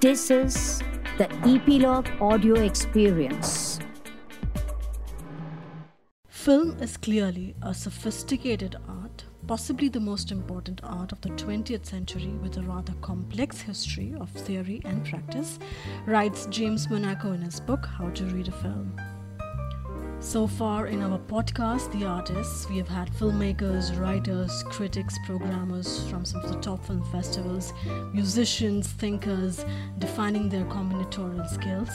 This 0.00 0.30
is 0.30 0.78
the 1.18 1.30
Epilogue 1.46 2.08
Audio 2.22 2.54
Experience. 2.54 3.78
Film 6.26 6.78
is 6.80 6.96
clearly 6.96 7.54
a 7.60 7.74
sophisticated 7.74 8.76
art, 8.88 9.26
possibly 9.46 9.90
the 9.90 10.00
most 10.00 10.32
important 10.32 10.80
art 10.84 11.12
of 11.12 11.20
the 11.20 11.28
20th 11.28 11.84
century 11.84 12.32
with 12.42 12.56
a 12.56 12.62
rather 12.62 12.94
complex 13.02 13.60
history 13.60 14.14
of 14.18 14.30
theory 14.30 14.80
and 14.86 15.04
practice, 15.04 15.58
writes 16.06 16.46
James 16.46 16.88
Monaco 16.88 17.32
in 17.32 17.42
his 17.42 17.60
book 17.60 17.84
How 17.84 18.08
to 18.08 18.24
Read 18.24 18.48
a 18.48 18.52
Film. 18.52 18.96
So 20.20 20.46
far 20.46 20.86
in 20.86 21.00
our 21.00 21.18
podcast, 21.18 21.90
The 21.92 22.04
Artists, 22.04 22.68
we 22.68 22.76
have 22.76 22.88
had 22.88 23.10
filmmakers, 23.10 23.98
writers, 23.98 24.62
critics, 24.66 25.18
programmers 25.24 26.06
from 26.10 26.26
some 26.26 26.44
of 26.44 26.52
the 26.52 26.60
top 26.60 26.84
film 26.84 27.02
festivals, 27.10 27.72
musicians, 28.12 28.86
thinkers, 28.88 29.64
defining 29.98 30.50
their 30.50 30.66
combinatorial 30.66 31.48
skills. 31.48 31.88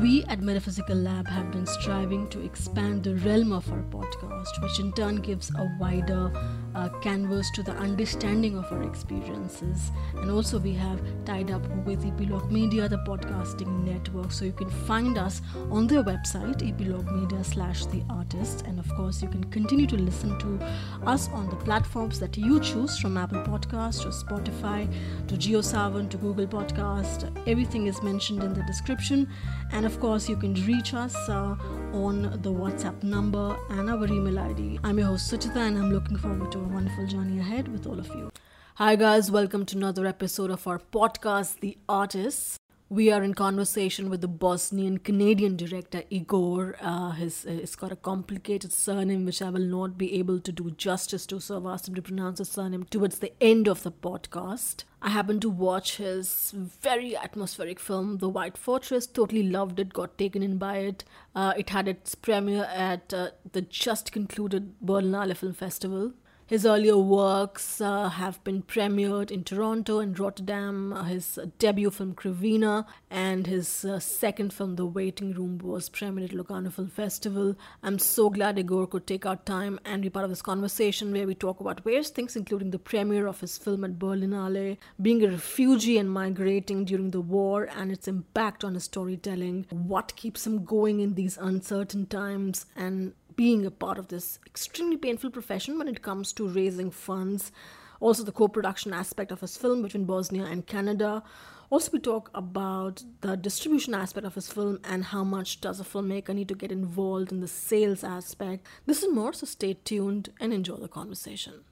We 0.00 0.22
at 0.24 0.40
Metaphysical 0.40 0.96
Lab 0.96 1.26
have 1.26 1.50
been 1.50 1.66
striving 1.66 2.28
to 2.28 2.44
expand 2.44 3.02
the 3.02 3.16
realm 3.16 3.52
of 3.52 3.70
our 3.72 3.82
podcast, 3.82 4.62
which 4.62 4.78
in 4.78 4.92
turn 4.92 5.16
gives 5.16 5.50
a 5.50 5.76
wider 5.80 6.32
uh, 6.74 6.88
canvas 7.00 7.50
to 7.52 7.62
the 7.62 7.72
understanding 7.72 8.56
of 8.56 8.70
our 8.72 8.82
experiences. 8.82 9.90
And 10.14 10.30
also, 10.30 10.58
we 10.58 10.72
have 10.74 11.00
tied 11.24 11.50
up 11.50 11.66
with 11.86 12.04
Epilogue 12.04 12.50
Media, 12.50 12.88
the 12.88 12.98
podcasting 12.98 13.84
network, 13.84 14.32
so 14.32 14.44
you 14.44 14.52
can 14.52 14.70
find 14.70 15.18
us 15.18 15.42
on 15.70 15.86
their 15.86 16.02
website, 16.02 16.66
Epilogue 16.68 17.10
Media 17.10 17.42
slash 17.44 17.86
the 17.86 18.02
Artist. 18.10 18.64
And 18.66 18.78
of 18.78 18.88
course, 18.96 19.22
you 19.22 19.28
can 19.28 19.44
continue 19.44 19.86
to 19.86 19.96
listen 19.96 20.38
to 20.40 20.64
us 21.06 21.28
on 21.30 21.48
the 21.48 21.56
platforms 21.56 22.18
that 22.20 22.36
you 22.36 22.60
choose 22.60 22.98
from 22.98 23.16
Apple 23.16 23.42
Podcast 23.42 24.02
to 24.02 24.08
Spotify 24.08 24.92
to 25.28 25.34
JioSaavn 25.36 26.10
to 26.10 26.16
Google 26.16 26.46
Podcast. 26.46 27.30
Everything 27.46 27.86
is 27.86 28.02
mentioned 28.02 28.42
in 28.42 28.54
the 28.54 28.62
description. 28.62 29.28
And 29.72 29.86
of 29.86 29.98
course, 30.00 30.28
you 30.28 30.36
can 30.36 30.54
reach 30.66 30.94
us 30.94 31.14
uh, 31.28 31.56
on 31.94 32.22
the 32.42 32.52
WhatsApp 32.52 33.04
number 33.04 33.56
and 33.70 33.88
our 33.88 34.06
email 34.06 34.36
ID. 34.40 34.80
I'm 34.82 34.98
your 34.98 35.06
host 35.08 35.32
Suchita, 35.32 35.56
and 35.56 35.78
I'm 35.78 35.92
looking 35.92 36.16
forward 36.16 36.50
to 36.50 36.58
a 36.58 36.62
wonderful 36.62 37.06
journey 37.06 37.38
ahead 37.38 37.68
with 37.68 37.86
all 37.86 38.00
of 38.00 38.08
you. 38.08 38.32
Hi, 38.74 38.96
guys, 38.96 39.30
welcome 39.30 39.64
to 39.66 39.76
another 39.76 40.04
episode 40.04 40.50
of 40.50 40.66
our 40.66 40.80
podcast, 40.80 41.60
The 41.60 41.78
Artists. 41.88 42.58
We 42.90 43.10
are 43.10 43.22
in 43.22 43.32
conversation 43.32 44.10
with 44.10 44.20
the 44.20 44.28
Bosnian 44.28 44.98
Canadian 44.98 45.56
director 45.56 46.02
Igor. 46.10 46.76
Uh, 46.82 47.12
his, 47.12 47.46
uh, 47.46 47.52
it's 47.52 47.76
got 47.76 47.92
a 47.92 47.96
complicated 47.96 48.74
surname 48.74 49.24
which 49.24 49.40
I 49.40 49.48
will 49.48 49.64
not 49.64 49.96
be 49.96 50.18
able 50.18 50.38
to 50.40 50.52
do 50.52 50.70
justice 50.70 51.24
to, 51.26 51.40
so 51.40 51.56
I've 51.56 51.66
asked 51.66 51.88
him 51.88 51.94
to 51.94 52.02
pronounce 52.02 52.38
his 52.38 52.50
surname 52.50 52.84
towards 52.84 53.20
the 53.20 53.32
end 53.42 53.68
of 53.68 53.84
the 53.84 53.90
podcast. 53.90 54.84
I 55.00 55.08
happened 55.08 55.40
to 55.42 55.50
watch 55.50 55.96
his 55.96 56.52
very 56.54 57.16
atmospheric 57.16 57.80
film, 57.80 58.18
The 58.18 58.28
White 58.28 58.58
Fortress. 58.58 59.06
Totally 59.06 59.44
loved 59.44 59.80
it, 59.80 59.94
got 59.94 60.18
taken 60.18 60.42
in 60.42 60.58
by 60.58 60.76
it. 60.76 61.04
Uh, 61.34 61.54
it 61.56 61.70
had 61.70 61.88
its 61.88 62.14
premiere 62.14 62.64
at 62.64 63.14
uh, 63.14 63.30
the 63.52 63.62
just 63.62 64.12
concluded 64.12 64.74
Berlinale 64.84 65.34
Film 65.34 65.54
Festival. 65.54 66.12
His 66.54 66.64
earlier 66.64 66.96
works 66.96 67.80
uh, 67.80 68.08
have 68.10 68.44
been 68.44 68.62
premiered 68.62 69.32
in 69.32 69.42
Toronto 69.42 69.98
and 69.98 70.16
Rotterdam. 70.16 70.92
Uh, 70.92 71.02
his 71.02 71.36
debut 71.58 71.90
film 71.90 72.14
Krivina 72.14 72.86
and 73.10 73.48
his 73.48 73.84
uh, 73.84 73.98
second 73.98 74.52
film 74.52 74.76
The 74.76 74.86
Waiting 74.86 75.32
Room 75.32 75.58
was 75.58 75.90
premiered 75.90 76.26
at 76.26 76.32
Locarno 76.32 76.70
Film 76.70 76.90
Festival. 76.90 77.56
I'm 77.82 77.98
so 77.98 78.30
glad 78.30 78.56
Igor 78.56 78.86
could 78.86 79.04
take 79.04 79.26
our 79.26 79.34
time 79.34 79.80
and 79.84 80.02
be 80.02 80.10
part 80.10 80.22
of 80.22 80.30
this 80.30 80.42
conversation 80.42 81.10
where 81.12 81.26
we 81.26 81.34
talk 81.34 81.58
about 81.58 81.82
various 81.82 82.10
things, 82.10 82.36
including 82.36 82.70
the 82.70 82.78
premiere 82.78 83.26
of 83.26 83.40
his 83.40 83.58
film 83.58 83.82
at 83.82 83.98
Berlinale, 83.98 84.78
being 85.02 85.24
a 85.24 85.30
refugee 85.32 85.98
and 85.98 86.08
migrating 86.08 86.84
during 86.84 87.10
the 87.10 87.20
war 87.20 87.68
and 87.76 87.90
its 87.90 88.06
impact 88.06 88.62
on 88.62 88.74
his 88.74 88.84
storytelling, 88.84 89.66
what 89.70 90.14
keeps 90.14 90.46
him 90.46 90.64
going 90.64 91.00
in 91.00 91.14
these 91.14 91.36
uncertain 91.36 92.06
times, 92.06 92.66
and 92.76 93.12
being 93.36 93.66
a 93.66 93.70
part 93.70 93.98
of 93.98 94.08
this 94.08 94.38
extremely 94.46 94.96
painful 94.96 95.30
profession 95.30 95.78
when 95.78 95.88
it 95.88 96.02
comes 96.02 96.32
to 96.34 96.48
raising 96.48 96.90
funds. 96.90 97.52
Also, 98.00 98.22
the 98.22 98.32
co 98.32 98.48
production 98.48 98.92
aspect 98.92 99.32
of 99.32 99.40
his 99.40 99.56
film 99.56 99.82
between 99.82 100.04
Bosnia 100.04 100.44
and 100.44 100.66
Canada. 100.66 101.22
Also, 101.70 101.90
we 101.92 101.98
talk 101.98 102.30
about 102.34 103.02
the 103.22 103.36
distribution 103.36 103.94
aspect 103.94 104.26
of 104.26 104.34
his 104.34 104.48
film 104.48 104.78
and 104.84 105.04
how 105.06 105.24
much 105.24 105.60
does 105.60 105.80
a 105.80 105.84
filmmaker 105.84 106.34
need 106.34 106.48
to 106.48 106.54
get 106.54 106.70
involved 106.70 107.32
in 107.32 107.40
the 107.40 107.48
sales 107.48 108.04
aspect. 108.04 108.66
This 108.86 109.02
and 109.02 109.14
more, 109.14 109.32
so 109.32 109.46
stay 109.46 109.74
tuned 109.74 110.30
and 110.38 110.52
enjoy 110.52 110.76
the 110.76 110.88
conversation. 110.88 111.64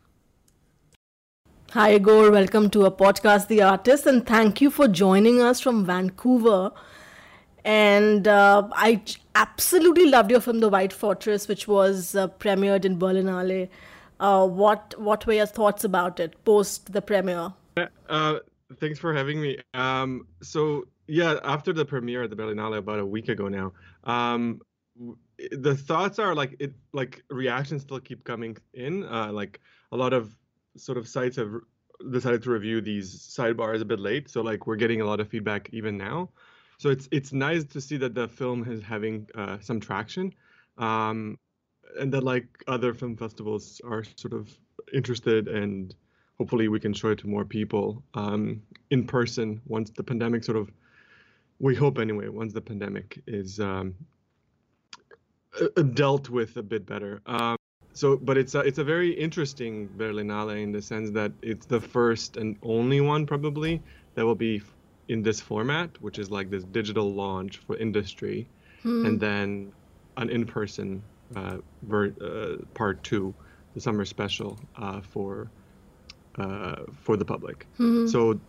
Hi, 1.72 1.94
Igor. 1.94 2.30
Welcome 2.30 2.68
to 2.70 2.84
a 2.84 2.90
podcast, 2.90 3.48
The 3.48 3.62
Artist, 3.62 4.06
and 4.06 4.26
thank 4.26 4.60
you 4.60 4.70
for 4.70 4.88
joining 4.88 5.40
us 5.40 5.60
from 5.60 5.86
Vancouver. 5.86 6.72
And 7.64 8.26
uh, 8.26 8.68
I 8.72 9.02
absolutely 9.34 10.06
loved 10.06 10.30
your 10.30 10.40
film, 10.40 10.60
The 10.60 10.68
White 10.68 10.92
Fortress, 10.92 11.48
which 11.48 11.68
was 11.68 12.14
uh, 12.14 12.28
premiered 12.28 12.84
in 12.84 12.98
Berlinale. 12.98 13.68
Uh, 14.18 14.46
what 14.46 14.94
what 14.98 15.26
were 15.26 15.32
your 15.32 15.46
thoughts 15.46 15.84
about 15.84 16.20
it 16.20 16.44
post 16.44 16.92
the 16.92 17.02
premiere? 17.02 17.52
Uh, 18.08 18.38
thanks 18.78 18.98
for 18.98 19.12
having 19.14 19.40
me. 19.40 19.58
Um, 19.74 20.26
so 20.42 20.86
yeah, 21.08 21.38
after 21.44 21.72
the 21.72 21.84
premiere 21.84 22.22
at 22.24 22.30
the 22.30 22.36
Berlinale 22.36 22.78
about 22.78 23.00
a 23.00 23.06
week 23.06 23.28
ago 23.28 23.48
now, 23.48 23.72
um, 24.04 24.60
the 25.50 25.74
thoughts 25.74 26.18
are 26.18 26.34
like 26.34 26.56
it 26.60 26.72
like 26.92 27.22
reactions 27.30 27.82
still 27.82 28.00
keep 28.00 28.22
coming 28.24 28.56
in. 28.74 29.04
Uh, 29.04 29.32
like 29.32 29.60
a 29.90 29.96
lot 29.96 30.12
of 30.12 30.36
sort 30.76 30.98
of 30.98 31.08
sites 31.08 31.36
have 31.36 31.52
decided 32.12 32.42
to 32.42 32.50
review 32.50 32.80
these 32.80 33.16
sidebars 33.16 33.80
a 33.80 33.84
bit 33.84 33.98
late, 33.98 34.30
so 34.30 34.40
like 34.40 34.66
we're 34.66 34.76
getting 34.76 35.00
a 35.00 35.04
lot 35.04 35.20
of 35.20 35.28
feedback 35.28 35.68
even 35.72 35.96
now 35.96 36.28
so 36.82 36.90
it's 36.90 37.08
it's 37.12 37.32
nice 37.32 37.62
to 37.62 37.80
see 37.80 37.96
that 37.98 38.12
the 38.12 38.26
film 38.26 38.68
is 38.68 38.82
having 38.82 39.28
uh, 39.36 39.58
some 39.60 39.78
traction, 39.78 40.34
um, 40.78 41.38
and 42.00 42.12
that 42.12 42.24
like 42.24 42.48
other 42.66 42.92
film 42.92 43.16
festivals 43.16 43.80
are 43.84 44.02
sort 44.16 44.32
of 44.32 44.50
interested, 44.92 45.46
and 45.46 45.94
hopefully 46.38 46.66
we 46.66 46.80
can 46.80 46.92
show 46.92 47.10
it 47.10 47.20
to 47.20 47.28
more 47.28 47.44
people 47.44 48.02
um, 48.14 48.60
in 48.90 49.06
person 49.06 49.60
once 49.64 49.90
the 49.90 50.02
pandemic 50.02 50.42
sort 50.42 50.58
of, 50.58 50.72
we 51.60 51.72
hope 51.76 52.00
anyway, 52.00 52.26
once 52.26 52.52
the 52.52 52.60
pandemic 52.60 53.22
is 53.28 53.60
um, 53.60 53.94
dealt 55.94 56.30
with 56.30 56.56
a 56.56 56.64
bit 56.64 56.84
better. 56.84 57.22
Um, 57.26 57.56
so, 57.92 58.16
but 58.16 58.36
it's 58.36 58.56
a, 58.56 58.60
it's 58.60 58.78
a 58.78 58.84
very 58.84 59.12
interesting 59.12 59.88
Berlinale 59.96 60.60
in 60.60 60.72
the 60.72 60.82
sense 60.82 61.12
that 61.12 61.30
it's 61.42 61.66
the 61.66 61.80
first 61.80 62.38
and 62.38 62.56
only 62.64 63.00
one 63.00 63.24
probably 63.24 63.80
that 64.16 64.24
will 64.24 64.34
be 64.34 64.60
in 65.12 65.22
this 65.22 65.40
format, 65.40 65.90
which 66.00 66.18
is 66.18 66.30
like 66.30 66.48
this 66.50 66.64
digital 66.64 67.12
launch 67.12 67.58
for 67.58 67.76
industry, 67.76 68.48
hmm. 68.82 69.06
and 69.06 69.20
then 69.20 69.72
an 70.16 70.28
in-person 70.30 71.02
uh, 71.36 71.58
ver- 71.82 72.14
uh, 72.20 72.64
part 72.74 73.02
two, 73.04 73.34
the 73.74 73.80
summer 73.80 74.04
special 74.04 74.58
uh, 74.76 75.00
for 75.00 75.50
uh, 76.38 76.82
for 77.04 77.16
the 77.16 77.24
public. 77.24 77.66
Hmm. 77.76 78.06
So 78.06 78.40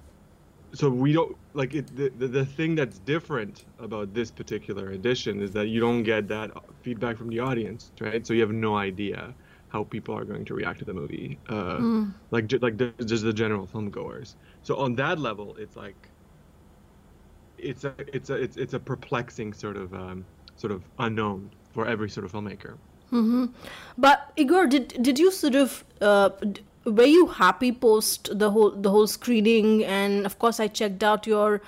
so 0.74 0.90
we 0.90 1.13
don't 1.13 1.35
like 1.53 1.75
it 1.75 1.96
the, 1.96 2.09
the, 2.18 2.28
the 2.28 2.46
thing 2.46 2.75
that's 2.75 2.97
different 3.00 3.66
about 3.80 4.13
this 4.13 4.31
particular 4.31 4.91
edition 4.91 5.41
is 5.41 5.51
that 5.51 5.68
you 5.68 5.80
don't 5.80 6.03
get 6.03 6.28
that 6.28 6.50
feedback 6.81 7.16
from 7.16 7.30
the 7.30 7.40
audience 7.40 7.91
right 8.01 8.25
so 8.25 8.34
you 8.34 8.41
have 8.41 8.51
no 8.51 8.75
idea 8.75 9.35
how 9.68 9.84
people 9.84 10.18
are 10.18 10.25
going 10.25 10.44
to 10.44 10.56
react 10.56 10.80
to 10.80 10.85
the 10.85 10.94
movie 10.94 11.38
uh, 11.50 11.78
mm. 11.78 12.13
like 12.31 12.51
like 12.62 12.75
just 13.06 13.24
the 13.24 13.34
general 13.34 13.68
film 13.68 13.90
goers 13.91 14.35
so 14.63 14.75
on 14.78 14.95
that 14.95 15.19
level 15.19 15.56
it's 15.59 15.75
like 15.75 16.09
it's 17.63 17.84
a 17.84 17.94
it's 18.13 18.29
a 18.29 18.35
it's, 18.35 18.57
it's 18.57 18.74
a 18.74 18.79
perplexing 18.79 19.53
sort 19.53 19.78
of 19.78 19.94
um, 19.94 20.25
sort 20.56 20.72
of 20.72 20.84
unknown 21.00 21.50
for 21.72 21.88
every 21.88 22.09
sort 22.09 22.25
of 22.25 22.31
filmmaker. 22.31 22.78
Mm-hmm. 23.12 23.46
But 23.97 24.31
Igor, 24.38 24.68
did 24.68 25.01
did 25.01 25.19
you 25.19 25.31
sort 25.31 25.56
of 25.56 25.84
uh, 26.01 26.29
were 26.85 27.06
you 27.06 27.28
happy 27.28 27.72
post 27.72 28.38
the 28.38 28.51
whole 28.51 28.72
the 28.72 28.90
whole 28.90 29.07
screening? 29.07 29.84
And 29.85 30.25
of 30.25 30.40
course, 30.40 30.59
I 30.59 30.68
checked 30.68 31.03
out 31.03 31.28
your 31.28 31.62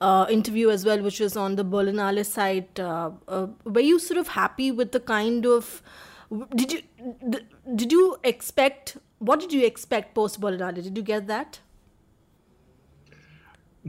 uh, 0.00 0.26
interview 0.30 0.70
as 0.70 0.84
well, 0.84 1.02
which 1.02 1.20
was 1.20 1.36
on 1.36 1.56
the 1.56 1.64
Berlinale 1.64 2.24
site. 2.24 2.80
Uh, 2.80 3.10
uh 3.28 3.46
were 3.64 3.86
you 3.92 3.98
sort 3.98 4.18
of 4.18 4.28
happy 4.28 4.70
with 4.70 4.92
the 4.92 5.00
kind 5.00 5.46
of 5.46 5.82
did 6.54 6.72
you 6.72 6.82
did 7.74 7.92
you 7.92 8.16
expect 8.24 8.96
what 9.18 9.40
did 9.40 9.52
you 9.52 9.64
expect 9.64 10.14
post 10.14 10.40
Berlinale? 10.40 10.82
Did 10.82 10.96
you 10.96 11.02
get 11.02 11.26
that? 11.26 11.60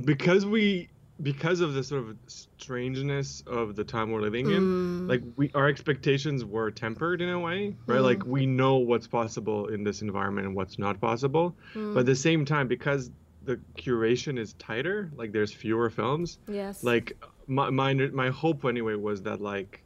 Because 0.05 0.45
we 0.45 0.89
because 1.21 1.59
of 1.59 1.73
the 1.73 1.83
sort 1.83 2.07
of 2.07 2.15
strangeness 2.27 3.43
of 3.47 3.75
the 3.75 3.83
time 3.83 4.11
we're 4.11 4.21
living 4.21 4.49
in 4.49 4.61
mm. 4.61 5.09
like 5.09 5.21
we 5.35 5.51
our 5.53 5.67
expectations 5.67 6.45
were 6.45 6.71
tempered 6.71 7.21
in 7.21 7.29
a 7.29 7.39
way 7.39 7.75
right 7.85 7.99
mm. 7.99 8.03
like 8.03 8.25
we 8.25 8.45
know 8.45 8.77
what's 8.77 9.07
possible 9.07 9.67
in 9.67 9.83
this 9.83 10.01
environment 10.01 10.47
and 10.47 10.55
what's 10.55 10.79
not 10.79 10.99
possible 11.01 11.55
mm. 11.73 11.93
but 11.93 12.01
at 12.01 12.05
the 12.05 12.15
same 12.15 12.45
time 12.45 12.67
because 12.67 13.11
the 13.43 13.59
curation 13.77 14.37
is 14.37 14.53
tighter 14.53 15.11
like 15.15 15.31
there's 15.31 15.51
fewer 15.51 15.89
films 15.89 16.37
yes 16.47 16.83
like 16.83 17.17
my 17.47 17.69
my, 17.69 17.93
my 17.93 18.29
hope 18.29 18.65
anyway 18.65 18.95
was 18.95 19.21
that 19.21 19.41
like 19.41 19.83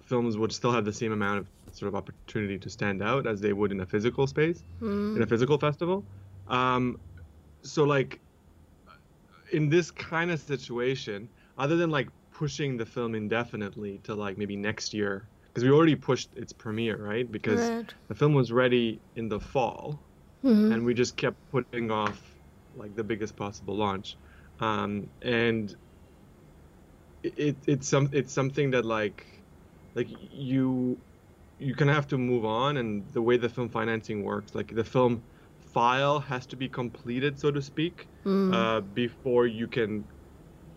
films 0.00 0.36
would 0.36 0.52
still 0.52 0.72
have 0.72 0.84
the 0.84 0.92
same 0.92 1.12
amount 1.12 1.38
of 1.38 1.46
sort 1.72 1.88
of 1.88 1.94
opportunity 1.94 2.58
to 2.58 2.68
stand 2.68 3.02
out 3.02 3.26
as 3.26 3.40
they 3.40 3.52
would 3.52 3.72
in 3.72 3.80
a 3.80 3.86
physical 3.86 4.26
space 4.26 4.62
in 4.80 4.86
a 4.86 4.90
mm. 4.90 5.28
physical 5.28 5.58
festival 5.58 6.04
um 6.48 6.98
so 7.62 7.84
like 7.84 8.18
in 9.52 9.68
this 9.68 9.90
kind 9.90 10.30
of 10.30 10.40
situation, 10.40 11.30
other 11.58 11.76
than 11.76 11.90
like 11.90 12.08
pushing 12.32 12.76
the 12.76 12.86
film 12.86 13.14
indefinitely 13.14 13.98
to 14.04 14.14
like 14.14 14.38
maybe 14.38 14.56
next 14.56 14.92
year, 14.94 15.30
because 15.46 15.64
we 15.64 15.70
already 15.70 15.96
pushed 15.96 16.34
its 16.34 16.52
premiere, 16.52 17.02
right? 17.02 17.30
Because 17.30 17.72
Right. 17.72 17.94
the 18.08 18.14
film 18.14 18.34
was 18.34 18.52
ready 18.52 19.02
in 19.16 19.28
the 19.28 19.40
fall, 19.40 20.08
Mhm. 20.42 20.72
and 20.72 20.84
we 20.84 20.94
just 20.94 21.16
kept 21.16 21.38
putting 21.50 21.90
off 21.90 22.22
like 22.74 22.94
the 22.94 23.04
biggest 23.04 23.36
possible 23.36 23.76
launch, 23.76 24.18
um, 24.60 25.10
and 25.22 25.74
it, 27.22 27.34
it 27.38 27.56
it's 27.66 27.88
some 27.88 28.08
it's 28.12 28.32
something 28.32 28.70
that 28.72 28.84
like 28.84 29.26
like 29.94 30.08
you 30.10 31.00
you 31.58 31.74
kind 31.74 31.90
of 31.90 31.96
have 31.96 32.08
to 32.08 32.18
move 32.18 32.44
on 32.44 32.76
and 32.78 33.12
the 33.12 33.22
way 33.22 33.36
the 33.36 33.48
film 33.48 33.68
financing 33.68 34.24
works 34.24 34.54
like 34.54 34.74
the 34.74 34.84
film 34.84 35.24
file 35.74 36.20
has 36.20 36.46
to 36.46 36.56
be 36.56 36.68
completed 36.68 37.38
so 37.38 37.50
to 37.50 37.62
speak 37.62 38.08
Mm. 38.26 38.52
uh, 38.54 38.80
before 38.94 39.46
you 39.46 39.66
can 39.68 40.04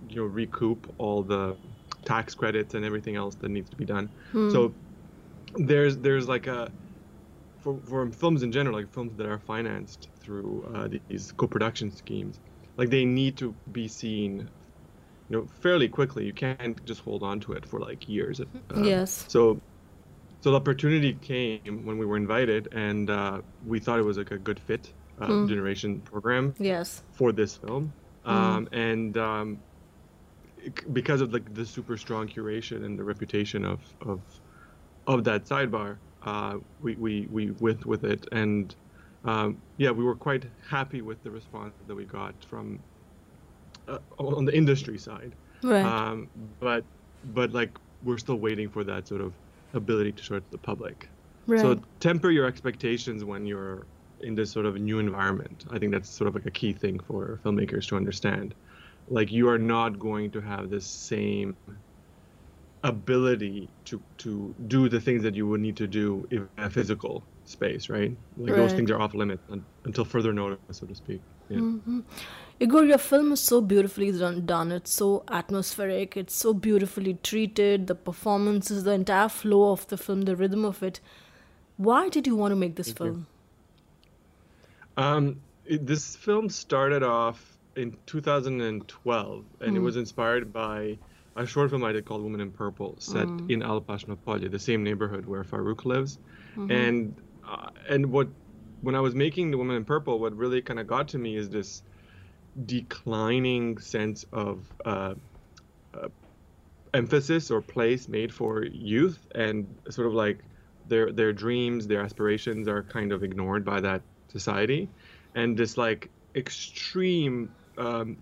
you 0.09 0.17
know 0.17 0.25
recoup 0.25 0.93
all 0.97 1.23
the 1.23 1.57
tax 2.05 2.33
credits 2.35 2.73
and 2.75 2.85
everything 2.85 3.15
else 3.15 3.35
that 3.35 3.49
needs 3.49 3.69
to 3.69 3.77
be 3.77 3.85
done 3.85 4.09
Mm. 4.33 4.51
so 4.51 4.73
there's 5.55 5.97
there's 5.99 6.27
like 6.27 6.47
a 6.47 6.71
for, 7.59 7.79
for 7.87 8.11
films 8.11 8.43
in 8.43 8.51
general 8.51 8.75
like 8.77 8.89
films 8.93 9.15
that 9.17 9.27
are 9.27 9.39
financed 9.39 10.09
through 10.21 10.63
uh, 10.75 10.87
these 11.09 11.31
co-production 11.33 11.91
schemes 11.91 12.39
like 12.77 12.89
they 12.89 13.05
need 13.05 13.37
to 13.37 13.55
be 13.71 13.87
seen 13.87 14.49
you 15.29 15.37
know 15.37 15.47
fairly 15.61 15.87
quickly 15.89 16.25
you 16.25 16.33
can't 16.33 16.83
just 16.85 17.01
hold 17.01 17.23
on 17.23 17.39
to 17.39 17.53
it 17.53 17.65
for 17.65 17.79
like 17.79 18.07
years 18.07 18.41
uh, 18.41 18.45
yes. 18.83 19.25
so 19.27 19.61
so 20.45 20.51
the 20.51 20.57
opportunity 20.57 21.11
came 21.15 21.83
when 21.87 21.97
we 21.97 22.05
were 22.05 22.17
invited 22.17 22.67
and 22.71 23.09
uh, 23.09 23.41
we 23.65 23.79
thought 23.79 23.97
it 23.97 24.03
was 24.03 24.15
like 24.15 24.29
a 24.29 24.37
good 24.37 24.59
fit 24.59 24.93
uh, 25.19 25.25
Hmm. 25.25 25.47
generation 25.47 26.01
program 26.01 26.53
Yes. 26.59 27.01
for 27.17 27.31
this 27.31 27.57
film 27.57 27.95
um, 28.25 28.67
and 28.71 29.17
um, 29.17 29.47
it- 30.57 30.93
because 30.93 31.21
of 31.21 31.33
like 31.33 31.51
the 31.55 31.65
super 31.65 31.97
strong 31.97 32.27
curation 32.27 32.85
and 32.85 32.93
the 32.99 33.03
reputation 33.03 33.65
of 33.65 33.79
of 34.11 34.21
of 35.07 35.23
that 35.23 35.45
sidebar 35.49 35.97
uh, 36.21 36.57
we, 36.79 36.95
we 37.05 37.13
we 37.37 37.43
went 37.65 37.83
with 37.87 38.03
it 38.03 38.27
and 38.31 38.75
um, 39.23 39.63
yeah 39.77 39.89
we 39.89 40.03
were 40.03 40.15
quite 40.27 40.45
happy 40.69 41.01
with 41.01 41.23
the 41.23 41.31
response 41.31 41.73
that 41.87 41.95
we 41.95 42.05
got 42.05 42.35
from 42.51 42.83
uh, 43.87 43.97
on 44.19 44.45
the 44.45 44.55
industry 44.55 44.99
side 44.99 45.33
Right. 45.63 45.85
um, 45.85 46.29
but 46.59 46.85
but 47.23 47.51
like 47.51 47.71
we're 48.03 48.19
still 48.19 48.35
waiting 48.47 48.69
for 48.69 48.83
that 48.83 49.07
sort 49.07 49.21
of 49.21 49.33
ability 49.75 50.11
to 50.13 50.23
show 50.23 50.35
it 50.35 50.41
to 50.41 50.51
the 50.51 50.57
public 50.57 51.09
right. 51.47 51.59
so 51.59 51.79
temper 51.99 52.31
your 52.31 52.45
expectations 52.45 53.23
when 53.23 53.45
you're 53.45 53.85
in 54.21 54.35
this 54.35 54.51
sort 54.51 54.65
of 54.65 54.75
new 54.75 54.99
environment. 54.99 55.65
I 55.71 55.79
think 55.79 55.91
that's 55.91 56.09
sort 56.09 56.27
of 56.27 56.35
like 56.35 56.45
a 56.45 56.51
key 56.51 56.73
thing 56.73 56.99
for 56.99 57.39
filmmakers 57.43 57.87
to 57.89 57.95
understand. 57.95 58.55
Like 59.07 59.31
you 59.31 59.49
are 59.49 59.59
not 59.59 59.99
going 59.99 60.31
to 60.31 60.41
have 60.41 60.69
the 60.69 60.81
same 60.81 61.55
ability 62.83 63.69
to 63.85 64.01
to 64.19 64.55
do 64.67 64.89
the 64.89 64.99
things 64.99 65.23
that 65.23 65.35
you 65.35 65.47
would 65.47 65.61
need 65.61 65.77
to 65.77 65.87
do 65.87 66.25
in 66.31 66.47
a 66.57 66.69
physical 66.69 67.23
space, 67.43 67.89
right? 67.89 68.15
Like 68.37 68.55
those 68.55 68.73
things 68.73 68.89
are 68.91 68.99
off 68.99 69.13
limits 69.13 69.43
un- 69.51 69.65
until 69.85 70.05
further 70.05 70.33
notice, 70.33 70.59
so 70.71 70.87
to 70.87 70.95
speak. 70.95 71.21
Yeah. 71.49 71.57
Mm-hmm. 71.57 71.99
Igor, 72.59 72.85
your 72.85 72.97
film 72.97 73.33
is 73.33 73.41
so 73.41 73.59
beautifully 73.59 74.11
done, 74.11 74.45
done. 74.45 74.71
It's 74.71 74.93
so 74.93 75.23
atmospheric. 75.29 76.15
It's 76.15 76.33
so 76.33 76.53
beautifully 76.53 77.17
treated. 77.21 77.87
The 77.87 77.95
performances, 77.95 78.83
the 78.85 78.91
entire 78.91 79.27
flow 79.27 79.71
of 79.71 79.87
the 79.87 79.97
film, 79.97 80.21
the 80.21 80.35
rhythm 80.35 80.63
of 80.63 80.81
it. 80.81 81.01
Why 81.77 82.07
did 82.07 82.25
you 82.25 82.35
want 82.35 82.53
to 82.53 82.55
make 82.55 82.75
this 82.77 82.87
Thank 82.87 82.97
film? 82.97 83.27
Um, 84.95 85.41
it, 85.65 85.85
this 85.85 86.15
film 86.15 86.49
started 86.49 87.03
off 87.03 87.57
in 87.75 87.97
2012, 88.05 89.45
and 89.59 89.75
it 89.75 89.79
was 89.81 89.97
inspired 89.97 90.53
by 90.53 90.97
a 91.35 91.45
short 91.45 91.69
film 91.69 91.83
I 91.83 91.91
did 91.91 92.05
called 92.05 92.23
Woman 92.23 92.39
in 92.39 92.51
Purple, 92.51 92.95
set 92.99 93.27
in 93.49 93.61
Alipašino 93.61 94.17
Polje, 94.25 94.49
the 94.49 94.57
same 94.57 94.81
neighborhood 94.81 95.25
where 95.25 95.43
Faruk 95.43 95.83
lives. 95.83 96.19
And 96.55 97.13
uh, 97.45 97.69
and 97.89 98.05
what 98.05 98.29
when 98.81 98.95
I 98.95 99.01
was 99.01 99.13
making 99.13 99.51
The 99.51 99.57
Woman 99.57 99.75
in 99.75 99.83
Purple, 99.83 100.19
what 100.19 100.33
really 100.37 100.61
kind 100.61 100.79
of 100.79 100.87
got 100.87 101.09
to 101.09 101.17
me 101.17 101.35
is 101.35 101.49
this 101.49 101.83
declining 102.63 103.77
sense 103.79 104.23
of 104.31 104.71
uh, 104.85 105.15
uh, 105.93 106.07
emphasis 106.93 107.51
or 107.51 107.61
place 107.61 108.07
made 108.07 108.33
for 108.33 108.63
youth, 108.63 109.27
and 109.35 109.67
sort 109.89 110.07
of 110.07 110.13
like 110.13 110.43
their 110.87 111.11
their 111.11 111.33
dreams, 111.33 111.87
their 111.87 112.01
aspirations 112.01 112.67
are 112.67 112.83
kind 112.83 113.11
of 113.11 113.23
ignored 113.23 113.65
by 113.65 113.81
that 113.81 114.01
society, 114.27 114.89
and 115.35 115.57
this 115.57 115.77
like 115.77 116.09
extreme 116.35 117.49
um, 117.77 118.17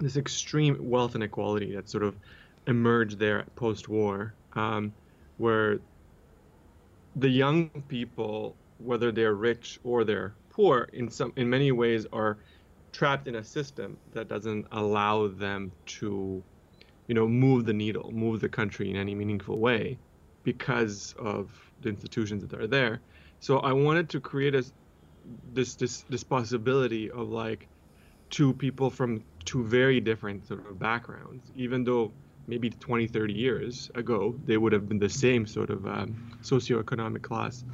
this 0.00 0.16
extreme 0.16 0.76
wealth 0.80 1.14
inequality 1.14 1.74
that 1.74 1.88
sort 1.88 2.02
of 2.02 2.16
emerged 2.66 3.18
there 3.18 3.44
post-war, 3.54 4.34
um, 4.54 4.92
where 5.36 5.78
the 7.16 7.28
young 7.28 7.68
people, 7.88 8.56
whether 8.78 9.12
they're 9.12 9.34
rich 9.34 9.78
or 9.84 10.02
they're 10.04 10.34
poor, 10.50 10.88
in 10.92 11.08
some 11.08 11.32
in 11.36 11.48
many 11.48 11.70
ways 11.72 12.06
are 12.12 12.38
trapped 12.92 13.26
in 13.26 13.36
a 13.36 13.44
system 13.44 13.96
that 14.12 14.28
doesn't 14.28 14.66
allow 14.72 15.26
them 15.28 15.72
to, 15.86 16.42
you 17.06 17.14
know, 17.14 17.26
move 17.26 17.64
the 17.64 17.72
needle, 17.72 18.10
move 18.12 18.40
the 18.40 18.48
country 18.48 18.90
in 18.90 18.96
any 18.96 19.14
meaningful 19.14 19.58
way, 19.58 19.98
because 20.44 21.14
of 21.18 21.50
the 21.80 21.88
institutions 21.88 22.46
that 22.46 22.60
are 22.60 22.66
there. 22.66 23.00
So 23.40 23.58
I 23.58 23.72
wanted 23.72 24.08
to 24.10 24.20
create 24.20 24.54
a 24.54 24.64
this 25.52 25.74
this 25.76 26.02
this 26.08 26.24
possibility 26.24 27.10
of 27.10 27.28
like 27.28 27.68
two 28.30 28.52
people 28.52 28.90
from 28.90 29.22
two 29.44 29.64
very 29.64 30.00
different 30.00 30.46
sort 30.46 30.66
of 30.66 30.78
backgrounds, 30.78 31.50
even 31.54 31.84
though 31.84 32.12
maybe 32.46 32.70
20, 32.70 33.06
30 33.06 33.32
years 33.32 33.90
ago 33.94 34.34
they 34.46 34.56
would 34.56 34.72
have 34.72 34.88
been 34.88 34.98
the 34.98 35.08
same 35.08 35.46
sort 35.46 35.70
of 35.70 35.86
um, 35.86 36.38
socioeconomic 36.42 37.22
class, 37.22 37.64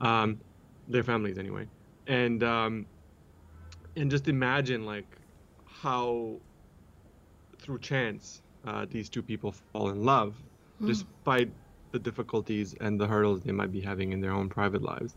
um, 0.00 0.40
their 0.88 1.02
families 1.02 1.36
anyway, 1.38 1.66
and 2.06 2.42
um, 2.42 2.86
and 3.96 4.10
just 4.10 4.28
imagine 4.28 4.84
like 4.86 5.16
how 5.66 6.40
through 7.60 7.78
chance 7.78 8.42
uh, 8.66 8.86
these 8.90 9.08
two 9.08 9.22
people 9.22 9.52
fall 9.52 9.90
in 9.90 10.04
love, 10.04 10.36
despite 10.86 11.50
the 11.92 11.98
difficulties 11.98 12.74
and 12.80 13.00
the 13.00 13.06
hurdles 13.06 13.42
they 13.42 13.52
might 13.52 13.72
be 13.72 13.80
having 13.80 14.12
in 14.12 14.20
their 14.20 14.32
own 14.32 14.48
private 14.48 14.82
lives, 14.82 15.14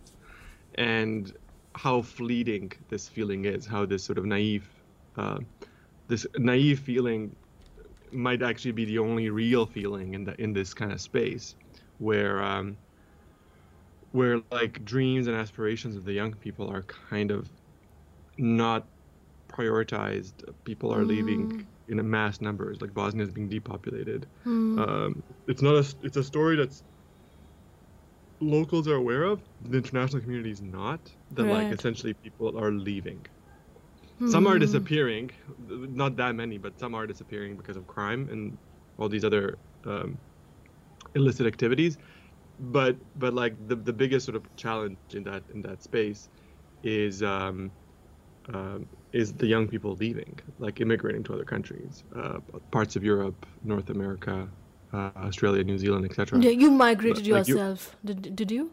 and 0.76 1.34
how 1.76 2.02
fleeting 2.02 2.72
this 2.90 3.08
feeling 3.08 3.46
is, 3.46 3.66
how 3.66 3.86
this 3.86 4.04
sort 4.04 4.18
of 4.18 4.26
naive, 4.26 4.70
uh, 5.18 5.40
this 6.08 6.26
naive 6.38 6.80
feeling 6.80 7.36
might 8.12 8.42
actually 8.42 8.72
be 8.72 8.86
the 8.86 9.00
only 9.00 9.30
real 9.30 9.66
feeling 9.66 10.14
in 10.14 10.24
the 10.24 10.40
in 10.42 10.54
this 10.54 10.74
kind 10.74 10.92
of 10.92 11.02
space, 11.02 11.56
where 11.98 12.42
um, 12.44 12.78
where 14.12 14.42
like 14.52 14.84
dreams 14.86 15.28
and 15.28 15.36
aspirations 15.36 15.96
of 15.96 16.06
the 16.06 16.14
young 16.14 16.34
people 16.34 16.70
are 16.70 16.84
kind 16.84 17.32
of 17.32 17.50
not 18.38 18.90
prioritized. 19.52 20.44
People 20.66 20.94
are 20.94 21.06
leaving 21.06 21.52
in 21.88 22.00
a 22.00 22.04
mass 22.04 22.42
numbers, 22.42 22.82
like 22.82 22.94
Bosnia 22.94 23.26
is 23.26 23.32
being 23.32 23.50
depopulated. 23.50 24.30
Um, 24.78 25.24
it's 25.48 25.62
not 25.62 25.76
a 25.76 25.96
it's 26.04 26.18
a 26.18 26.24
story 26.24 26.56
that's 26.58 26.84
locals 28.42 28.88
are 28.88 28.96
aware 28.96 29.24
of. 29.24 29.44
The 29.62 29.78
international 29.78 30.22
community 30.22 30.52
is 30.52 30.62
not. 30.62 31.16
That 31.32 31.48
like 31.48 31.72
essentially 31.72 32.14
people 32.24 32.58
are 32.58 32.72
leaving. 32.72 33.26
Some 34.26 34.46
are 34.48 34.60
disappearing, 34.60 35.32
not 35.58 36.16
that 36.18 36.36
many, 36.36 36.58
but 36.58 36.78
some 36.80 36.94
are 36.96 37.08
disappearing 37.08 37.56
because 37.58 37.78
of 37.78 37.88
crime 37.88 38.28
and 38.30 38.58
all 38.98 39.10
these 39.10 39.24
other 39.24 39.60
um, 39.86 40.20
illicit 41.16 41.48
activities. 41.48 41.98
But 42.60 42.98
but 43.16 43.34
like 43.34 43.56
the 43.68 43.76
the 43.76 43.94
biggest 43.94 44.26
sort 44.26 44.36
of 44.36 44.46
challenge 44.58 45.00
in 45.14 45.24
that 45.24 45.44
in 45.54 45.62
that 45.64 45.84
space 45.84 46.30
is 46.84 47.24
um, 47.24 47.74
um, 48.54 48.88
is 49.14 49.34
the 49.34 49.48
young 49.48 49.68
people 49.68 49.96
leaving, 49.96 50.40
like 50.60 50.80
immigrating 50.82 51.24
to 51.24 51.34
other 51.34 51.44
countries, 51.46 52.04
uh, 52.16 52.40
parts 52.72 52.96
of 52.96 53.04
Europe, 53.04 53.46
North 53.64 53.90
America, 53.90 54.48
uh, 54.94 55.12
Australia, 55.18 55.64
New 55.64 55.78
Zealand, 55.78 56.06
etc. 56.06 56.40
Yeah, 56.40 56.52
you 56.52 56.72
migrated 56.72 57.24
But, 57.26 57.32
like, 57.32 57.48
you- 57.48 57.56
yourself. 57.56 57.96
Did, 58.06 58.36
did 58.36 58.52
you? 58.52 58.72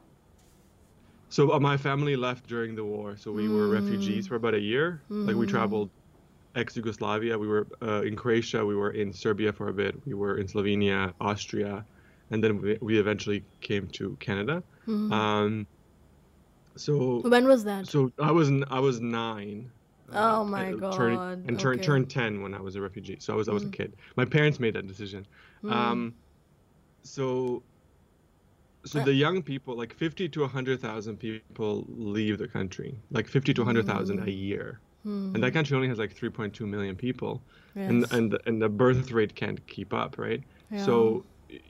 So 1.28 1.52
uh, 1.52 1.58
my 1.58 1.76
family 1.76 2.14
left 2.14 2.46
during 2.46 2.76
the 2.76 2.84
war, 2.84 3.16
so 3.16 3.32
we 3.32 3.48
were 3.48 3.68
refugees 3.68 4.28
for 4.28 4.36
about 4.36 4.54
a 4.54 4.60
year. 4.60 5.02
Like 5.08 5.34
we 5.34 5.46
traveled 5.46 5.90
ex-Yugoslavia. 6.54 7.36
We 7.36 7.48
were 7.48 7.66
uh, 7.82 8.02
in 8.02 8.14
Croatia. 8.14 8.64
We 8.64 8.76
were 8.76 8.92
in 8.92 9.12
Serbia 9.12 9.52
for 9.52 9.68
a 9.68 9.72
bit. 9.72 9.96
We 10.06 10.14
were 10.14 10.38
in 10.38 10.46
Slovenia, 10.46 11.12
Austria, 11.20 11.84
and 12.30 12.44
then 12.44 12.60
we, 12.62 12.78
we 12.80 12.98
eventually 13.00 13.42
came 13.60 13.88
to 13.98 14.16
Canada. 14.20 14.62
Um, 14.86 15.66
so 16.76 17.20
When 17.28 17.46
was 17.46 17.64
that? 17.64 17.86
so 17.86 18.10
I 18.18 18.30
was 18.30 18.50
I 18.70 18.80
was 18.80 19.00
nine. 19.00 19.70
Oh 20.12 20.42
uh, 20.42 20.44
my 20.44 20.72
uh, 20.72 20.92
turning- 20.96 21.16
God, 21.18 21.44
and 21.48 21.58
turned 21.58 21.80
okay. 21.80 21.86
turned 21.86 22.10
ten 22.10 22.42
when 22.42 22.52
I 22.54 22.60
was 22.60 22.76
a 22.76 22.80
refugee. 22.80 23.16
So 23.20 23.32
I 23.32 23.36
was 23.36 23.48
I 23.48 23.52
was 23.52 23.64
a 23.64 23.68
kid. 23.70 23.94
My 24.16 24.24
parents 24.24 24.60
made 24.60 24.74
that 24.74 24.86
decision. 24.86 25.26
Um, 25.68 26.14
so 27.02 27.62
so 28.84 29.00
Uh, 29.00 29.04
the 29.04 29.14
young 29.14 29.42
people, 29.42 29.74
like 29.76 29.94
fifty 29.94 30.28
to 30.28 30.46
hundred 30.46 30.80
thousand 30.80 31.16
people, 31.18 31.86
leave 31.88 32.36
the 32.38 32.48
country. 32.48 32.98
Like 33.10 33.28
fifty 33.28 33.54
to 33.54 33.64
hundred 33.64 33.86
thousand 33.86 34.20
a 34.28 34.30
year. 34.30 34.80
and 35.04 35.42
that 35.42 35.52
country 35.52 35.74
only 35.76 35.88
has 35.88 35.98
like 35.98 36.14
3.2 36.16 36.60
million 36.66 36.96
people, 36.96 37.42
and 37.74 38.00
Yes. 38.02 38.12
and 38.12 38.32
the, 38.32 38.38
and 38.46 38.56
the 38.62 38.70
birth 38.70 39.10
rate 39.10 39.34
can't 39.34 39.60
keep 39.66 39.92
up, 39.92 40.16
right? 40.18 40.42
So 40.86 41.24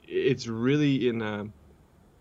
it's 0.07 0.47
really 0.47 1.09
in 1.09 1.21
a 1.21 1.45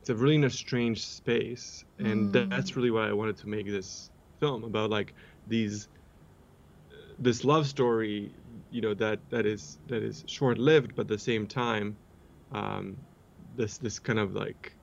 it's 0.04 0.10
a 0.10 0.14
really 0.14 0.34
in 0.34 0.44
a 0.44 0.50
strange 0.50 1.02
space, 1.02 1.86
and 1.98 2.30
that, 2.34 2.50
that's 2.50 2.76
really 2.76 2.90
why 2.90 3.08
I 3.08 3.14
wanted 3.14 3.38
to 3.38 3.48
make 3.48 3.64
this 3.64 4.10
film 4.38 4.62
about 4.62 4.90
like 4.90 5.14
these 5.48 5.88
this 7.18 7.42
love 7.42 7.66
story, 7.66 8.30
you 8.70 8.82
know, 8.82 8.92
that 8.92 9.18
that 9.30 9.46
is 9.46 9.78
that 9.86 10.02
is 10.02 10.22
short 10.26 10.58
lived, 10.58 10.94
but 10.94 11.02
at 11.02 11.08
the 11.08 11.18
same 11.18 11.46
time, 11.46 11.96
um, 12.52 12.98
this 13.56 13.78
this 13.78 13.98
kind 13.98 14.18
of 14.18 14.34
like 14.34 14.74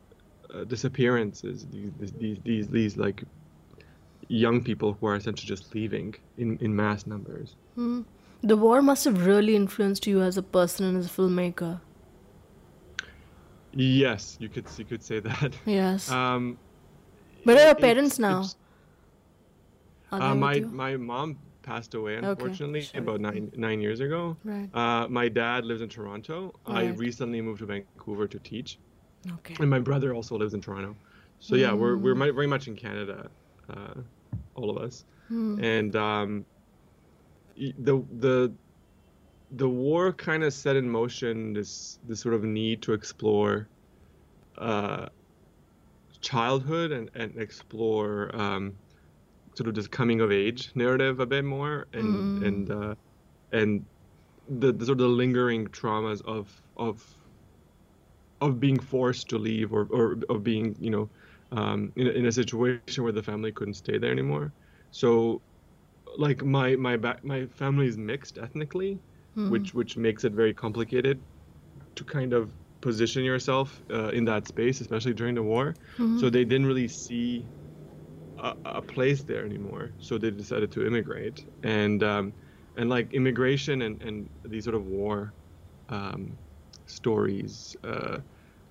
uh, 0.51 0.63
disappearances, 0.63 1.67
these, 1.71 1.91
these 2.19 2.39
these 2.43 2.67
these 2.69 2.97
like 2.97 3.23
young 4.27 4.63
people 4.63 4.97
who 4.99 5.05
are 5.05 5.15
essentially 5.15 5.47
just 5.47 5.75
leaving 5.75 6.15
in 6.39 6.57
in 6.61 6.75
mass 6.75 7.05
numbers. 7.05 7.55
The 8.41 8.57
war 8.57 8.81
must 8.81 9.05
have 9.05 9.27
really 9.27 9.55
influenced 9.55 10.07
you 10.07 10.23
as 10.23 10.35
a 10.35 10.41
person 10.41 10.83
and 10.87 10.97
as 10.97 11.05
a 11.05 11.09
filmmaker. 11.09 11.79
Yes, 13.73 14.37
you 14.39 14.49
could 14.49 14.65
you 14.77 14.85
could 14.85 15.03
say 15.03 15.19
that. 15.19 15.53
Yes. 15.65 16.09
Um, 16.11 16.57
Where 17.43 17.55
are 17.55 17.59
your 17.61 17.69
it's- 17.71 17.81
parents 17.81 18.19
now? 18.19 18.39
it's- 18.41 18.55
Uh, 20.11 20.35
my 20.35 20.59
my 20.59 20.97
mom 20.97 21.37
passed 21.63 21.93
away 21.95 22.17
Okay, 22.17 22.27
unfortunately 22.27 22.83
about 22.95 23.21
nine 23.21 23.49
nine 23.55 23.79
years 23.79 23.99
ago. 24.01 24.35
Right. 24.43 24.69
Uh, 24.75 25.07
my 25.07 25.29
dad 25.29 25.63
lives 25.65 25.81
in 25.81 25.87
Toronto. 25.89 26.53
I 26.65 26.87
recently 27.07 27.39
moved 27.41 27.59
to 27.59 27.65
Vancouver 27.65 28.27
to 28.27 28.39
teach, 28.39 28.77
Okay. 29.35 29.55
and 29.61 29.69
my 29.69 29.79
brother 29.79 30.13
also 30.13 30.37
lives 30.37 30.53
in 30.53 30.59
Toronto. 30.61 30.95
So 31.39 31.55
yeah, 31.55 31.71
we're 31.73 31.95
we're 32.03 32.15
Mm. 32.15 32.35
very 32.35 32.47
much 32.55 32.67
in 32.67 32.75
Canada, 32.75 33.29
uh, 33.69 33.95
all 34.55 34.69
of 34.69 34.77
us. 34.85 35.05
Hmm. 35.29 35.63
And 35.63 35.95
um, 35.95 36.45
the 37.87 38.03
the 38.19 38.51
the 39.51 39.67
war 39.67 40.13
kind 40.13 40.43
of 40.43 40.53
set 40.53 40.75
in 40.75 40.89
motion 40.89 41.53
this 41.53 42.00
this 42.08 42.22
sort 42.22 42.36
of 42.36 42.43
need 42.43 42.81
to 42.81 42.93
explore 42.93 43.67
uh, 44.58 45.08
childhood 46.22 46.91
and 46.91 47.10
and 47.15 47.38
explore 47.38 48.34
um, 48.36 48.74
sort 49.55 49.67
of 49.67 49.75
this 49.75 49.88
coming 49.88 50.22
of 50.22 50.31
age 50.31 50.72
narrative 50.75 51.20
a 51.20 51.25
bit 51.25 51.43
more 51.43 51.88
and 51.93 52.43
and 52.43 52.72
uh, 52.72 52.96
and 53.51 53.86
the, 54.48 54.72
the 54.72 54.86
sort 54.86 55.00
of 55.00 55.10
the 55.10 55.15
lingering 55.15 55.67
traumas 55.67 56.22
of 56.25 56.50
of 56.77 57.03
of 58.39 58.60
being 58.60 58.79
forced 58.79 59.29
to 59.29 59.38
leave 59.38 59.72
or, 59.74 59.88
or 59.91 60.17
of 60.29 60.43
being 60.43 60.75
you 60.79 60.89
know 60.89 61.10
um, 61.51 61.91
in, 61.98 62.08
a, 62.08 62.12
in 62.12 62.25
a 62.25 62.31
situation 62.31 63.03
where 63.03 63.12
the 63.12 63.22
family 63.24 63.51
couldn't 63.51 63.74
stay 63.74 63.98
there 63.98 64.12
anymore. 64.12 64.53
So 64.91 65.41
like 66.17 66.43
my 66.43 66.75
my 66.75 66.96
back 66.98 67.24
my 67.24 67.46
family 67.48 67.88
is 67.88 67.98
mixed 67.98 68.38
ethnically 68.38 69.00
which 69.43 69.73
which 69.73 69.97
makes 69.97 70.23
it 70.23 70.33
very 70.33 70.53
complicated 70.53 71.23
to 71.95 72.05
kind 72.05 72.33
of 72.33 72.55
position 72.81 73.23
yourself 73.23 73.83
uh, 73.91 74.09
in 74.09 74.25
that 74.25 74.47
space 74.47 74.81
especially 74.81 75.13
during 75.13 75.35
the 75.35 75.43
war. 75.43 75.77
So 76.15 76.29
they 76.29 76.45
didn't 76.45 76.67
really 76.67 76.88
see 76.88 77.50
a, 78.38 78.53
a 78.65 78.81
place 78.81 79.23
there 79.23 79.45
anymore. 79.45 79.95
So 80.00 80.17
they 80.17 80.31
decided 80.31 80.71
to 80.73 80.85
immigrate. 80.85 81.45
And 81.63 82.03
um, 82.03 82.33
and 82.75 82.89
like 82.89 83.13
immigration 83.13 83.81
and, 83.81 84.01
and 84.01 84.29
these 84.45 84.63
sort 84.63 84.75
of 84.75 84.85
war 84.85 85.35
um, 85.89 86.39
stories 86.88 87.75
uh, 87.83 88.19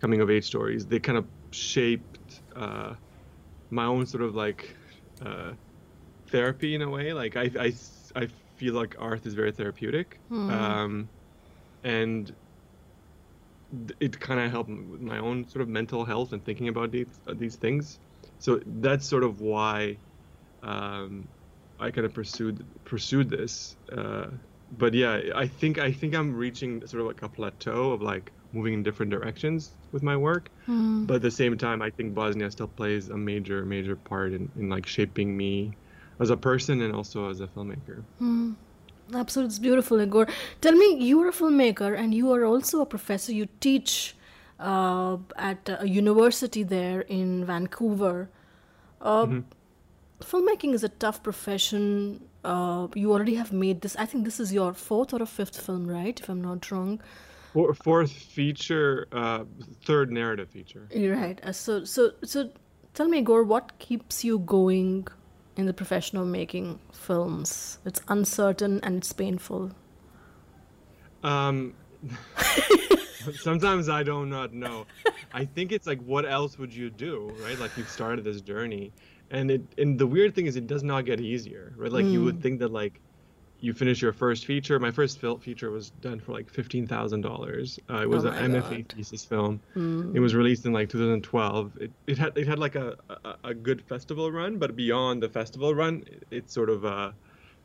coming 0.01 0.21
of 0.21 0.31
age 0.31 0.47
stories 0.47 0.87
they 0.87 0.99
kind 1.01 1.19
of 1.19 1.29
shaped 1.53 2.43
uh, 2.57 2.95
my 3.71 3.85
own 3.87 4.07
sort 4.07 4.23
of 4.25 4.35
like 4.35 4.77
uh, 5.25 5.55
therapy 6.31 6.75
in 6.75 6.83
a 6.83 6.89
way. 6.91 7.13
Like 7.13 7.37
I, 7.37 7.51
I, 7.59 7.73
I 8.17 8.29
feel 8.61 8.75
like 8.75 8.93
art 8.99 9.27
is 9.27 9.35
very 9.43 9.53
therapeutic 9.53 10.09
um, 10.57 10.93
and 11.83 12.23
it 14.01 14.19
kind 14.19 14.41
of 14.41 14.51
helped 14.51 14.71
with 14.71 15.01
my 15.01 15.19
own 15.19 15.47
sort 15.49 15.63
of 15.63 15.69
mental 15.69 16.05
health 16.05 16.33
and 16.33 16.45
thinking 16.45 16.69
about 16.69 16.91
these 16.91 17.21
uh, 17.27 17.35
these 17.37 17.57
things. 17.57 18.01
So 18.39 18.61
that's 18.67 19.09
sort 19.09 19.25
of 19.25 19.41
why 19.41 19.99
um, 20.63 21.29
I 21.79 21.91
kind 21.91 22.07
of 22.07 22.15
pursued 22.15 22.67
pursued 22.85 23.31
this. 23.31 23.77
Uh, 23.93 24.29
but 24.71 24.95
yeah, 24.95 25.21
I 25.37 25.47
think 25.49 25.79
I 25.79 25.93
think 25.93 26.15
I'm 26.15 26.35
reaching 26.35 26.87
sort 26.87 27.03
of 27.03 27.07
like 27.09 27.23
a 27.23 27.29
plateau 27.29 27.93
of 27.93 28.03
like 28.03 28.33
moving 28.53 28.75
in 28.75 28.83
different 28.83 29.13
directions 29.13 29.77
with 29.93 30.03
my 30.03 30.17
work. 30.17 30.51
But 31.07 31.17
at 31.17 31.23
the 31.23 31.31
same 31.31 31.57
time, 31.59 31.83
I 31.83 31.91
think 31.91 32.15
Bosnia 32.15 32.51
still 32.51 32.69
plays 32.69 33.09
a 33.11 33.17
major 33.17 33.65
major 33.65 33.97
part 33.97 34.33
in, 34.33 34.51
in 34.57 34.69
like 34.71 34.87
shaping 34.87 35.37
me 35.37 35.79
as 36.21 36.31
a 36.31 36.37
person 36.37 36.83
and 36.83 36.95
also 36.95 37.31
as 37.31 37.41
a 37.41 37.47
filmmaker. 37.47 38.03
Absolutely, 39.13 39.51
it's 39.51 39.59
beautiful, 39.59 40.01
Igor. 40.01 40.29
Tell 40.61 40.75
me, 40.75 40.97
you 40.99 41.21
are 41.23 41.29
a 41.29 41.33
filmmaker 41.33 41.99
and 41.99 42.15
you 42.15 42.33
are 42.33 42.45
also 42.45 42.81
a 42.81 42.87
professor. 42.87 43.33
You 43.33 43.49
teach 43.61 44.15
uh, 44.61 45.17
at 45.37 45.69
a 45.81 45.89
university 45.89 46.63
there 46.63 47.01
in 47.01 47.45
Vancouver. 47.45 48.29
Uh, 49.01 49.27
Filmmaking 50.21 50.75
is 50.75 50.85
a 50.85 50.89
tough 50.89 51.23
profession. 51.23 52.21
Uh, 52.45 52.89
you 52.95 53.13
already 53.13 53.35
have 53.35 53.53
made 53.53 53.81
this. 53.81 53.97
I 53.97 54.07
think 54.07 54.25
this 54.25 54.39
is 54.39 54.53
your 54.53 54.75
fourth 54.75 55.15
or 55.15 55.23
a 55.23 55.27
fifth 55.27 55.59
film, 55.59 55.87
right? 55.87 56.19
If 56.21 56.29
I'm 56.29 56.43
not 56.43 56.71
wrong. 56.71 57.01
Four, 57.55 57.75
fourth 57.75 58.13
feature, 58.13 59.09
uh, 59.13 59.45
third 59.85 60.13
narrative 60.13 60.51
feature. 60.51 60.87
You're 60.95 61.17
right. 61.17 61.41
Uh, 61.43 61.53
so, 61.53 61.85
so, 61.85 62.13
so, 62.23 62.51
tell 62.95 63.09
me, 63.09 63.19
Igor, 63.19 63.45
what 63.45 63.79
keeps 63.79 64.23
you 64.23 64.39
going 64.41 65.09
in 65.61 65.67
the 65.67 65.73
profession 65.73 66.19
of 66.19 66.27
making 66.27 66.81
films? 66.93 67.79
It's 67.85 68.01
uncertain 68.09 68.81
and 68.83 68.97
it's 68.97 69.13
painful. 69.13 69.71
Um, 71.23 71.75
sometimes 73.39 73.89
I 73.89 74.03
do 74.03 74.27
not 74.27 74.53
know. 74.53 74.87
I 75.33 75.45
think 75.45 75.71
it's 75.73 75.87
like, 75.87 76.01
what 76.01 76.25
else 76.25 76.59
would 76.59 76.75
you 76.75 76.91
do, 76.91 77.33
right? 77.43 77.59
Like 77.59 77.77
you've 77.77 77.89
started 77.89 78.25
this 78.25 78.41
journey, 78.41 78.93
and 79.31 79.51
it 79.51 79.63
and 79.79 79.99
the 79.99 80.07
weird 80.07 80.35
thing 80.35 80.47
is, 80.47 80.57
it 80.57 80.67
does 80.67 80.83
not 80.83 81.05
get 81.05 81.21
easier, 81.21 81.73
right? 81.77 81.93
Like 81.93 82.07
you 82.07 82.25
would 82.25 82.43
think 82.43 82.59
that 82.61 82.73
like 82.73 83.01
you 83.63 83.73
finish 83.75 84.01
your 84.01 84.13
first 84.13 84.47
feature. 84.47 84.79
My 84.79 84.91
first 84.91 85.19
fil- 85.19 85.39
feature 85.39 85.71
was 85.71 85.91
done 86.01 86.19
for 86.21 86.33
like 86.33 86.49
fifteen 86.51 86.87
thousand 86.87 87.21
dollars. 87.21 87.79
Uh, 87.91 87.99
it 88.03 88.09
was 88.09 88.25
Oh 88.25 88.29
an 88.29 88.53
MFA 88.53 88.87
God. 88.89 88.93
thesis 88.97 89.25
film. 89.25 89.61
It 90.15 90.21
was 90.21 90.35
released 90.35 90.65
in 90.67 90.73
like 90.73 90.89
2012. 90.89 91.77
It, 91.81 91.91
it 92.07 92.19
had 92.19 92.37
it 92.39 92.47
had 92.47 92.59
like 92.59 92.75
a, 92.75 92.97
a 93.25 93.35
a 93.45 93.55
good 93.55 93.83
festival 93.83 94.31
run, 94.33 94.59
but 94.59 94.77
beyond 94.77 95.23
the 95.23 95.29
festival 95.29 95.75
run, 95.75 96.05
it, 96.07 96.23
it's 96.31 96.53
sort 96.53 96.71
of 96.71 96.85
uh 96.85 97.13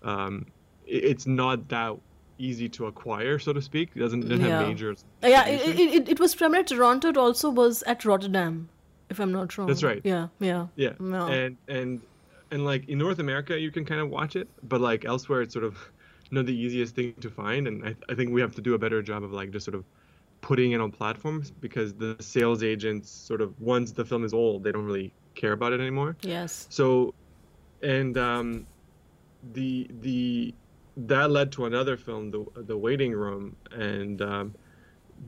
um, 0.04 0.46
it- 0.86 1.04
it's 1.06 1.26
not 1.28 1.68
that 1.70 1.96
easy 2.38 2.68
to 2.68 2.86
acquire, 2.88 3.40
so 3.40 3.54
to 3.54 3.62
speak. 3.62 3.92
It 3.96 4.00
doesn't, 4.00 4.20
doesn't 4.28 4.42
Yeah. 4.46 4.60
have 4.60 4.68
major. 4.68 4.92
Uh, 5.24 5.28
Yeah, 5.28 5.48
it, 5.48 5.80
it, 5.80 5.94
it, 5.96 6.10
it 6.10 6.20
was 6.20 6.36
premiered 6.36 6.60
at 6.60 6.68
Toronto. 6.68 7.08
It 7.08 7.16
also 7.18 7.50
was 7.50 7.82
at 7.84 8.04
Rotterdam, 8.04 8.68
if 9.10 9.20
I'm 9.22 9.32
not 9.32 9.58
wrong. 9.58 9.68
That's 9.70 9.84
right. 9.84 10.02
Yeah, 10.04 10.28
yeah. 10.40 10.68
yeah, 10.76 10.94
No. 11.00 11.28
and 11.28 11.56
and 11.70 12.02
and 12.52 12.66
like 12.66 12.88
in 12.88 12.98
North 12.98 13.20
America, 13.20 13.60
you 13.60 13.72
can 13.72 13.86
kind 13.86 14.02
of 14.02 14.10
watch 14.10 14.36
it, 14.36 14.48
but 14.64 14.82
like 14.82 15.06
elsewhere, 15.06 15.42
it's 15.42 15.54
sort 15.54 15.66
of 15.66 15.78
not 16.32 16.46
the 16.46 16.56
easiest 16.56 16.96
thing 16.96 17.14
to 17.22 17.30
find. 17.30 17.68
And 17.68 17.86
I, 17.86 17.96
I 18.10 18.16
think 18.16 18.32
we 18.32 18.42
have 18.42 18.56
to 18.56 18.62
do 18.62 18.74
a 18.74 18.78
better 18.78 19.02
job 19.02 19.24
of 19.24 19.32
like 19.32 19.52
just 19.52 19.66
sort 19.66 19.76
of 19.76 19.86
putting 20.42 20.74
it 20.74 20.82
on 20.82 20.92
platforms 20.92 21.50
because 21.50 21.94
the 21.94 22.16
sales 22.20 22.62
agents 22.62 23.10
sort 23.10 23.42
of 23.42 23.60
once 23.60 23.92
the 23.92 24.06
film 24.06 24.24
is 24.24 24.34
old, 24.34 24.64
they 24.64 24.72
don't 24.72 24.86
really 24.86 25.12
care 25.34 25.54
about 25.54 25.74
it 25.74 25.80
anymore. 25.80 26.16
Yes. 26.22 26.68
So, 26.70 27.14
and 27.82 28.18
um, 28.18 28.68
the 29.54 29.88
the 30.02 30.54
that 30.98 31.30
led 31.30 31.52
to 31.54 31.66
another 31.66 31.98
film, 31.98 32.32
the 32.32 32.46
the 32.56 32.78
Waiting 32.78 33.14
Room, 33.14 33.56
and 33.72 34.22
um, 34.22 34.56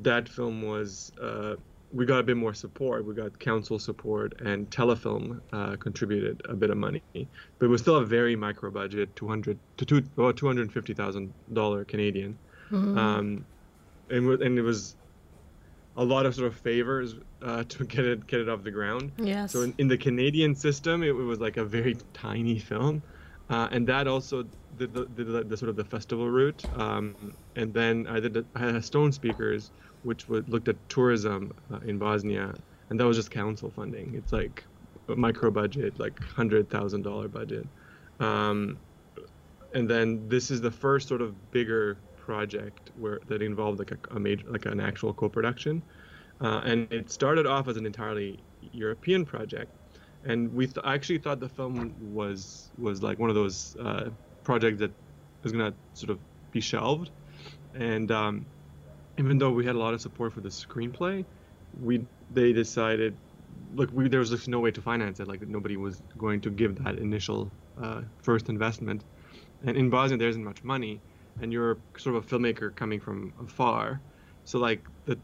that 0.02 0.28
film 0.30 0.62
was 0.62 1.12
uh, 1.22 1.56
we 1.94 2.06
got 2.06 2.20
a 2.20 2.24
bit 2.24 2.38
more 2.38 2.54
support. 2.54 3.06
We 3.06 3.14
got 3.14 3.40
council 3.40 3.80
support, 3.80 4.42
and 4.42 4.70
Telefilm 4.70 5.40
uh, 5.54 5.76
contributed 5.78 6.42
a 6.50 6.54
bit 6.54 6.70
of 6.70 6.78
money, 6.78 7.02
but 7.14 7.66
it 7.66 7.70
was 7.70 7.82
still 7.82 7.96
a 7.96 8.06
very 8.06 8.36
micro 8.36 8.70
budget, 8.72 9.16
two 9.16 9.28
hundred 9.28 9.58
to 9.78 9.86
two 9.86 9.98
about 9.98 10.38
two 10.38 10.48
hundred 10.48 10.72
fifty 10.72 10.94
thousand 10.94 11.34
dollar 11.54 11.86
Canadian, 11.86 12.38
um, 12.72 13.46
and 14.10 14.28
and 14.42 14.60
it 14.60 14.62
was 14.62 14.96
a 15.96 16.04
lot 16.04 16.26
of 16.26 16.36
sort 16.36 16.48
of 16.48 16.56
favors 16.56 17.16
uh, 17.42 17.64
to 17.70 17.86
get 17.86 18.06
it 18.06 18.28
get 18.28 18.42
it 18.42 18.50
off 18.50 18.64
the 18.64 18.72
ground. 18.72 19.12
Yes. 19.18 19.54
So 19.54 19.62
in, 19.62 19.74
in 19.78 19.88
the 19.88 19.98
Canadian 19.98 20.56
system, 20.56 21.04
it, 21.04 21.12
was 21.12 21.40
like 21.40 21.58
a 21.58 21.66
very 21.66 21.98
tiny 22.14 22.60
film, 22.60 23.02
uh, 23.50 23.70
and 23.72 23.88
that 23.88 24.08
also 24.08 24.44
did 24.78 24.94
the, 24.94 25.06
did 25.06 25.28
the, 25.28 25.44
the 25.44 25.58
sort 25.58 25.70
of 25.70 25.76
the 25.76 25.86
festival 25.86 26.30
route. 26.30 26.66
Um, 26.76 27.34
and 27.56 27.74
then 27.74 28.08
I 28.08 28.20
did 28.20 28.34
the, 28.34 28.46
I 28.56 28.60
had 28.60 28.86
Stone 28.86 29.12
Speakers, 29.12 29.72
which 30.04 30.30
looked 30.30 30.68
at 30.68 30.76
tourism 30.90 31.54
uh, 31.72 31.80
in 31.86 31.98
Bosnia, 31.98 32.54
and 32.90 33.00
that 33.00 33.06
was 33.06 33.18
just 33.18 33.32
council 33.32 33.72
funding. 33.76 34.14
It's 34.16 34.32
like 34.32 34.64
a 35.10 35.16
micro 35.16 35.52
budget, 35.52 36.00
like 36.00 36.20
hundred 36.20 36.70
thousand 36.70 37.04
dollar 37.04 37.28
budget. 37.28 37.68
Um, 38.20 38.78
and 39.74 39.90
then 39.90 40.28
this 40.30 40.50
is 40.50 40.62
the 40.62 40.72
first 40.72 41.08
sort 41.08 41.22
of 41.22 41.52
bigger 41.52 41.98
project 42.18 42.92
where 42.98 43.20
that 43.28 43.42
involved 43.42 43.80
like 43.80 43.92
a, 43.92 44.16
a 44.16 44.20
major 44.20 44.46
like 44.50 44.66
an 44.66 44.80
actual 44.80 45.14
co-production 45.14 45.82
uh, 46.42 46.62
and 46.66 46.92
it 46.92 47.10
started 47.10 47.46
off 47.46 47.68
as 47.68 47.78
an 47.78 47.86
entirely 47.86 48.40
European 48.72 49.26
project, 49.26 49.72
and 50.26 50.54
we 50.54 50.68
th- 50.68 50.78
actually 50.86 51.18
thought 51.18 51.40
the 51.40 51.50
film 51.50 51.96
was 52.14 52.70
was 52.78 53.02
like 53.02 53.18
one 53.18 53.30
of 53.30 53.36
those 53.36 53.76
uh, 53.78 54.10
project 54.44 54.78
that 54.80 54.92
was 55.44 55.52
gonna 55.52 55.74
sort 55.94 56.12
of 56.12 56.20
be 56.52 56.62
shelved, 56.62 57.10
and 57.74 58.12
um, 58.12 58.46
even 59.18 59.38
though 59.38 59.52
we 59.52 59.66
had 59.66 59.76
a 59.76 59.80
lot 59.80 59.94
of 59.94 60.02
support 60.02 60.34
for 60.34 60.42
the 60.42 60.50
screenplay, 60.50 61.26
we 61.72 62.08
they 62.30 62.54
decided, 62.54 63.20
look, 63.72 63.92
we, 63.92 64.10
there 64.10 64.20
was 64.20 64.30
just 64.30 64.48
no 64.48 64.60
way 64.60 64.72
to 64.72 64.82
finance 64.82 65.20
it. 65.20 65.28
Like 65.28 65.42
nobody 65.48 65.78
was 65.78 66.02
going 66.18 66.42
to 66.42 66.50
give 66.50 66.76
that 66.84 67.00
initial 67.00 67.54
uh, 67.82 68.02
first 68.24 68.50
investment, 68.50 69.06
and 69.66 69.78
in 69.78 69.90
Bosnia 69.90 70.18
there 70.18 70.30
isn't 70.30 70.44
much 70.44 70.64
money, 70.64 71.04
and 71.42 71.54
you're 71.54 71.82
sort 71.98 72.16
of 72.16 72.26
a 72.26 72.28
filmmaker 72.28 72.76
coming 72.76 73.00
from 73.00 73.34
afar, 73.40 74.02
so 74.44 74.60
like 74.60 74.86
the 75.06 75.20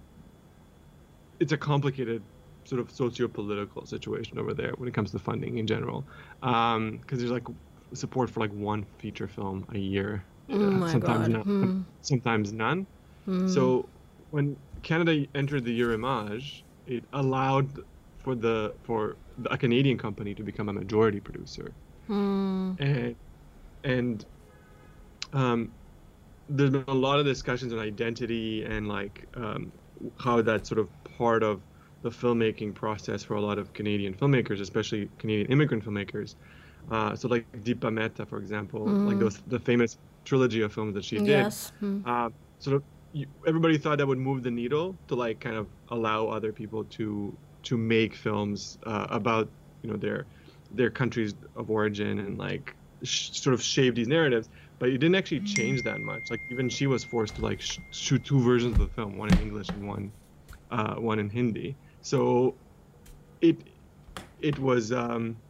it's 1.40 1.52
a 1.52 1.58
complicated 1.58 2.24
sort 2.66 2.80
of 2.80 2.90
socio-political 2.92 3.86
situation 3.86 4.40
over 4.40 4.54
there 4.54 4.72
when 4.78 4.88
it 4.88 4.94
comes 4.94 5.12
to 5.12 5.20
funding 5.20 5.58
in 5.58 5.68
general, 5.68 6.08
because 6.42 6.76
um, 6.78 7.02
there's 7.10 7.32
like 7.32 7.44
support 7.94 8.30
for 8.30 8.40
like 8.40 8.52
one 8.52 8.86
feature 9.00 9.28
film 9.28 9.66
a 9.74 9.78
year, 9.78 10.26
oh 10.50 10.84
uh, 10.84 10.88
sometimes 10.88 11.28
God. 11.28 11.32
none, 11.32 11.44
Hmm. 11.44 11.82
sometimes 12.02 12.54
none. 12.54 12.88
Hmm. 13.26 13.48
So 13.48 13.88
when 14.32 14.56
Canada 14.82 15.26
entered 15.36 15.64
the 15.66 15.80
Eurimage, 15.80 16.64
it 16.88 17.04
allowed 17.14 17.84
for 18.18 18.36
the 18.36 18.74
for 18.84 19.16
a 19.50 19.58
Canadian 19.58 19.98
company 19.98 20.34
to 20.36 20.44
become 20.44 20.70
a 20.70 20.74
majority 20.74 21.20
producer, 21.20 21.72
Hmm. 22.08 22.74
and 22.80 23.16
and 23.84 24.26
um, 25.34 25.72
there's 26.50 26.70
been 26.70 26.84
a 26.88 26.94
lot 26.94 27.20
of 27.20 27.26
discussions 27.26 27.74
on 27.74 27.80
identity 27.80 28.64
and 28.66 28.88
like 28.88 29.26
um, 29.36 29.72
how 30.20 30.42
that's 30.42 30.68
sort 30.70 30.80
of 30.80 30.90
part 31.18 31.44
of 31.44 31.62
the 32.02 32.10
filmmaking 32.10 32.74
process 32.74 33.24
for 33.24 33.36
a 33.36 33.42
lot 33.42 33.58
of 33.58 33.74
Canadian 33.74 34.14
filmmakers, 34.14 34.60
especially 34.60 35.10
Canadian 35.18 35.48
immigrant 35.52 35.84
filmmakers. 35.86 36.36
Uh, 36.92 37.16
so 37.16 37.30
like 37.30 37.46
Deepa 37.64 37.92
Mehta, 37.94 38.26
for 38.26 38.38
example, 38.38 38.86
like 38.86 39.18
those 39.20 39.42
the 39.48 39.60
famous 39.60 39.98
trilogy 40.26 40.62
of 40.62 40.74
films 40.74 40.94
that 40.96 41.06
she 41.06 41.18
did. 41.18 41.28
Yes. 41.28 41.72
Hmm. 41.80 42.02
Uh, 42.06 42.30
sort 42.60 42.76
of, 42.76 42.84
you, 43.14 43.28
everybody 43.48 43.80
thought 43.80 44.00
that 44.00 44.08
would 44.08 44.20
move 44.20 44.44
the 44.44 44.52
needle 44.52 45.00
to 45.10 45.16
like 45.16 45.42
kind 45.42 45.58
of 45.58 45.72
allow 45.90 46.28
other 46.30 46.54
people 46.54 46.86
to 46.86 47.40
to 47.64 47.78
make 47.78 48.16
films 48.16 48.78
uh, 48.86 49.08
about 49.12 49.54
you 49.84 49.92
know 49.92 49.98
their 49.98 50.30
their 50.72 50.92
countries 50.92 51.36
of 51.56 51.72
origin 51.72 52.20
and 52.20 52.40
like 52.40 52.78
sh- 53.04 53.32
sort 53.40 53.56
of 53.56 53.64
shape 53.64 53.96
these 53.96 54.10
narratives. 54.10 54.50
But 54.80 54.90
it 54.90 55.00
didn't 55.00 55.16
actually 55.16 55.42
change 55.42 55.84
that 55.84 56.02
much. 56.02 56.32
Like 56.32 56.42
even 56.50 56.70
she 56.70 56.88
was 56.88 57.06
forced 57.06 57.38
to 57.38 57.44
like 57.44 57.62
sh- 57.62 57.80
shoot 57.92 58.26
two 58.26 58.42
versions 58.42 58.74
of 58.74 58.80
the 58.80 58.90
film, 58.90 59.18
one 59.18 59.30
in 59.30 59.40
English 59.40 59.72
and 59.74 59.88
one 59.88 60.14
uh, 60.72 60.96
one 60.98 61.20
in 61.20 61.30
Hindi. 61.32 61.80
So 62.02 62.62
it 63.42 63.70
it 64.40 64.60
was 64.60 64.92
um, 64.94 65.44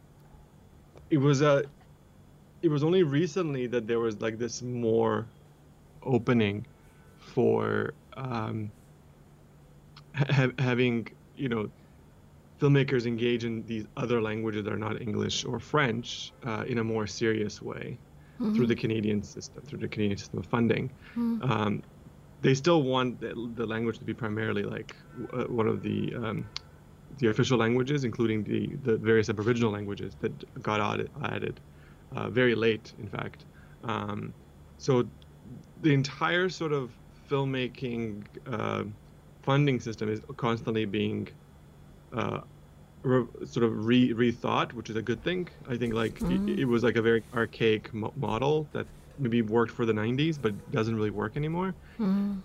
it 1.10 1.18
was 1.18 1.42
a 1.42 1.64
it 2.62 2.68
was 2.70 2.84
only 2.84 3.04
recently 3.04 3.68
that 3.68 3.86
there 3.88 4.00
was 4.00 4.20
like 4.20 4.38
this 4.38 4.62
more 4.62 5.34
opening 6.02 6.66
for 7.34 7.92
um, 8.16 8.70
ha- 10.14 10.54
having 10.58 11.08
you 11.36 11.48
know 11.48 11.68
filmmakers 12.60 13.04
engage 13.06 13.44
in 13.44 13.54
these 13.66 13.84
other 13.96 14.22
languages 14.22 14.62
that 14.64 14.72
are 14.72 14.84
not 14.88 15.00
English 15.08 15.44
or 15.44 15.58
French 15.58 16.32
uh, 16.46 16.64
in 16.66 16.78
a 16.78 16.84
more 16.84 17.06
serious 17.06 17.60
way 17.60 17.98
through 18.54 18.66
the 18.66 18.74
Canadian 18.74 19.22
system, 19.22 19.62
through 19.66 19.78
the 19.78 19.88
Canadian 19.88 20.18
system 20.18 20.38
of 20.40 20.46
funding. 20.46 20.84
Um, 21.50 21.82
they 22.40 22.54
still 22.54 22.82
want 22.82 23.20
the, 23.20 23.32
the 23.54 23.66
language 23.66 23.98
to 23.98 24.04
be 24.04 24.14
primarily 24.14 24.64
like 24.64 24.90
w- 25.20 25.44
uh, 25.44 25.52
one 25.60 25.68
of 25.68 25.82
the 25.82 25.98
um, 26.16 26.38
the 27.18 27.28
official 27.28 27.58
languages, 27.58 28.02
including 28.04 28.42
the, 28.44 28.62
the 28.88 28.96
various 28.96 29.28
Aboriginal 29.28 29.70
languages 29.70 30.16
that 30.20 30.32
got 30.62 30.80
added, 30.80 31.10
added 31.34 31.60
uh, 32.16 32.28
very 32.28 32.54
late, 32.56 32.92
in 32.98 33.08
fact. 33.08 33.44
Um, 33.84 34.34
so 34.78 34.92
the 35.82 35.92
entire 35.94 36.48
sort 36.48 36.72
of 36.72 36.90
filmmaking 37.30 38.26
uh, 38.46 38.84
funding 39.42 39.80
system 39.80 40.08
is 40.08 40.22
constantly 40.36 40.84
being 40.84 41.28
uh, 42.12 42.40
re- 43.04 43.26
sort 43.44 43.64
of 43.64 43.86
re- 43.86 44.12
rethought, 44.14 44.72
which 44.72 44.90
is 44.90 44.96
a 44.96 45.02
good 45.02 45.22
thing. 45.24 45.48
I 45.68 45.76
think 45.76 45.94
like 45.94 46.22
it, 46.28 46.42
it 46.46 46.64
was 46.66 46.82
like 46.84 46.96
a 46.96 47.02
very 47.02 47.24
archaic 47.34 47.92
mo- 47.94 48.12
model 48.16 48.70
that 48.72 48.88
maybe 49.18 49.42
worked 49.42 49.72
for 49.72 49.86
the 49.86 49.92
90s, 49.94 50.38
but 50.38 50.54
doesn't 50.70 50.96
really 50.96 51.10
work 51.10 51.36
anymore. 51.36 51.76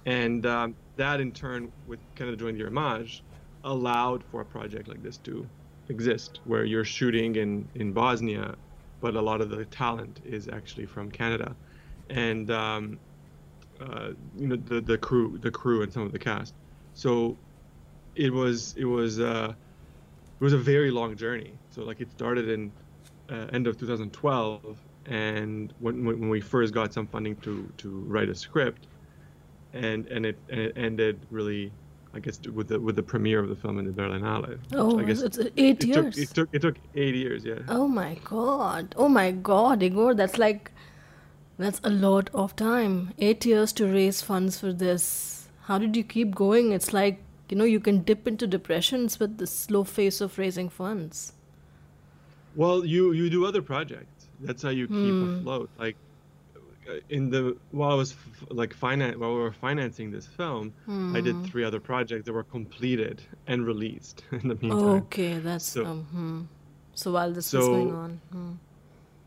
And 0.05 0.45
um, 0.45 0.75
that 0.97 1.19
in 1.21 1.31
turn, 1.33 1.71
with 1.85 1.99
Canada 2.15 2.37
Joined 2.37 2.59
the 2.59 2.65
Homage, 2.65 3.23
allowed 3.63 4.23
for 4.23 4.41
a 4.41 4.45
project 4.45 4.87
like 4.87 5.01
this 5.01 5.17
to 5.19 5.49
exist, 5.89 6.39
where 6.43 6.63
you're 6.65 6.85
shooting 6.85 7.35
in, 7.35 7.69
in 7.75 7.93
Bosnia, 7.93 8.55
but 9.01 9.15
a 9.15 9.21
lot 9.21 9.41
of 9.41 9.49
the 9.49 9.65
talent 9.65 10.19
is 10.23 10.47
actually 10.47 10.85
from 10.85 11.11
Canada. 11.11 11.57
And 12.09 12.49
um, 12.51 12.99
uh, 13.81 14.09
you 14.37 14.47
know 14.47 14.55
the 14.55 14.81
the 14.81 14.97
crew, 14.97 15.37
the 15.41 15.51
crew, 15.51 15.81
and 15.81 15.91
some 15.91 16.03
of 16.03 16.11
the 16.11 16.19
cast. 16.19 16.53
So 16.93 17.37
it 18.15 18.33
was 18.33 18.75
it 18.77 18.85
was 18.85 19.19
uh, 19.19 19.53
it 20.39 20.43
was 20.43 20.53
a 20.53 20.57
very 20.57 20.91
long 20.91 21.15
journey. 21.15 21.53
So 21.69 21.83
like 21.83 22.01
it 22.01 22.11
started 22.11 22.49
in 22.49 22.71
uh, 23.29 23.47
end 23.53 23.67
of 23.67 23.77
2012, 23.77 24.77
and 25.05 25.73
when, 25.79 26.03
when 26.05 26.29
we 26.29 26.41
first 26.41 26.73
got 26.73 26.93
some 26.93 27.07
funding 27.07 27.35
to 27.37 27.71
to 27.77 27.89
write 28.07 28.29
a 28.29 28.35
script, 28.35 28.87
and 29.73 30.07
and 30.07 30.25
it 30.25 30.37
and 30.49 30.59
it 30.59 30.73
ended 30.75 31.25
really, 31.29 31.71
I 32.13 32.19
guess 32.19 32.39
with 32.53 32.67
the 32.67 32.79
with 32.79 32.95
the 32.95 33.03
premiere 33.03 33.39
of 33.39 33.49
the 33.49 33.55
film 33.55 33.79
in 33.79 33.85
the 33.85 33.91
Berlinale. 33.91 34.59
Oh, 34.73 34.99
I 34.99 35.03
guess 35.03 35.21
it's 35.21 35.39
eight 35.57 35.83
it 35.83 35.85
years. 35.85 36.15
took 36.15 36.23
it 36.23 36.33
took 36.33 36.49
it 36.53 36.61
took 36.61 36.75
eight 36.95 37.15
years. 37.15 37.45
Yeah. 37.45 37.59
Oh 37.67 37.87
my 37.87 38.17
god. 38.23 38.95
Oh 38.97 39.09
my 39.09 39.31
god, 39.31 39.83
Igor, 39.83 40.15
that's 40.15 40.37
like 40.37 40.71
that's 41.59 41.79
a 41.83 41.89
lot 41.89 42.29
of 42.33 42.55
time. 42.55 43.13
8 43.19 43.45
years 43.45 43.73
to 43.73 43.85
raise 43.85 44.21
funds 44.21 44.59
for 44.59 44.73
this. 44.73 45.47
How 45.63 45.77
did 45.77 45.95
you 45.95 46.03
keep 46.03 46.33
going? 46.33 46.71
It's 46.71 46.93
like, 46.93 47.21
you 47.49 47.57
know, 47.57 47.63
you 47.65 47.79
can 47.79 48.01
dip 48.03 48.27
into 48.27 48.47
depressions 48.47 49.19
with 49.19 49.37
the 49.37 49.45
slow 49.47 49.83
face 49.83 50.21
of 50.21 50.37
raising 50.39 50.69
funds. 50.69 51.33
Well, 52.55 52.83
you 52.85 53.11
you 53.11 53.29
do 53.29 53.45
other 53.45 53.61
projects. 53.61 54.27
That's 54.41 54.63
how 54.63 54.69
you 54.69 54.87
keep 54.87 55.13
Hmm. 55.13 55.39
afloat. 55.39 55.69
Like 55.77 55.95
uh, 56.89 56.93
in 57.09 57.29
the 57.29 57.55
while 57.71 57.91
I 57.91 57.95
was 57.95 58.11
f- 58.13 58.47
like 58.49 58.73
finance 58.73 59.17
while 59.17 59.33
we 59.35 59.39
were 59.39 59.51
financing 59.53 60.09
this 60.11 60.25
film, 60.25 60.73
I 60.87 60.91
Hmm. 60.91 61.21
did 61.27 61.43
three 61.51 61.63
other 61.63 61.79
projects 61.79 62.25
that 62.25 62.33
were 62.33 62.43
completed 62.57 63.21
and 63.47 63.65
released 63.67 64.23
in 64.31 64.47
the 64.47 64.55
meantime. 64.55 65.03
Okay, 65.03 65.33
that's 65.39 65.65
So- 65.65 65.85
um, 65.85 66.03
hmm. 66.13 66.41
So 66.95 67.11
while 67.11 67.31
this 67.31 67.53
was 67.53 67.67
going 67.67 67.91
on. 67.93 68.11
Hmm. 68.31 68.51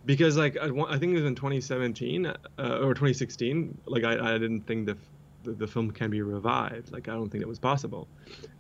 Because 0.05 0.37
like 0.37 0.57
I, 0.57 0.67
I 0.67 0.99
think 0.99 1.13
it 1.13 1.17
was 1.17 1.25
in 1.25 1.35
2017 1.35 2.27
uh, 2.27 2.33
or 2.59 2.95
2016. 2.95 3.81
Like 3.87 4.05
I, 4.05 4.35
I 4.35 4.39
didn't 4.39 4.63
think 4.63 4.87
the, 4.87 4.97
the 5.45 5.53
the 5.53 5.67
film 5.67 5.91
can 5.91 6.11
be 6.11 6.23
revived. 6.23 6.93
Like 6.93 7.09
I 7.09 7.13
don't 7.13 7.31
think 7.31 7.43
that 7.43 7.49
was 7.49 7.59
possible. 7.59 8.09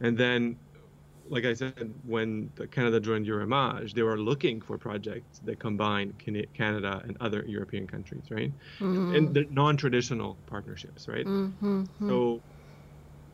And 0.01 0.17
then, 0.17 0.57
like 1.29 1.45
I 1.45 1.55
said, 1.55 1.93
when 2.05 2.51
the 2.57 2.67
Canada 2.67 3.01
joined 3.01 3.27
Eurimage, 3.27 3.95
they 3.95 4.03
were 4.03 4.19
looking 4.19 4.61
for 4.61 4.79
projects 4.79 5.41
that 5.45 5.59
combine 5.59 6.13
Canada 6.55 7.01
and 7.05 7.17
other 7.21 7.45
European 7.47 7.87
countries, 7.87 8.25
right? 8.31 8.53
And 9.17 9.35
they're 9.35 9.47
non-traditional 9.51 10.39
partnerships, 10.47 11.09
right? 11.09 11.27
Mm-hmm. 11.27 12.09
So 12.09 12.43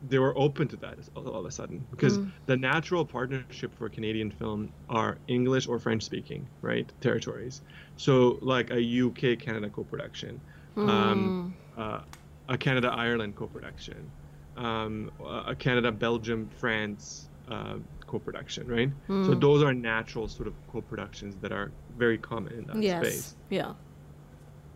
they 0.01 0.19
were 0.19 0.37
open 0.37 0.67
to 0.69 0.77
that 0.77 0.97
all, 1.15 1.27
of 1.27 1.45
a 1.45 1.51
sudden 1.51 1.85
because 1.91 2.19
the 2.45 2.55
natural 2.55 3.05
partnership 3.05 3.73
for 3.75 3.89
Canadian 3.89 4.31
film 4.31 4.71
are 4.87 5.19
English 5.27 5.67
or 5.67 5.77
French 5.79 6.03
speaking, 6.03 6.47
right? 6.61 6.91
Territories. 7.01 7.61
So 7.97 8.39
like 8.41 8.71
a 8.71 8.79
UK 9.07 9.39
Canada 9.39 9.69
co-production, 9.69 10.41
um, 10.77 11.53
uh, 11.77 12.01
a 12.47 12.57
Canada 12.57 12.89
Ireland 12.89 13.35
co-production, 13.35 14.11
um, 14.55 15.11
a 15.47 15.55
Canada 15.55 15.91
Belgium 15.91 16.49
France 16.49 17.29
uh, 17.49 17.77
co-production, 18.07 18.67
right? 18.67 18.89
So 19.25 19.33
those 19.35 19.63
are 19.63 19.73
natural 19.73 20.27
sort 20.27 20.47
of 20.47 20.55
co-productions 20.67 21.37
that 21.39 21.51
are 21.51 21.73
very 21.97 22.17
common 22.17 22.53
in 22.53 22.65
that 22.67 22.81
Yes. 22.81 23.07
space. 23.07 23.35
Yeah. 23.49 23.73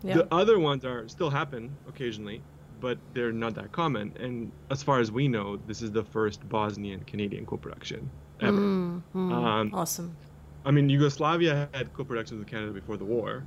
Yeah. 0.04 0.16
The 0.16 0.34
other 0.34 0.60
ones 0.60 0.84
are 0.84 1.08
still 1.08 1.30
happen 1.30 1.78
occasionally, 1.88 2.44
but 2.84 2.98
they're 3.14 3.32
not 3.32 3.56
that 3.56 3.72
common. 3.72 4.12
And 4.20 4.52
as 4.70 4.84
far 4.84 5.00
as 5.00 5.10
we 5.10 5.30
know, 5.30 5.56
this 5.68 5.82
is 5.82 5.94
the 5.94 6.04
first 6.04 6.48
Bosnian 6.50 7.00
Canadian 7.06 7.46
co-production 7.46 8.10
ever. 8.42 8.58
Um, 8.58 9.72
awesome. 9.74 10.18
I 10.66 10.72
mean, 10.72 10.90
Yugoslavia 10.90 11.70
had 11.74 11.94
co-productions 11.94 12.40
with 12.40 12.50
Canada 12.50 12.74
before 12.74 12.98
the 12.98 13.06
war, 13.06 13.46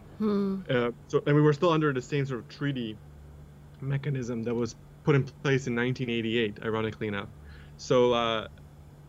uh, 0.70 0.90
so 1.08 1.22
and 1.26 1.36
we 1.36 1.42
were 1.42 1.52
still 1.52 1.68
under 1.70 1.92
the 1.92 2.00
same 2.00 2.24
sort 2.24 2.40
of 2.40 2.48
treaty 2.48 2.96
mechanism 3.82 4.42
that 4.44 4.54
was 4.54 4.74
put 5.04 5.14
in 5.14 5.24
place 5.24 5.66
in 5.66 5.76
1988, 5.76 6.62
ironically 6.64 7.06
enough. 7.06 7.28
So, 7.76 8.14
uh, 8.14 8.48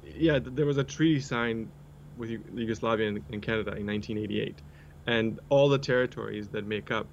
yeah, 0.04 0.40
th- 0.40 0.56
there 0.56 0.66
was 0.66 0.78
a 0.78 0.84
treaty 0.84 1.22
signed 1.22 1.70
with 2.18 2.32
Yugoslavia 2.54 3.08
and, 3.08 3.24
and 3.32 3.42
Canada 3.42 3.72
in 3.78 3.88
1988, 3.88 4.56
and 5.06 5.40
all 5.48 5.70
the 5.70 5.80
territories 5.80 6.50
that 6.50 6.66
make 6.66 6.92
up 6.92 7.08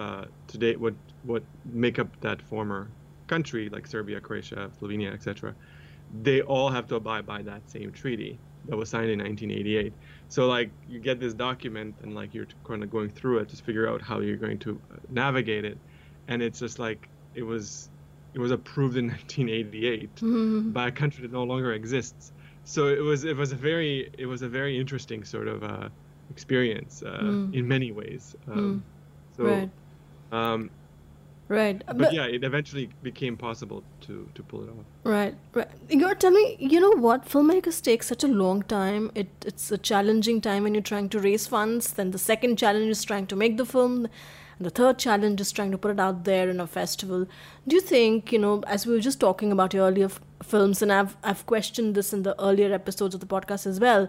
uh, 0.00 0.24
today 0.52 0.76
what 0.76 0.94
what 1.22 1.44
make 1.64 1.98
up 2.02 2.10
that 2.20 2.42
former 2.42 2.92
country, 3.28 3.68
like 3.74 3.86
Serbia, 3.86 4.20
Croatia, 4.20 4.70
Slovenia, 4.80 5.12
etc., 5.12 5.54
they 6.10 6.40
all 6.42 6.70
have 6.70 6.86
to 6.88 6.96
abide 6.96 7.26
by 7.26 7.42
that 7.42 7.62
same 7.68 7.92
treaty. 7.92 8.40
that 8.68 8.76
was 8.76 8.90
signed 8.90 9.10
in 9.10 9.18
1988. 9.20 9.94
So 10.28 10.40
like 10.56 10.70
you 10.92 10.98
get 11.00 11.20
this 11.20 11.34
document 11.34 11.92
and 12.02 12.14
like 12.14 12.30
you're 12.34 12.48
kind 12.66 12.82
of 12.84 12.90
going 12.90 13.10
through 13.10 13.38
it 13.42 13.48
to 13.50 13.56
figure 13.68 13.86
out 13.90 14.00
how 14.02 14.16
you're 14.20 14.36
going 14.46 14.58
to 14.60 14.72
uh, 14.92 14.96
navigate 15.08 15.64
it, 15.72 15.78
and 16.28 16.42
it's 16.42 16.58
just 16.64 16.78
like 16.78 17.00
it 17.34 17.42
was 17.52 17.90
it 18.34 18.40
was 18.40 18.50
approved 18.58 18.96
in 18.96 19.06
1988 19.14 20.16
Mm-hmm. 20.16 20.72
by 20.72 20.88
a 20.88 20.92
country 20.92 21.22
that 21.22 21.32
no 21.32 21.44
longer 21.44 21.72
exists. 21.72 22.32
So 22.64 22.88
it 22.88 23.00
was 23.10 23.24
it 23.24 23.36
was 23.36 23.52
a 23.52 23.56
very 23.70 24.10
it 24.18 24.26
was 24.26 24.42
a 24.42 24.48
very 24.48 24.74
interesting 24.82 25.24
sort 25.24 25.48
of 25.48 25.62
uh, 25.62 25.88
experience 26.30 27.02
uh, 27.02 27.20
Mm. 27.22 27.54
in 27.58 27.64
many 27.68 27.90
ways. 27.92 28.34
Um, 28.46 28.84
So, 29.36 29.44
right. 29.44 29.70
Um, 30.32 30.70
Right. 31.50 31.82
but 31.96 32.12
yeah, 32.12 32.26
it 32.26 32.44
eventually 32.44 32.90
became 33.02 33.34
possible 33.38 33.82
to 34.02 34.28
to 34.34 34.42
pull 34.42 34.64
it 34.64 34.68
off. 34.68 34.84
Right, 35.02 35.34
right. 35.54 35.68
Igor, 35.88 36.14
tell 36.14 36.30
me, 36.30 36.56
you 36.60 36.78
know 36.78 36.90
what? 37.04 37.24
Filmmakers 37.26 37.80
take 37.82 38.02
such 38.02 38.22
a 38.22 38.28
long 38.28 38.60
time. 38.64 39.10
It 39.14 39.28
it's 39.46 39.72
a 39.72 39.78
challenging 39.78 40.42
time 40.42 40.64
when 40.64 40.74
you're 40.74 40.82
trying 40.90 41.08
to 41.14 41.18
raise 41.18 41.46
funds. 41.46 41.94
Then 41.94 42.10
the 42.10 42.18
second 42.18 42.58
challenge 42.58 42.90
is 42.90 43.02
trying 43.02 43.26
to 43.28 43.36
make 43.36 43.56
the 43.56 43.64
film. 43.64 43.96
And 44.58 44.66
the 44.66 44.70
third 44.82 44.98
challenge 44.98 45.40
is 45.40 45.50
trying 45.50 45.70
to 45.70 45.78
put 45.78 45.92
it 45.92 46.00
out 46.00 46.24
there 46.24 46.50
in 46.50 46.60
a 46.60 46.66
festival. 46.66 47.26
Do 47.66 47.76
you 47.76 47.80
think, 47.80 48.30
you 48.32 48.38
know, 48.44 48.60
as 48.66 48.86
we 48.86 48.92
were 48.92 49.00
just 49.08 49.20
talking 49.20 49.50
about 49.52 49.72
your 49.72 49.86
earlier 49.88 50.06
f- 50.12 50.20
films, 50.42 50.82
and 50.82 50.92
I've 50.92 51.16
I've 51.24 51.46
questioned 51.46 51.94
this 51.94 52.12
in 52.12 52.24
the 52.24 52.38
earlier 52.50 52.70
episodes 52.74 53.14
of 53.14 53.20
the 53.20 53.26
podcast 53.38 53.66
as 53.66 53.80
well. 53.80 54.08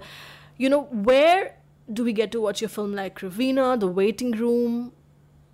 You 0.58 0.70
know, 0.70 0.82
where 1.10 1.56
do 1.94 2.04
we 2.04 2.12
get 2.12 2.32
to 2.34 2.42
watch 2.42 2.60
your 2.62 2.70
film 2.78 2.94
like 3.02 3.20
Krivina, 3.20 3.80
The 3.80 3.88
Waiting 3.88 4.32
Room, 4.32 4.92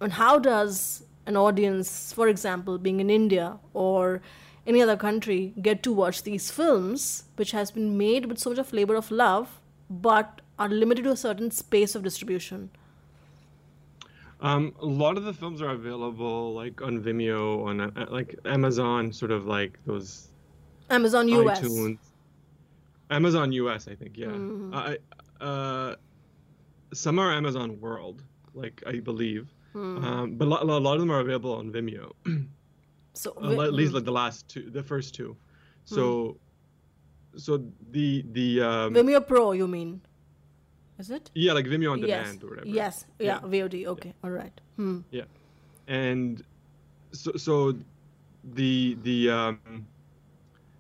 and 0.06 0.14
how 0.14 0.38
does 0.38 1.04
an 1.26 1.36
audience, 1.36 2.14
for 2.14 2.28
example, 2.28 2.78
being 2.78 3.00
in 3.00 3.10
India 3.10 3.58
or 3.74 4.22
any 4.68 4.82
other 4.82 4.96
country, 4.96 5.54
get 5.62 5.82
to 5.82 5.92
watch 5.92 6.22
these 6.22 6.52
films, 6.52 7.24
which 7.38 7.52
has 7.52 7.72
been 7.72 7.98
made 7.98 8.28
with 8.28 8.38
so 8.38 8.52
much 8.52 8.60
of 8.60 8.72
labor 8.72 8.96
of 8.96 9.10
love, 9.10 9.60
but 9.90 10.42
are 10.60 10.70
limited 10.70 11.06
to 11.06 11.12
a 11.12 11.16
certain 11.16 11.50
space 11.50 11.96
of 11.96 12.04
distribution? 12.04 12.70
Um, 14.42 14.76
a 14.80 14.86
lot 14.86 15.18
of 15.18 15.24
the 15.24 15.34
films 15.34 15.60
are 15.62 15.72
available 15.72 16.54
like 16.54 16.84
on 16.84 17.02
Vimeo, 17.02 17.66
on 17.66 17.82
uh, 17.82 18.06
like 18.12 18.38
Amazon, 18.46 19.12
sort 19.12 19.32
of 19.32 19.48
like 19.48 19.80
those 19.88 20.28
Amazon 20.92 21.28
US. 21.30 21.62
iTunes, 21.62 21.98
Amazon 23.10 23.52
US, 23.54 23.88
I 23.88 23.96
think. 23.96 24.18
Yeah. 24.18 24.28
Mhm. 24.28 24.76
I 24.76 24.98
uh, 25.44 25.96
some 26.94 27.18
are 27.18 27.32
Amazon 27.32 27.80
World, 27.80 28.22
like 28.54 28.84
I 28.86 29.00
believe, 29.00 29.55
Hmm. 29.76 30.06
um, 30.06 30.36
but 30.38 30.46
a 30.46 30.48
lot, 30.48 30.64
a 30.64 30.66
lot 30.66 30.94
of 30.94 31.02
them 31.02 31.12
are 31.12 31.20
available 31.20 31.54
on 31.54 31.70
Vimeo. 31.70 32.14
So 33.18 33.32
Uh, 33.42 33.62
at 33.62 33.74
least 33.74 33.94
like 33.94 34.04
the 34.04 34.12
last 34.12 34.48
two, 34.50 34.70
the 34.70 34.84
first 34.84 35.16
two. 35.16 35.38
So, 35.86 36.38
so 37.38 37.64
the 37.92 38.26
the 38.32 38.62
um, 38.62 38.94
Vimeo 38.94 39.26
Pro, 39.26 39.54
you 39.54 39.68
mean? 39.68 40.02
Is 41.00 41.10
it? 41.10 41.32
yeah, 41.34 41.54
like 41.54 41.66
Vimeo 41.66 41.92
on 41.94 42.00
yes. 42.00 42.08
demand 42.08 42.44
or 42.44 42.50
whatever. 42.50 42.68
Yes. 42.68 43.06
Yeah. 43.20 43.40
Yeah. 43.44 43.50
VOD. 43.52 43.86
Okay. 43.88 44.14
All 44.24 44.32
right. 44.32 44.60
Hmm. 44.76 45.00
and 45.88 46.44
so 47.12 47.32
so 47.38 47.76
the 48.44 48.98
the 49.04 49.30
um 49.30 49.88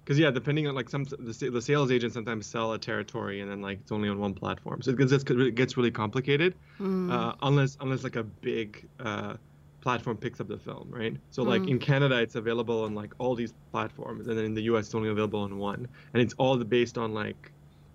because 0.05 0.19
yeah 0.19 0.31
depending 0.31 0.67
on 0.67 0.75
like 0.75 0.89
some 0.89 1.03
the, 1.05 1.49
the 1.51 1.61
sales 1.61 1.91
agents 1.91 2.13
sometimes 2.13 2.47
sell 2.47 2.73
a 2.73 2.79
territory 2.79 3.41
and 3.41 3.49
then 3.51 3.61
like 3.61 3.79
it's 3.81 3.91
only 3.91 4.09
on 4.09 4.19
one 4.19 4.33
platform 4.35 4.81
so 4.81 4.91
it 4.91 4.97
gets, 4.97 5.11
it 5.13 5.55
gets 5.55 5.77
really 5.77 5.91
complicated 5.91 6.55
Hmm. 6.77 7.09
uh, 7.09 7.33
unless 7.41 7.77
unless 7.79 8.03
like 8.03 8.15
a 8.17 8.23
big 8.23 8.89
uh, 8.99 9.35
platform 9.81 10.17
picks 10.17 10.39
up 10.41 10.47
the 10.47 10.57
film 10.57 10.89
right 10.89 11.17
so 11.29 11.43
like 11.43 11.63
Mm. 11.63 11.71
in 11.71 11.79
canada 11.79 12.17
it's 12.21 12.35
available 12.35 12.83
on 12.83 12.95
like 12.95 13.13
all 13.19 13.35
these 13.35 13.53
platforms 13.71 14.27
and 14.27 14.37
then 14.37 14.45
in 14.45 14.53
the 14.53 14.63
us 14.63 14.87
it's 14.87 14.95
only 14.95 15.09
available 15.09 15.41
on 15.41 15.57
one 15.57 15.87
and 16.13 16.21
it's 16.21 16.33
all 16.35 16.57
based 16.63 16.97
on 16.97 17.13
like 17.13 17.53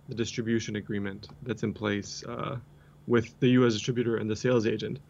the 0.08 0.14
distribution 0.14 0.76
agreement 0.76 1.30
that's 1.42 1.62
in 1.62 1.72
place 1.74 2.22
uh, 2.28 2.58
with 3.06 3.38
the 3.40 3.48
us 3.48 3.74
distributor 3.74 4.16
and 4.16 4.30
the 4.30 4.36
sales 4.36 4.66
agent 4.66 5.00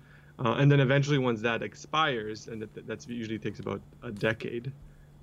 uh, 0.44 0.54
and 0.58 0.70
then 0.72 0.80
eventually 0.80 1.18
once 1.18 1.40
that 1.42 1.62
expires 1.62 2.46
and 2.48 2.62
that, 2.62 2.86
that's 2.86 3.06
usually 3.06 3.38
takes 3.38 3.60
about 3.60 3.82
a 4.02 4.10
decade 4.10 4.72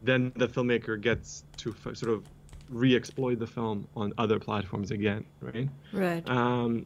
then 0.08 0.32
the 0.36 0.48
filmmaker 0.48 1.00
gets 1.00 1.44
to 1.58 1.76
f- 1.86 1.96
sort 1.96 2.12
of 2.12 2.24
re-exploit 2.70 3.40
the 3.40 3.48
film 3.48 3.88
on 3.96 4.14
other 4.18 4.40
platforms 4.40 4.92
again 4.92 5.24
right? 5.42 5.70
Right. 5.94 6.30
um, 6.30 6.86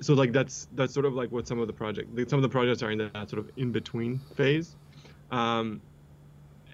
so 0.00 0.14
like 0.14 0.32
that's 0.32 0.68
that's 0.74 0.94
sort 0.94 1.06
of 1.06 1.14
like 1.14 1.30
what 1.32 1.46
some 1.46 1.58
of 1.58 1.66
the 1.66 1.72
project 1.72 2.14
like, 2.16 2.28
some 2.28 2.38
of 2.38 2.42
the 2.42 2.48
projects 2.48 2.82
are 2.82 2.90
in 2.90 2.98
that 2.98 3.30
sort 3.30 3.40
of 3.40 3.50
in 3.56 3.72
between 3.72 4.20
phase. 4.34 4.76
Um, 5.30 5.80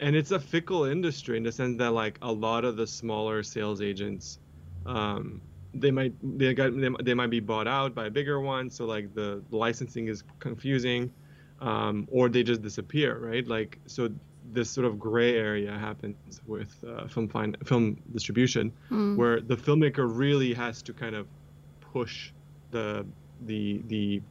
and 0.01 0.17
it's 0.17 0.33
a 0.33 0.41
fickle 0.41 0.85
industry 0.85 1.37
in 1.37 1.43
the 1.43 1.53
sense 1.53 1.79
that 1.79 1.93
like 1.93 2.19
a 2.23 2.33
lot 2.33 2.65
of 2.65 2.77
the 2.77 2.87
smaller 2.87 3.43
sales 3.43 3.81
agents 3.81 4.39
um, 4.87 5.41
they 5.73 5.91
might 5.91 6.13
they 6.39 6.55
got 6.55 6.79
they, 6.79 6.89
they 7.03 7.15
might 7.15 7.31
be 7.31 7.41
bought 7.41 7.67
out 7.67 7.95
by 7.95 8.07
a 8.07 8.11
bigger 8.11 8.41
one 8.41 8.71
so 8.71 8.85
like 8.85 9.15
the, 9.15 9.43
the 9.51 9.57
licensing 9.57 10.09
is 10.09 10.23
confusing 10.39 11.11
um, 11.61 12.07
or 12.11 12.29
they 12.29 12.43
just 12.43 12.63
disappear 12.63 13.19
right? 13.19 13.47
Like 13.47 13.79
so 13.87 14.11
this 14.55 14.71
sort 14.71 14.87
of 14.87 14.99
gray 14.99 15.33
area 15.37 15.73
happens 15.89 16.41
with 16.47 16.73
uh, 16.89 17.07
film 17.09 17.29
fin- 17.29 17.57
film 17.71 17.85
distribution 18.13 18.65
Hmm. 18.89 19.17
where 19.19 19.37
the 19.51 19.57
filmmaker 19.57 20.07
really 20.25 20.53
has 20.55 20.83
to 20.83 20.93
kind 21.03 21.15
of 21.21 21.27
push 21.93 22.15
the 22.71 23.05
the 23.51 23.83
the 23.93 24.23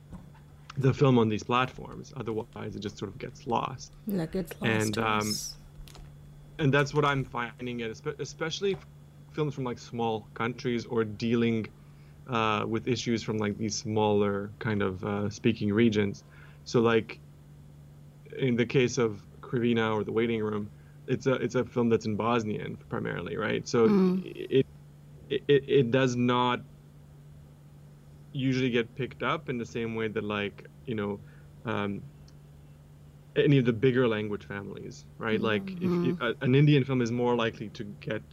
the 0.85 0.93
film 1.01 1.15
on 1.19 1.27
these 1.33 1.43
platforms 1.43 2.13
otherwise 2.21 2.71
it 2.77 2.81
just 2.87 2.97
sort 2.97 3.09
of 3.13 3.17
gets 3.25 3.39
lost 3.45 3.91
Like 4.07 4.33
it's 4.41 4.53
lost. 4.61 4.73
and, 4.73 4.97
um, 4.97 5.27
and 6.61 6.73
that's 6.75 6.93
what 6.95 7.05
i'm 7.11 7.23
finding 7.37 7.77
it 7.81 7.89
especially 8.19 8.73
films 9.35 9.53
from 9.55 9.65
like 9.71 9.79
small 9.93 10.15
countries 10.41 10.85
or 10.85 11.03
dealing 11.03 11.67
uh, 12.27 12.63
with 12.73 12.87
issues 12.87 13.21
from 13.27 13.37
like 13.37 13.55
these 13.57 13.77
smaller 13.77 14.49
kind 14.59 14.81
of 14.81 15.03
uh, 15.03 15.29
speaking 15.29 15.69
regions 15.83 16.23
so 16.65 16.79
like 16.93 17.19
in 18.39 18.55
the 18.55 18.65
case 18.65 18.97
of 18.97 19.21
Krivina 19.53 19.95
or 19.95 20.05
the 20.05 20.13
waiting 20.13 20.43
room 20.43 20.71
it's 21.07 21.27
a 21.27 21.35
it's 21.35 21.55
a 21.55 21.65
film 21.65 21.89
that's 21.89 22.07
in 22.07 22.17
bosnian 22.17 22.77
primarily 22.89 23.37
right? 23.37 23.67
So 23.67 23.87
Mm. 23.87 24.23
it, 24.25 24.67
it 25.29 25.63
it 25.67 25.91
does 25.91 26.15
not 26.15 26.61
usually 28.33 28.71
get 28.71 28.95
picked 28.95 29.23
up 29.23 29.49
in 29.49 29.57
the 29.59 29.65
same 29.65 29.95
way 29.95 30.09
that 30.09 30.23
like 30.25 30.67
you 30.85 30.95
know 30.95 31.21
um, 31.65 32.03
any 33.37 33.59
of 33.59 33.65
the 33.65 33.73
bigger 33.73 34.07
language 34.07 34.45
families 34.45 35.05
right? 35.19 35.41
Like 35.41 35.75
if, 35.81 35.93
if 36.03 36.15
a, 36.21 36.35
an 36.41 36.55
indian 36.55 36.85
film 36.85 37.01
is 37.01 37.11
more 37.11 37.35
likely 37.35 37.69
to 37.71 37.85
get 38.01 38.23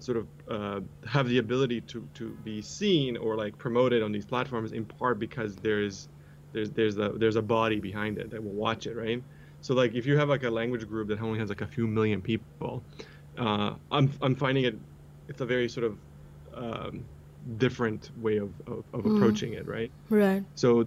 sort 0.00 0.18
of 0.18 0.28
uh, 0.50 0.80
have 1.06 1.28
the 1.28 1.38
ability 1.38 1.80
to 1.82 2.08
to 2.14 2.36
be 2.42 2.62
seen 2.62 3.16
or 3.16 3.36
like 3.36 3.58
promoted 3.58 4.02
on 4.02 4.12
these 4.12 4.26
platforms 4.26 4.72
in 4.72 4.86
part 4.86 5.18
because 5.20 5.56
there's 5.56 6.08
there's 6.52 6.72
there's 6.72 6.98
a 6.98 7.12
there's 7.18 7.36
a 7.36 7.42
body 7.42 7.80
behind 7.80 8.18
it 8.18 8.30
that 8.30 8.44
will 8.44 8.54
watch 8.54 8.86
it 8.86 8.96
right 8.96 9.22
so 9.64 9.72
like 9.74 9.94
if 9.94 10.04
you 10.04 10.16
have 10.18 10.28
like 10.28 10.44
a 10.44 10.50
language 10.50 10.86
group 10.86 11.08
that 11.08 11.20
only 11.20 11.38
has 11.38 11.48
like 11.48 11.62
a 11.62 11.66
few 11.76 11.86
million 11.86 12.20
people 12.20 12.82
uh, 13.38 13.70
i'm 13.90 14.12
i'm 14.20 14.36
finding 14.36 14.64
it 14.64 14.76
it's 15.28 15.40
a 15.40 15.46
very 15.46 15.68
sort 15.68 15.86
of 15.90 15.98
um, 16.54 17.04
different 17.56 18.10
way 18.24 18.36
of, 18.36 18.50
of, 18.66 18.84
of 18.92 19.06
approaching 19.06 19.54
it 19.54 19.66
right 19.66 19.90
right. 20.10 20.42
so 20.54 20.86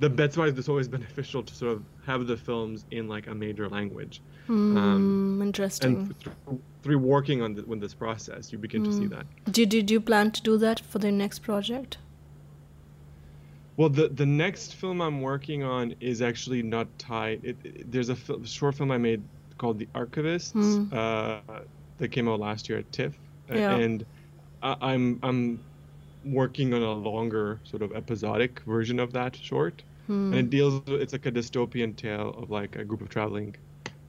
the 0.00 0.08
that's 0.10 0.36
why 0.36 0.46
it's 0.46 0.68
always 0.68 0.88
beneficial 0.98 1.42
to 1.42 1.54
sort 1.54 1.72
of 1.72 1.82
have 2.04 2.26
the 2.26 2.36
films 2.36 2.84
in 2.90 3.08
like 3.08 3.26
a 3.26 3.34
major 3.34 3.68
language 3.68 4.20
Hmm. 4.46 5.42
interesting. 5.42 5.96
and 5.96 6.20
through, 6.20 6.60
through 6.82 6.98
working 6.98 7.42
on 7.42 7.54
the, 7.54 7.62
with 7.70 7.80
this 7.80 7.92
process 7.92 8.50
you 8.52 8.58
begin 8.58 8.82
to 8.82 8.92
see 8.92 9.06
that 9.06 9.26
Did, 9.50 9.68
did 9.68 9.90
you 9.90 10.00
plan 10.00 10.30
to 10.30 10.40
do 10.42 10.56
that 10.58 10.80
for 10.80 10.98
the 10.98 11.12
next 11.12 11.40
project? 11.40 11.98
Well 13.78 13.88
the 13.88 14.08
the 14.22 14.26
next 14.26 14.74
film 14.74 15.00
i'm 15.00 15.20
working 15.22 15.62
on 15.62 15.94
is 16.00 16.20
actually 16.30 16.62
not 16.62 16.86
tied 16.98 17.40
it, 17.50 17.56
it- 17.64 17.90
there's 17.92 18.10
a 18.10 18.16
fil- 18.16 18.44
short 18.44 18.74
film 18.76 18.90
i 18.90 18.98
made 18.98 19.22
called 19.60 19.78
the 19.78 19.88
archivists 20.02 20.52
Hmm. 20.52 20.92
uh, 21.02 21.60
that 21.98 22.08
came 22.14 22.28
out 22.28 22.38
last 22.48 22.68
year 22.68 22.78
at 22.84 22.88
tiff 22.92 23.14
Yeah. 23.48 23.74
and 23.84 24.04
I, 24.62 24.76
i'm 24.90 25.18
i'm 25.28 25.42
working 26.24 26.74
on 26.74 26.82
a 26.82 26.92
longer 27.10 27.46
sort 27.64 27.82
of 27.86 27.90
episodic 28.02 28.60
version 28.66 28.98
of 29.00 29.12
that 29.18 29.32
short 29.50 29.76
Hmm. 30.06 30.32
and 30.32 30.38
it 30.46 30.50
deals 30.50 30.82
it's 30.86 31.12
like 31.16 31.26
a 31.26 31.32
dystopian 31.38 31.92
tale 32.04 32.30
of 32.42 32.50
like 32.50 32.72
a 32.76 32.84
group 32.84 33.02
of 33.02 33.08
traveling 33.16 33.50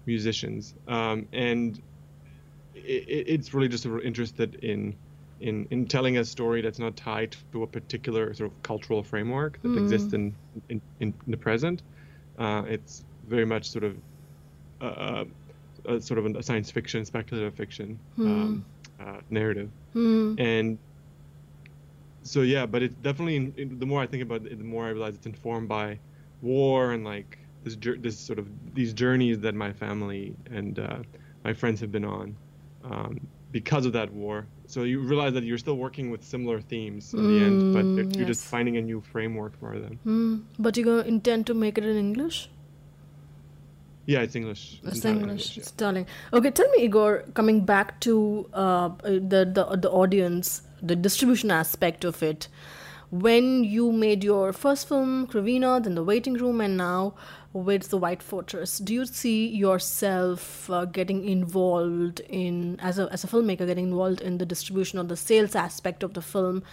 musicians 0.06 0.74
um, 0.88 1.28
and 1.34 1.82
it, 2.74 3.26
it's 3.36 3.54
really 3.54 3.68
just 3.68 3.84
sort 3.84 4.00
of 4.00 4.06
interested 4.06 4.56
in 4.56 4.96
in 5.40 5.66
in 5.72 5.88
telling 5.88 6.18
a 6.18 6.26
story 6.26 6.62
that's 6.62 6.80
not 6.80 6.96
tied 6.98 7.36
to 7.52 7.64
a 7.64 7.68
particular 7.68 8.34
sort 8.34 8.52
of 8.52 8.62
cultural 8.64 9.04
framework 9.04 9.60
that 9.62 9.78
exists 9.78 10.14
in, 10.14 10.36
in 10.70 10.82
in 11.00 11.14
the 11.28 11.38
present 11.38 11.84
uh, 12.38 12.64
it's 12.68 13.04
very 13.26 13.46
much 13.46 13.70
sort 13.70 13.84
of 13.84 13.98
uh, 14.82 15.26
a 15.86 16.02
sort 16.02 16.20
of 16.20 16.26
a 16.36 16.44
science 16.44 16.72
fiction 16.72 17.06
speculative 17.06 17.56
fiction 17.56 18.00
um, 18.26 18.66
uh, 19.00 19.20
narrative 19.30 19.72
Hmm. 19.94 20.36
and 20.38 20.80
so 22.24 22.42
yeah 22.42 22.66
but 22.66 22.82
it's 22.84 22.96
definitely 22.96 23.54
it- 23.56 23.80
the 23.80 23.86
more 23.86 24.02
i 24.02 24.08
think 24.08 24.24
about 24.24 24.46
it 24.46 24.58
the 24.58 24.64
more 24.64 24.86
i 24.86 24.90
realize 24.90 25.16
it's 25.16 25.26
informed 25.26 25.68
by 25.70 26.00
war 26.42 26.92
and 26.92 27.04
like 27.06 27.38
this 27.64 27.78
this 28.00 28.20
sort 28.26 28.40
of 28.40 28.48
these 28.74 28.94
journeys 28.94 29.40
that 29.40 29.56
my 29.56 29.74
family 29.74 30.36
and 30.50 30.80
uh, 30.80 31.00
my 31.44 31.54
friends 31.54 31.80
have 31.82 31.92
been 31.92 32.06
on 32.06 32.38
um, 32.84 33.18
because 33.52 33.86
of 33.86 33.94
that 33.94 34.12
war. 34.14 34.48
So 34.70 34.84
you 34.84 35.00
realize 35.00 35.34
that 35.34 35.44
you're 35.44 35.58
still 35.58 35.78
working 35.78 36.12
with 36.12 36.24
similar 36.24 36.62
themes 36.62 37.12
in 37.16 37.24
the 37.28 37.44
end, 37.44 37.74
but 37.74 37.84
you're 37.86 38.06
you're 38.18 38.28
just 38.28 38.46
finding 38.46 38.78
a 38.78 38.82
new 38.84 39.02
framework 39.02 39.60
for 39.60 39.80
them. 39.80 39.98
Hmm. 40.04 40.36
But 40.60 40.78
you 40.78 40.86
gonna 40.86 41.08
intend 41.14 41.48
to 41.48 41.56
make 41.56 41.80
it 41.80 41.84
in 41.84 41.98
English? 41.98 42.50
Yeah, 44.06 44.22
it's 44.22 44.36
English. 44.36 44.80
It's 44.84 44.98
entirely 44.98 45.22
English. 45.24 45.58
yeah. 45.58 45.62
It's 45.62 45.72
darling. 45.72 46.06
Okay, 46.34 46.52
tell 46.52 46.70
me, 46.70 46.84
Igor. 46.84 47.24
Coming 47.34 47.66
back 47.66 48.00
to 48.02 48.14
uh, 48.54 48.90
the 49.02 49.42
the 49.58 49.66
the 49.88 49.90
audience, 49.90 50.62
the 50.84 50.96
distribution 50.96 51.50
aspect 51.50 52.06
of 52.06 52.22
it. 52.22 52.48
When 53.10 53.64
you 53.64 53.92
made 53.92 54.24
your 54.24 54.54
first 54.54 54.88
film, 54.88 55.26
Krivina, 55.26 55.82
then 55.84 55.96
The 55.96 56.04
Waiting 56.04 56.36
Room, 56.36 56.62
and 56.62 56.78
now 56.78 57.16
with 57.54 57.90
The 57.90 57.98
White 57.98 58.22
Fortress, 58.22 58.78
do 58.78 58.94
you 58.94 59.06
see 59.06 59.48
yourself 59.48 60.70
uh, 60.70 60.86
getting 60.86 61.28
involved 61.28 62.20
in 62.22 62.80
as 62.80 63.00
a 63.00 63.12
as 63.12 63.24
a 63.24 63.28
filmmaker, 63.28 63.66
getting 63.66 63.88
involved 63.88 64.22
in 64.22 64.38
the 64.38 64.46
distribution 64.46 65.00
or 65.00 65.04
the 65.04 65.18
sales 65.18 65.56
aspect 65.56 66.04
of 66.04 66.14
the 66.14 66.22
film? 66.22 66.64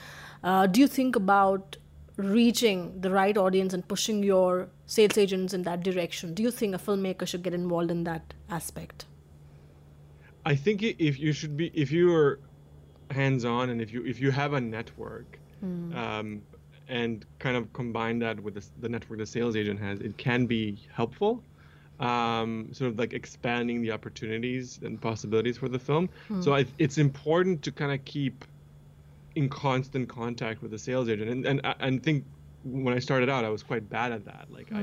Uh, 0.45 0.67
do 0.67 0.81
you 0.81 0.87
think 0.87 1.17
about 1.17 1.77
reaching 2.17 3.01
the 3.01 3.11
right 3.11 3.37
audience 3.37 3.75
and 3.75 3.87
pushing 3.89 4.23
your 4.23 4.69
sales 4.87 5.19
agents 5.19 5.55
in 5.55 5.63
that 5.63 5.83
direction? 5.83 6.35
Do 6.35 6.43
you 6.43 6.51
think 6.51 6.75
a 6.75 6.79
filmmaker 6.79 7.27
should 7.27 7.43
get 7.43 7.55
involved 7.55 7.91
in 7.91 8.05
that 8.05 8.35
aspect? 8.51 9.07
I 10.45 10.55
think 10.55 10.83
if 10.83 11.19
you 11.19 11.33
should 11.33 11.57
be, 11.57 11.73
if 11.75 11.91
you 11.91 12.15
are 12.15 12.39
hands-on 13.11 13.71
and 13.71 13.81
if 13.81 13.93
you 13.93 14.05
if 14.05 14.21
you 14.21 14.31
have 14.31 14.53
a 14.53 14.61
network, 14.61 15.39
um, 15.63 16.43
and 16.89 17.25
kind 17.39 17.57
of 17.57 17.73
combine 17.73 18.19
that 18.21 18.41
with 18.41 18.55
the, 18.55 18.65
the 18.81 18.89
network 18.89 19.19
the 19.19 19.27
sales 19.27 19.57
agent 19.57 19.81
has, 19.81 20.01
it 20.01 20.17
can 20.17 20.47
be 20.47 20.79
helpful. 20.93 21.43
Um, 21.99 22.69
sort 22.73 22.91
of 22.91 22.99
like 22.99 23.15
expanding 23.15 23.81
the 23.81 23.91
opportunities 23.93 24.79
and 24.83 25.01
possibilities 25.01 25.57
for 25.57 25.69
the 25.69 25.79
film. 25.79 26.11
So 26.43 26.55
I, 26.55 26.67
it's 26.79 26.99
important 26.99 27.63
to 27.63 27.73
kind 27.73 27.91
of 27.91 28.05
keep 28.05 28.45
in 29.35 29.49
constant 29.49 30.09
contact 30.09 30.63
with 30.63 30.73
the 30.73 30.79
sales 30.79 31.09
agent, 31.09 31.31
and 31.31 31.47
and 31.47 31.61
I 31.65 31.75
and 31.81 32.03
think 32.03 32.25
when 32.65 32.95
I 32.95 32.99
started 32.99 33.29
out, 33.29 33.45
I 33.45 33.49
was 33.49 33.63
quite 33.63 33.89
bad 33.89 34.13
at 34.13 34.25
that. 34.27 34.47
Like 34.51 34.73
I, 34.73 34.81
I 34.81 34.83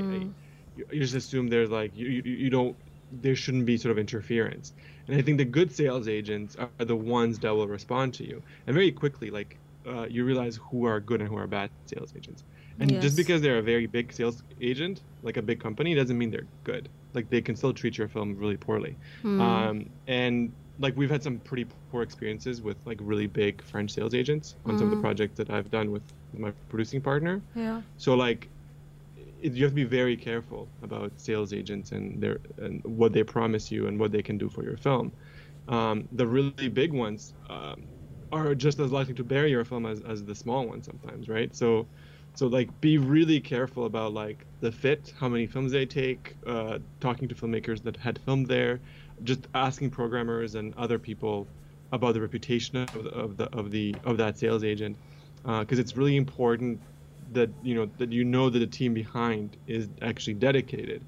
you, 0.75 0.85
you 0.91 0.99
just 1.01 1.15
assume 1.15 1.49
there's 1.49 1.69
like 1.69 1.95
you, 1.95 2.07
you 2.07 2.21
you 2.23 2.49
don't 2.49 2.75
there 3.11 3.35
shouldn't 3.35 3.65
be 3.65 3.77
sort 3.77 3.91
of 3.91 3.99
interference. 3.99 4.73
And 5.07 5.17
I 5.17 5.21
think 5.21 5.37
the 5.37 5.45
good 5.45 5.71
sales 5.71 6.07
agents 6.07 6.55
are 6.55 6.85
the 6.85 6.95
ones 6.95 7.39
that 7.39 7.53
will 7.53 7.67
respond 7.67 8.13
to 8.15 8.25
you, 8.25 8.41
and 8.65 8.73
very 8.73 8.91
quickly, 8.91 9.29
like 9.29 9.59
uh, 9.87 10.05
you 10.09 10.25
realize 10.25 10.59
who 10.69 10.85
are 10.85 10.99
good 10.99 11.19
and 11.21 11.29
who 11.29 11.37
are 11.37 11.47
bad 11.47 11.69
sales 11.85 12.13
agents. 12.15 12.43
And 12.79 12.89
Yes. 12.91 13.03
just 13.03 13.17
because 13.17 13.41
they're 13.41 13.59
a 13.59 13.61
very 13.61 13.85
big 13.85 14.11
sales 14.11 14.41
agent, 14.59 15.01
like 15.21 15.37
a 15.37 15.41
big 15.41 15.59
company, 15.59 15.93
doesn't 15.93 16.17
mean 16.17 16.31
they're 16.31 16.47
good. 16.63 16.89
Like 17.13 17.29
they 17.29 17.41
can 17.41 17.55
still 17.55 17.73
treat 17.73 17.97
your 17.97 18.07
film 18.07 18.35
really 18.35 18.57
poorly. 18.57 18.95
Um, 19.23 19.89
and 20.07 20.51
like 20.79 20.97
we've 20.97 21.09
had 21.11 21.21
some 21.21 21.37
pretty 21.39 21.67
poor 21.91 22.01
experiences 22.01 22.61
with 22.61 22.77
like 22.85 22.97
really 23.01 23.27
big 23.27 23.61
French 23.61 23.91
sales 23.91 24.15
agents 24.15 24.55
on 24.65 24.77
some 24.77 24.87
of 24.87 24.91
the 24.91 25.01
projects 25.01 25.37
that 25.37 25.49
I've 25.51 25.69
done 25.69 25.91
with 25.91 26.01
my 26.35 26.51
producing 26.69 26.99
partner. 27.01 27.41
Yeah. 27.55 27.81
So 27.97 28.15
like, 28.15 28.49
it, 29.41 29.53
you 29.53 29.63
have 29.65 29.71
to 29.71 29.75
be 29.75 29.83
very 29.83 30.15
careful 30.17 30.67
about 30.81 31.11
sales 31.17 31.53
agents 31.53 31.91
and 31.91 32.19
their 32.19 32.39
and 32.57 32.83
what 32.83 33.13
they 33.13 33.23
promise 33.23 33.71
you 33.71 33.87
and 33.87 33.99
what 33.99 34.11
they 34.11 34.23
can 34.23 34.37
do 34.37 34.49
for 34.49 34.63
your 34.63 34.77
film. 34.77 35.11
Um, 35.67 36.07
the 36.13 36.25
really 36.25 36.69
big 36.69 36.91
ones 36.91 37.33
um, 37.49 37.83
are 38.33 38.55
just 38.55 38.79
as 38.79 38.91
likely 38.91 39.13
to 39.13 39.23
bury 39.23 39.51
your 39.51 39.63
film 39.63 39.85
as, 39.85 40.01
as 40.01 40.23
the 40.25 40.35
small 40.35 40.67
ones 40.67 40.85
sometimes, 40.85 41.29
right? 41.29 41.55
So, 41.55 41.87
so 42.35 42.47
like, 42.47 42.69
be 42.81 42.97
really 42.97 43.39
careful 43.39 43.85
about 43.85 44.13
like 44.13 44.45
the 44.59 44.71
fit, 44.71 45.13
how 45.19 45.29
many 45.29 45.45
films 45.47 45.71
they 45.71 45.85
take, 45.85 46.35
uh, 46.47 46.79
talking 46.99 47.27
to 47.29 47.35
filmmakers 47.35 47.83
that 47.83 47.95
had 47.97 48.19
filmed 48.19 48.47
there, 48.47 48.79
just 49.23 49.47
asking 49.53 49.91
programmers 49.91 50.55
and 50.55 50.73
other 50.75 50.97
people 50.97 51.47
about 51.91 52.15
the 52.15 52.21
reputation 52.21 52.77
of 52.77 53.03
the 53.03 53.09
of 53.11 53.37
the 53.37 53.57
of, 53.57 53.71
the, 53.71 53.95
of 54.03 54.17
that 54.17 54.37
sales 54.37 54.63
agent, 54.63 54.97
because 55.45 55.77
it's 55.77 55.95
really 55.95 56.17
important 56.17 56.79
that 57.33 57.49
you 57.61 57.75
know 57.75 57.87
that 57.97 58.11
you 58.11 58.23
know 58.23 58.49
that 58.49 58.59
the 58.59 58.67
team 58.67 58.93
behind 58.93 59.55
is 59.67 59.87
actually 60.01 60.33
dedicated, 60.33 61.05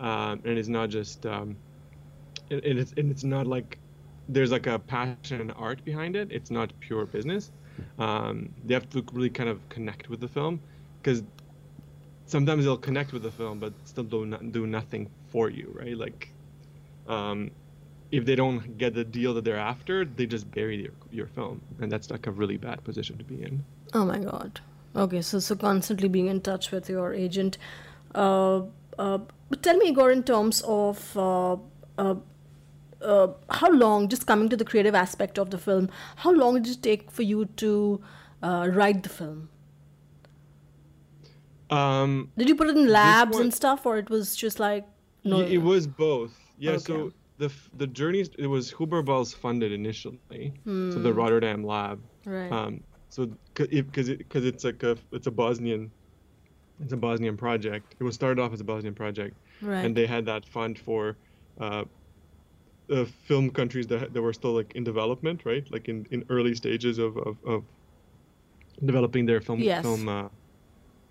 um, 0.00 0.40
and 0.44 0.58
is 0.58 0.68
not 0.68 0.88
just 0.88 1.24
um, 1.24 1.56
and, 2.50 2.64
and 2.64 2.78
it's 2.78 2.92
and 2.96 3.10
it's 3.12 3.24
not 3.24 3.46
like 3.46 3.78
there's 4.28 4.50
like 4.50 4.66
a 4.66 4.78
passion 4.78 5.40
and 5.40 5.52
art 5.56 5.84
behind 5.84 6.16
it. 6.16 6.30
It's 6.30 6.50
not 6.50 6.72
pure 6.80 7.06
business. 7.06 7.52
Um, 7.98 8.50
they 8.64 8.74
have 8.74 8.88
to 8.90 9.04
really 9.12 9.30
kind 9.30 9.48
of 9.48 9.68
connect 9.68 10.08
with 10.08 10.20
the 10.20 10.28
film 10.28 10.60
because 11.02 11.22
sometimes 12.26 12.64
they'll 12.64 12.76
connect 12.76 13.12
with 13.12 13.22
the 13.22 13.30
film 13.30 13.58
but 13.58 13.72
still 13.84 14.04
do 14.04 14.26
not 14.26 14.52
do 14.52 14.66
nothing 14.66 15.10
for 15.28 15.50
you, 15.50 15.74
right? 15.74 15.96
Like 15.96 16.30
um, 17.08 17.50
if 18.10 18.24
they 18.24 18.36
don't 18.36 18.78
get 18.78 18.94
the 18.94 19.04
deal 19.04 19.34
that 19.34 19.44
they're 19.44 19.56
after, 19.56 20.04
they 20.04 20.26
just 20.26 20.50
bury 20.50 20.82
your, 20.82 20.92
your 21.10 21.26
film, 21.26 21.60
and 21.80 21.90
that's 21.90 22.10
like 22.10 22.26
a 22.26 22.30
really 22.30 22.56
bad 22.56 22.82
position 22.84 23.18
to 23.18 23.24
be 23.24 23.42
in. 23.42 23.64
Oh 23.92 24.04
my 24.04 24.18
god. 24.18 24.60
Okay, 24.96 25.22
so 25.22 25.40
so 25.40 25.56
constantly 25.56 26.08
being 26.08 26.28
in 26.28 26.40
touch 26.40 26.70
with 26.70 26.88
your 26.88 27.12
agent. 27.12 27.58
Uh, 28.14 28.62
uh, 28.98 29.18
but 29.50 29.62
tell 29.62 29.76
me, 29.76 29.88
Igor, 29.88 30.12
in 30.12 30.22
terms 30.22 30.62
of 30.64 31.16
uh, 31.16 31.56
uh, 31.98 32.14
uh, 33.04 33.28
how 33.50 33.70
long, 33.70 34.08
just 34.08 34.26
coming 34.26 34.48
to 34.48 34.56
the 34.56 34.64
creative 34.64 34.94
aspect 34.94 35.38
of 35.38 35.50
the 35.50 35.58
film, 35.58 35.90
how 36.16 36.32
long 36.32 36.62
did 36.62 36.76
it 36.76 36.82
take 36.82 37.10
for 37.10 37.22
you 37.22 37.46
to 37.56 38.02
uh, 38.42 38.68
write 38.72 39.02
the 39.02 39.08
film? 39.08 39.48
Um, 41.70 42.30
Did 42.36 42.48
you 42.48 42.54
put 42.54 42.68
it 42.68 42.76
in 42.76 42.88
labs 42.88 43.34
one- 43.34 43.44
and 43.44 43.54
stuff, 43.54 43.86
or 43.86 43.98
it 43.98 44.10
was 44.10 44.36
just 44.36 44.60
like 44.60 44.86
no? 45.24 45.40
It 45.40 45.58
was 45.58 45.86
both. 45.86 46.32
Yeah. 46.58 46.72
Okay. 46.72 46.80
So 46.80 47.12
the 47.38 47.50
the 47.76 47.86
journeys 47.86 48.30
it 48.38 48.46
was 48.46 48.70
Hubert 48.72 49.02
Bals 49.02 49.32
funded 49.32 49.72
initially, 49.72 50.52
so 50.64 50.98
the 50.98 51.12
Rotterdam 51.12 51.64
lab. 51.64 52.00
Hmm. 52.24 52.30
right. 52.30 52.52
Um, 52.52 52.80
so 53.08 53.26
because 53.54 54.08
it 54.08 54.18
because 54.18 54.44
it's 54.44 54.64
like 54.64 54.82
a 54.82 54.96
it's 55.10 55.26
a 55.26 55.30
Bosnian, 55.30 55.90
it's 56.80 56.92
a 56.92 56.96
Bosnian 56.96 57.36
project. 57.36 57.94
It 57.98 58.04
was 58.04 58.14
started 58.14 58.40
off 58.40 58.52
as 58.52 58.60
a 58.60 58.64
Bosnian 58.64 58.94
project, 58.94 59.36
right. 59.62 59.84
and 59.84 59.96
they 59.96 60.06
had 60.06 60.26
that 60.26 60.46
fund 60.46 60.78
for. 60.78 61.16
Uh, 61.58 61.84
uh, 62.90 63.04
film 63.04 63.50
countries 63.50 63.86
that, 63.88 64.12
that 64.12 64.22
were 64.22 64.32
still 64.32 64.52
like 64.52 64.72
in 64.74 64.84
development, 64.84 65.44
right? 65.44 65.66
Like 65.70 65.88
in, 65.88 66.06
in 66.10 66.24
early 66.28 66.54
stages 66.54 66.98
of, 66.98 67.16
of, 67.16 67.36
of 67.46 67.64
developing 68.84 69.26
their 69.26 69.40
film 69.40 69.60
Yes. 69.60 69.82
film 69.82 70.08
uh, 70.08 70.28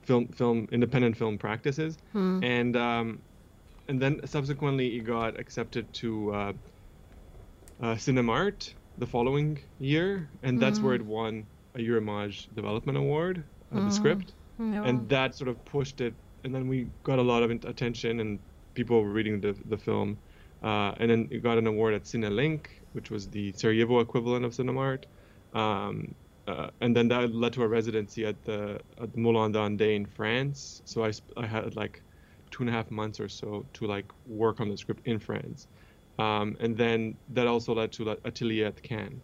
film 0.04 0.28
film 0.30 0.68
independent 0.72 1.18
film 1.18 1.38
practices, 1.38 1.98
Hmm. 2.12 2.44
and 2.44 2.76
um, 2.78 3.24
and 3.88 4.02
then 4.02 4.20
subsequently 4.26 4.98
it 4.98 5.02
got 5.06 5.40
accepted 5.40 5.94
to 5.94 6.34
uh, 6.34 6.54
uh, 7.82 7.96
Cinemart 7.96 8.74
the 8.98 9.08
following 9.08 9.60
year, 9.80 10.30
and 10.44 10.60
that's 10.60 10.82
where 10.82 10.94
it 10.94 11.02
won 11.06 11.46
a 11.76 11.80
Eurimage 11.80 12.54
Development 12.54 12.98
Award, 12.98 13.44
uh, 13.72 13.80
the 13.82 13.92
script, 13.92 14.36
Yeah. 14.60 14.84
and 14.84 15.10
that 15.10 15.36
sort 15.36 15.50
of 15.50 15.64
pushed 15.66 16.02
it. 16.02 16.14
And 16.44 16.54
then 16.54 16.68
we 16.68 16.90
got 17.04 17.20
a 17.20 17.24
lot 17.24 17.42
of 17.44 17.50
attention, 17.52 18.20
and 18.20 18.40
people 18.76 19.02
were 19.02 19.10
reading 19.12 19.42
the 19.42 19.54
the 19.66 19.78
film, 19.78 20.18
uh, 20.64 20.94
and 21.00 21.10
then 21.12 21.28
it 21.32 21.44
got 21.44 21.58
an 21.58 21.68
award 21.68 21.94
at 21.94 22.04
CineLink, 22.04 22.68
which 22.94 23.12
was 23.12 23.30
the 23.30 23.54
Sarajevo 23.54 24.00
equivalent 24.00 24.46
of 24.46 24.54
Cinemart. 24.54 25.06
Um, 25.54 26.16
uh, 26.48 26.70
and 26.82 26.96
then 26.96 27.08
that 27.10 27.34
led 27.34 27.54
to 27.54 27.64
a 27.64 27.68
residency 27.68 28.26
at 28.26 28.44
the 28.44 28.80
at 29.02 29.14
the 29.14 29.20
Moulin 29.20 29.52
d'Andé 29.52 29.96
in 29.96 30.06
France. 30.06 30.82
So 30.86 31.04
I, 31.04 31.12
sp- 31.12 31.32
I 31.38 31.46
had 31.48 31.76
like 31.76 32.04
two 32.52 32.64
and 32.64 32.70
a 32.70 32.74
half 32.74 32.92
months 32.92 33.20
or 33.20 33.30
so 33.30 33.66
to 33.74 33.88
like 33.88 34.12
work 34.26 34.60
on 34.60 34.70
the 34.70 34.78
script 34.78 35.08
in 35.08 35.20
France, 35.20 35.68
um, 36.20 36.58
and 36.60 36.78
then 36.78 37.18
that 37.30 37.48
also 37.48 37.74
led 37.74 37.92
to 37.94 38.06
like, 38.06 38.20
Atelier 38.26 38.68
at 38.68 38.82
Cannes. 38.84 39.22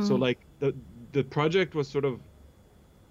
So 0.00 0.14
like 0.16 0.46
the 0.60 0.74
the 1.12 1.24
project 1.24 1.74
was 1.74 1.90
sort 1.90 2.04
of 2.04 2.20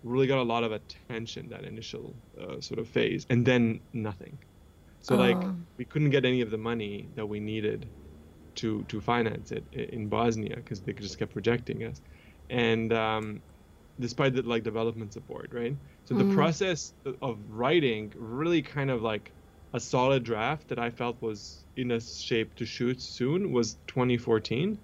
really 0.04 0.28
got 0.28 0.39
a 0.39 0.44
lot 0.44 0.63
of 0.63 0.72
attention 0.72 1.50
that 1.50 1.65
initial 1.65 2.15
uh, 2.39 2.62
sort 2.62 2.80
of 2.80 2.88
phase, 2.88 3.26
and 3.30 3.46
then 3.46 3.82
nothing. 3.94 4.39
So 5.06 5.15
like 5.15 5.48
Oh. 5.48 5.58
we 5.78 5.86
couldn't 5.86 6.12
get 6.12 6.26
any 6.26 6.41
of 6.41 6.52
the 6.52 6.58
money 6.58 7.12
that 7.15 7.28
we 7.28 7.39
needed 7.39 7.91
to 8.58 8.84
to 8.86 9.02
finance 9.02 9.52
it 9.52 9.68
in 9.74 10.10
Bosnia 10.10 10.56
because 10.58 10.84
they 10.84 10.94
just 10.94 11.18
kept 11.20 11.36
rejecting 11.36 11.84
us, 11.84 12.02
and 12.50 12.94
um, 12.94 13.44
despite 14.00 14.34
the 14.36 14.44
like 14.44 14.63
development 14.63 15.13
support, 15.13 15.54
right? 15.54 15.78
So 16.06 16.15
the 16.15 16.26
process 16.26 16.94
of 17.22 17.39
writing 17.50 18.13
really 18.15 18.62
kind 18.63 18.91
of 18.91 19.02
like 19.02 19.34
a 19.74 19.80
solid 19.80 20.24
draft 20.24 20.70
that 20.70 20.80
I 20.80 20.91
felt 20.91 21.22
was 21.22 21.65
in 21.76 21.91
a 21.91 22.02
shape 22.02 22.56
to 22.58 22.65
shoot 22.65 23.02
soon 23.02 23.52
was 23.52 23.78
2014, 23.88 24.84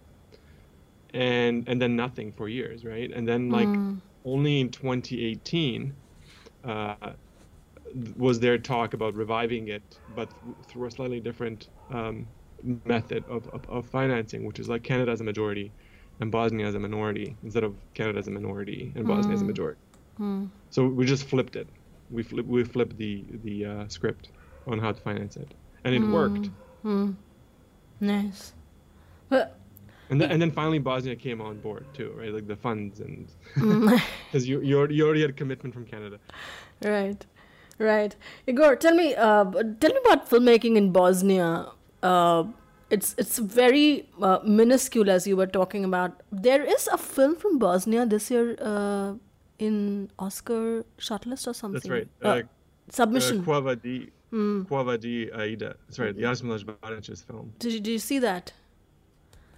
and 1.14 1.68
and 1.68 1.82
then 1.82 1.96
nothing 1.96 2.32
for 2.34 2.48
years, 2.50 2.86
right? 2.86 3.12
And 3.12 3.28
then 3.28 3.50
like 3.50 3.82
only 4.26 4.60
in 4.62 4.72
2018 4.72 5.98
uh, 6.64 7.14
was 8.16 8.40
there 8.40 8.58
talk 8.58 8.94
about 8.94 9.16
reviving 9.16 9.68
it, 9.70 9.84
but 10.08 10.34
through 10.70 10.88
a 10.88 10.92
slightly 10.92 11.20
different 11.20 11.70
um, 11.90 12.30
method 12.86 13.26
of, 13.28 13.48
of, 13.54 13.66
of 13.70 13.88
financing, 13.90 14.46
which 14.46 14.60
is 14.60 14.70
like 14.70 14.84
Canada 14.84 15.12
as 15.12 15.22
a 15.22 15.24
majority 15.24 15.74
and 16.20 16.32
Bosnia 16.32 16.68
as 16.68 16.76
a 16.76 16.80
minority 16.80 17.38
instead 17.44 17.64
of 17.64 17.78
Canada 17.96 18.20
as 18.20 18.28
a 18.28 18.32
minority 18.32 18.94
and 18.96 19.08
Bosnia 19.08 19.34
as 19.36 19.42
a 19.42 19.46
majority. 19.46 19.82
So 20.72 20.88
we 20.88 21.06
just 21.06 21.26
flipped 21.26 21.56
it. 21.56 21.70
We 22.10 22.24
flip, 22.24 22.46
we 22.48 22.64
flipped 22.64 22.98
the 22.98 23.28
the 23.44 23.66
uh, 23.66 23.88
script 23.90 24.32
on 24.68 24.80
how 24.80 24.92
to 24.94 25.02
finance 25.02 25.38
it, 25.38 25.54
and 25.86 25.96
it 25.96 26.06
worked. 26.06 26.52
Nice. 28.02 28.54
But 29.30 29.62
And, 30.10 30.20
then 30.22 30.32
and 30.32 30.42
then 30.42 30.52
finally 30.52 30.80
Bosnia 30.80 31.16
came 31.16 31.42
on 31.42 31.60
board 31.60 31.90
too, 31.94 32.14
right? 32.18 32.34
Like 32.34 32.48
the 32.48 32.58
funds 32.58 33.00
and 33.00 33.32
Mm. 33.58 34.00
because 34.32 34.48
you 34.48 34.62
you 34.62 34.78
already, 34.78 34.96
you 34.96 35.06
already 35.06 35.22
had 35.22 35.38
commitment 35.38 35.74
from 35.74 35.86
Canada. 35.86 36.20
Right, 36.84 37.26
right. 37.82 38.16
Igor, 38.48 38.76
tell 38.76 38.96
me, 38.96 39.16
uh, 39.16 39.46
tell 39.80 39.92
me 39.92 40.00
about 40.06 40.30
filmmaking 40.30 40.76
in 40.78 40.92
Bosnia. 40.92 41.68
Uh, 42.04 42.44
it's 42.90 43.16
it's 43.18 43.38
very 43.40 44.08
uh, 44.22 44.40
minuscule, 44.46 45.10
as 45.10 45.26
you 45.28 45.36
were 45.38 45.48
talking 45.48 45.84
about. 45.86 46.22
There 46.32 46.64
is 46.64 46.88
a 46.88 46.98
film 46.98 47.36
from 47.36 47.58
Bosnia 47.60 48.06
this 48.06 48.30
year 48.32 48.56
uh, 48.62 49.14
in 49.60 50.10
Oscar 50.20 50.84
shortlist 51.00 51.48
or 51.48 51.54
something. 51.54 51.74
That's 51.74 51.90
right. 51.90 52.08
Uh, 52.24 52.28
Uh, 52.28 52.42
submission. 52.90 53.44
Quo 53.44 53.62
Vadis 53.62 54.10
Mm. 54.32 54.66
Quo 54.68 54.82
Vadis 54.86 55.30
Aida. 55.36 55.76
That's 55.88 56.00
right. 56.00 56.16
Jasmila 56.18 56.58
Žbanić's 56.64 57.22
film. 57.22 57.52
did, 57.60 57.74
you, 57.74 57.80
did 57.82 57.92
you 57.92 58.00
see 58.00 58.18
that? 58.20 58.54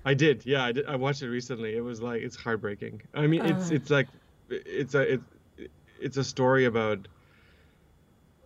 I 0.03 0.15
did. 0.15 0.45
Yeah, 0.47 0.63
I 0.65 0.71
did. 0.71 0.87
I 0.87 0.95
watched 0.95 1.21
it 1.21 1.29
recently. 1.29 1.75
It 1.75 1.81
was 1.81 2.01
like 2.01 2.23
it's 2.23 2.35
heartbreaking. 2.35 3.01
I 3.13 3.27
mean, 3.27 3.45
it's 3.45 3.69
it's 3.69 3.91
like 3.91 4.07
it's 4.49 4.95
a 4.95 5.13
it's 5.13 5.23
it's 6.01 6.17
a 6.17 6.23
story 6.23 6.65
about 6.65 7.07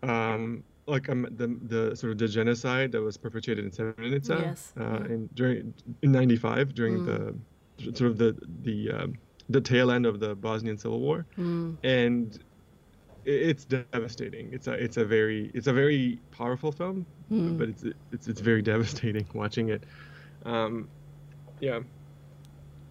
um 0.04 0.64
like 0.88 1.10
um, 1.10 1.28
the 1.36 1.48
the 1.64 1.96
sort 1.98 2.12
of 2.14 2.18
the 2.18 2.28
genocide 2.30 2.92
that 2.94 3.02
was 3.02 3.18
perpetrated 3.18 3.66
in 3.66 3.72
Srebrenica 3.72 4.40
Yes, 4.42 4.74
uh, 4.80 4.84
yeah. 4.84 5.06
in 5.14 5.30
during 5.34 5.74
in 6.02 6.12
'95 6.14 6.74
during 6.74 7.06
the 7.06 7.36
sort 7.94 8.10
of 8.12 8.18
the 8.18 8.38
the 8.64 8.92
um, 8.92 9.14
the 9.50 9.60
tail 9.62 9.92
end 9.92 10.06
of 10.06 10.20
the 10.20 10.34
Bosnian 10.36 10.78
Civil 10.78 11.00
War, 11.02 11.26
Mm. 11.38 11.78
and 11.84 12.40
it's 13.26 13.66
devastating. 13.66 14.54
It's 14.54 14.68
a 14.68 14.74
it's 14.74 14.96
a 14.98 15.04
very 15.04 15.52
it's 15.54 15.68
a 15.68 15.74
very 15.74 16.20
powerful 16.32 16.72
film, 16.72 17.06
Mm. 17.32 17.58
but 17.58 17.68
it's 17.70 17.84
it's 18.14 18.28
it's 18.30 18.40
very 18.42 18.62
devastating 18.74 19.26
watching 19.34 19.68
it. 19.70 19.84
Um, 20.46 20.88
yeah. 21.60 21.80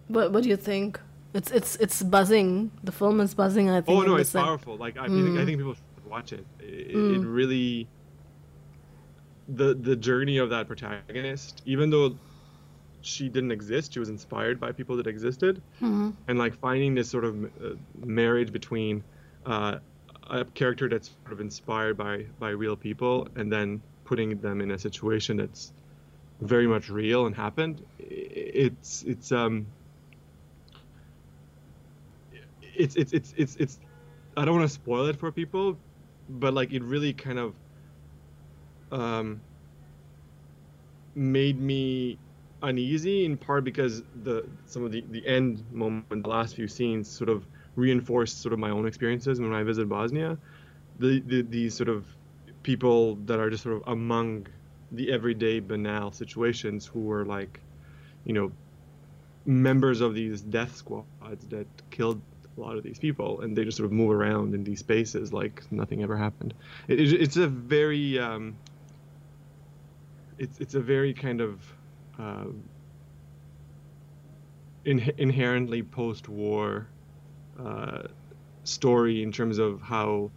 What 0.07 0.31
What 0.33 0.43
do 0.43 0.49
you 0.49 0.57
think? 0.57 0.99
It's 1.33 1.51
it's 1.51 1.75
it's 1.77 2.03
buzzing. 2.03 2.71
The 2.83 2.91
film 2.91 3.19
is 3.21 3.33
buzzing. 3.33 3.69
I 3.69 3.81
think. 3.81 3.97
Oh 3.97 4.03
no, 4.03 4.15
it's 4.15 4.31
powerful. 4.33 4.77
Like 4.77 4.97
I 4.97 5.07
think 5.07 5.37
I 5.37 5.41
Mm. 5.41 5.45
think 5.45 5.57
people 5.57 5.73
should 5.73 5.83
watch 6.09 6.33
it. 6.33 6.45
It, 6.59 6.65
it 7.15 7.21
Mm. 7.21 7.33
really 7.33 7.87
the 9.47 9.73
the 9.73 9.95
journey 9.95 10.37
of 10.37 10.49
that 10.49 10.67
protagonist, 10.67 11.61
even 11.65 11.89
though 11.89 12.17
she 13.01 13.29
didn't 13.29 13.51
exist, 13.51 13.93
she 13.93 13.99
was 13.99 14.09
inspired 14.09 14.59
by 14.59 14.71
people 14.71 14.97
that 14.97 15.07
existed, 15.07 15.61
Mhm. 15.81 16.13
and 16.27 16.37
like 16.37 16.53
finding 16.55 16.95
this 16.95 17.09
sort 17.09 17.25
of 17.25 17.43
uh, 17.45 17.75
marriage 17.95 18.51
between 18.51 19.03
uh, 19.45 19.79
a 20.29 20.45
character 20.45 20.89
that's 20.89 21.09
sort 21.25 21.33
of 21.33 21.39
inspired 21.41 21.97
by 21.97 22.25
by 22.39 22.49
real 22.49 22.75
people, 22.75 23.27
and 23.35 23.51
then 23.51 23.81
putting 24.05 24.39
them 24.39 24.61
in 24.61 24.71
a 24.71 24.77
situation 24.77 25.37
that's 25.37 25.71
very 26.41 26.67
much 26.67 26.89
real 26.89 27.25
and 27.25 27.35
happened. 27.35 27.83
It's 27.99 29.03
it's 29.03 29.31
um 29.31 29.67
it's 32.75 32.95
it's 32.95 33.13
it's 33.13 33.33
it's 33.37 33.55
it's 33.55 33.79
I 34.35 34.45
don't 34.45 34.55
want 34.57 34.69
to 34.69 34.73
spoil 34.73 35.07
it 35.07 35.17
for 35.17 35.31
people, 35.31 35.79
but 36.29 36.53
like 36.53 36.71
it 36.73 36.83
really 36.83 37.13
kind 37.13 37.39
of 37.39 37.55
um 38.91 39.41
made 41.15 41.59
me 41.59 42.17
uneasy 42.63 43.25
in 43.25 43.37
part 43.37 43.63
because 43.63 44.03
the 44.23 44.45
some 44.65 44.83
of 44.83 44.91
the 44.91 45.03
the 45.11 45.25
end 45.27 45.63
moment 45.71 46.23
the 46.23 46.29
last 46.29 46.55
few 46.55 46.67
scenes 46.67 47.09
sort 47.09 47.29
of 47.29 47.45
reinforced 47.75 48.41
sort 48.41 48.53
of 48.53 48.59
my 48.59 48.71
own 48.71 48.87
experiences 48.87 49.39
when 49.39 49.53
I 49.53 49.63
visited 49.63 49.87
Bosnia. 49.89 50.37
The, 50.99 51.19
the 51.19 51.41
these 51.43 51.75
sort 51.75 51.89
of 51.89 52.07
people 52.63 53.15
that 53.27 53.39
are 53.39 53.49
just 53.49 53.63
sort 53.63 53.75
of 53.75 53.83
among 53.87 54.47
the 54.91 55.11
everyday 55.11 55.59
banal 55.59 56.11
situations 56.11 56.85
who 56.87 57.01
were 57.01 57.25
like 57.25 57.59
you 58.25 58.33
know 58.33 58.51
members 59.45 60.01
of 60.01 60.13
these 60.15 60.41
death 60.41 60.75
squads 60.75 61.47
that 61.49 61.67
killed 61.91 62.21
a 62.57 62.61
lot 62.61 62.77
of 62.77 62.83
these 62.83 62.99
people 62.99 63.41
and 63.41 63.55
they 63.55 63.63
just 63.63 63.77
sort 63.77 63.85
of 63.85 63.91
move 63.91 64.11
around 64.11 64.53
in 64.53 64.63
these 64.63 64.79
spaces 64.79 65.31
like 65.31 65.63
nothing 65.71 66.03
ever 66.03 66.17
happened. 66.17 66.53
It, 66.87 66.99
it, 66.99 67.21
it's 67.21 67.37
a 67.37 67.47
very 67.47 68.19
um, 68.19 68.55
it's 70.37 70.59
it's 70.59 70.75
a 70.75 70.79
very 70.79 71.13
kind 71.13 71.41
of 71.41 71.73
uh, 72.19 72.45
in, 74.85 75.11
inherently 75.17 75.83
post-war 75.83 76.87
uh, 77.59 78.03
story 78.63 79.23
in 79.23 79.31
terms 79.31 79.57
of 79.57 79.81
how 79.81 80.31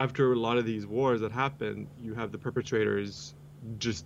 after 0.00 0.32
a 0.32 0.36
lot 0.36 0.56
of 0.56 0.64
these 0.64 0.86
wars 0.86 1.20
that 1.20 1.32
happen 1.32 1.86
you 2.02 2.14
have 2.14 2.30
the 2.32 2.38
perpetrators 2.38 3.34
just 3.78 4.04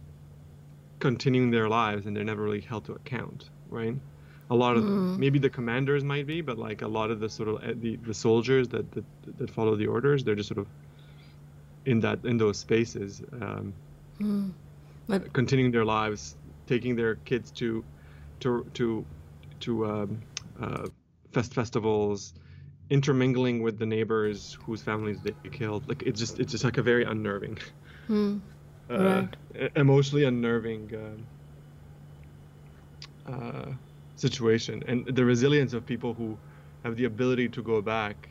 continuing 0.99 1.51
their 1.51 1.69
lives 1.69 2.07
and 2.07 2.17
they're 2.17 2.25
never 2.25 2.43
really 2.43 2.61
held 2.61 2.85
to 2.85 2.93
account 2.93 3.51
right 3.69 3.95
a 4.51 4.57
lot 4.57 4.77
of 4.77 4.87
them 4.87 5.09
maybe 5.17 5.39
the 5.39 5.51
commanders 5.51 6.05
might 6.05 6.27
be 6.27 6.41
but 6.41 6.59
like 6.59 6.83
a 6.83 6.89
lot 6.89 7.11
of 7.11 7.21
the 7.21 7.29
sort 7.29 7.49
of 7.49 7.57
uh, 7.57 7.75
the, 7.77 7.97
the 7.97 8.15
soldiers 8.15 8.69
that, 8.69 8.91
that 8.93 9.05
that 9.39 9.51
follow 9.51 9.77
the 9.77 9.87
orders 9.87 10.25
they're 10.25 10.35
just 10.35 10.49
sort 10.49 10.59
of 10.59 10.69
in 11.85 12.01
that 12.01 12.25
in 12.25 12.37
those 12.37 12.59
spaces 12.59 13.23
um, 13.41 13.75
But 15.09 15.33
continuing 15.33 15.73
their 15.73 15.85
lives, 15.85 16.37
taking 16.67 16.97
their 16.97 17.17
kids 17.17 17.51
to 17.53 17.85
to 18.41 18.65
to 18.75 19.07
to 19.61 19.87
um, 19.87 20.23
uh, 20.61 20.89
fest 21.33 21.55
festivals, 21.55 22.35
intermingling 22.91 23.63
with 23.63 23.79
the 23.79 23.87
neighbors 23.87 24.57
whose 24.65 24.83
families 24.83 25.23
they 25.23 25.35
killed. 25.51 25.89
Like 25.89 26.03
it's 26.03 26.21
just 26.21 26.39
it's 26.39 26.53
just 26.53 26.65
like 26.65 26.79
a 26.79 26.83
very 26.83 27.05
unnerving, 27.05 27.59
Hmm. 28.07 28.39
uh, 28.91 29.23
Right. 29.23 29.37
emotionally 29.77 30.25
unnerving 30.25 30.95
um 30.95 31.29
uh, 33.27 33.73
situation, 34.21 34.83
and 34.87 35.07
the 35.07 35.25
resilience 35.25 35.73
of 35.73 35.87
people 35.87 36.15
who 36.15 36.37
have 36.85 36.97
the 36.97 37.05
ability 37.05 37.49
to 37.51 37.63
go 37.63 37.81
back 37.83 38.29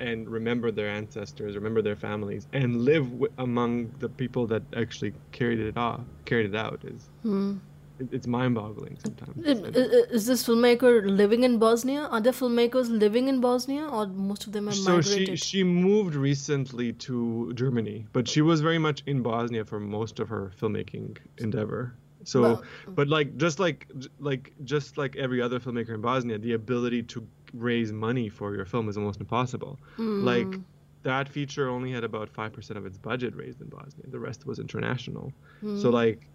and 0.00 0.28
remember 0.28 0.70
their 0.70 0.88
ancestors, 0.88 1.54
remember 1.54 1.82
their 1.82 1.96
families, 1.96 2.46
and 2.52 2.84
live 2.84 3.04
w- 3.10 3.32
among 3.38 3.90
the 3.98 4.08
people 4.08 4.46
that 4.46 4.62
actually 4.74 5.12
carried 5.32 5.60
it 5.60 5.76
off, 5.76 6.00
carried 6.24 6.46
it 6.46 6.56
out 6.56 6.80
is 6.84 7.10
hmm. 7.22 7.56
it, 7.98 8.08
it's 8.12 8.26
mind-boggling 8.26 8.96
sometimes. 9.04 9.46
I- 9.46 9.80
i- 9.80 10.06
Is 10.18 10.26
this 10.26 10.42
filmmaker 10.46 10.92
living 11.22 11.42
in 11.44 11.58
Bosnia? 11.58 12.08
Are 12.10 12.20
there 12.20 12.32
filmmakers 12.32 12.88
living 12.88 13.28
in 13.28 13.40
Bosnia, 13.40 13.86
or 13.86 14.06
most 14.06 14.46
of 14.46 14.52
them 14.52 14.66
have 14.66 14.74
so 14.74 15.00
she 15.02 15.36
she 15.36 15.62
moved 15.64 16.14
recently 16.14 16.92
to 17.06 17.52
Germany, 17.54 18.06
but 18.12 18.26
she 18.26 18.40
was 18.40 18.60
very 18.62 18.78
much 18.78 19.02
in 19.06 19.22
Bosnia 19.22 19.64
for 19.64 19.78
most 19.80 20.18
of 20.18 20.28
her 20.28 20.52
filmmaking 20.58 21.18
endeavor. 21.38 21.94
So, 22.24 22.42
Well- 22.42 22.62
but 22.88 23.08
like 23.08 23.36
just 23.36 23.58
like 23.58 23.86
like 24.18 24.52
just 24.64 24.98
like 24.98 25.16
every 25.16 25.40
other 25.42 25.58
filmmaker 25.60 25.90
in 25.94 26.00
Bosnia, 26.00 26.38
the 26.38 26.52
ability 26.52 27.02
to 27.04 27.26
raise 27.52 27.92
money 27.92 28.28
for 28.28 28.54
your 28.54 28.64
film 28.64 28.88
is 28.88 28.96
almost 28.96 29.20
impossible. 29.20 29.78
Hmm. 29.96 30.24
Like 30.24 30.54
that 31.02 31.28
feature 31.28 31.68
only 31.68 31.92
had 31.92 32.04
about 32.04 32.28
five 32.28 32.52
percent 32.52 32.78
of 32.78 32.86
its 32.86 32.98
budget 32.98 33.34
raised 33.34 33.60
in 33.60 33.68
Bosnia. 33.68 34.06
The 34.08 34.18
rest 34.18 34.46
was 34.46 34.58
international. 34.58 35.32
Hmm. 35.60 35.78
So 35.80 35.90
like, 35.90 36.28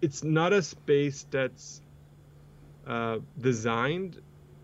it's 0.00 0.24
not 0.24 0.52
a 0.52 0.62
space 0.62 1.26
that's 1.30 1.80
uh, 2.86 3.18
designed 3.38 4.20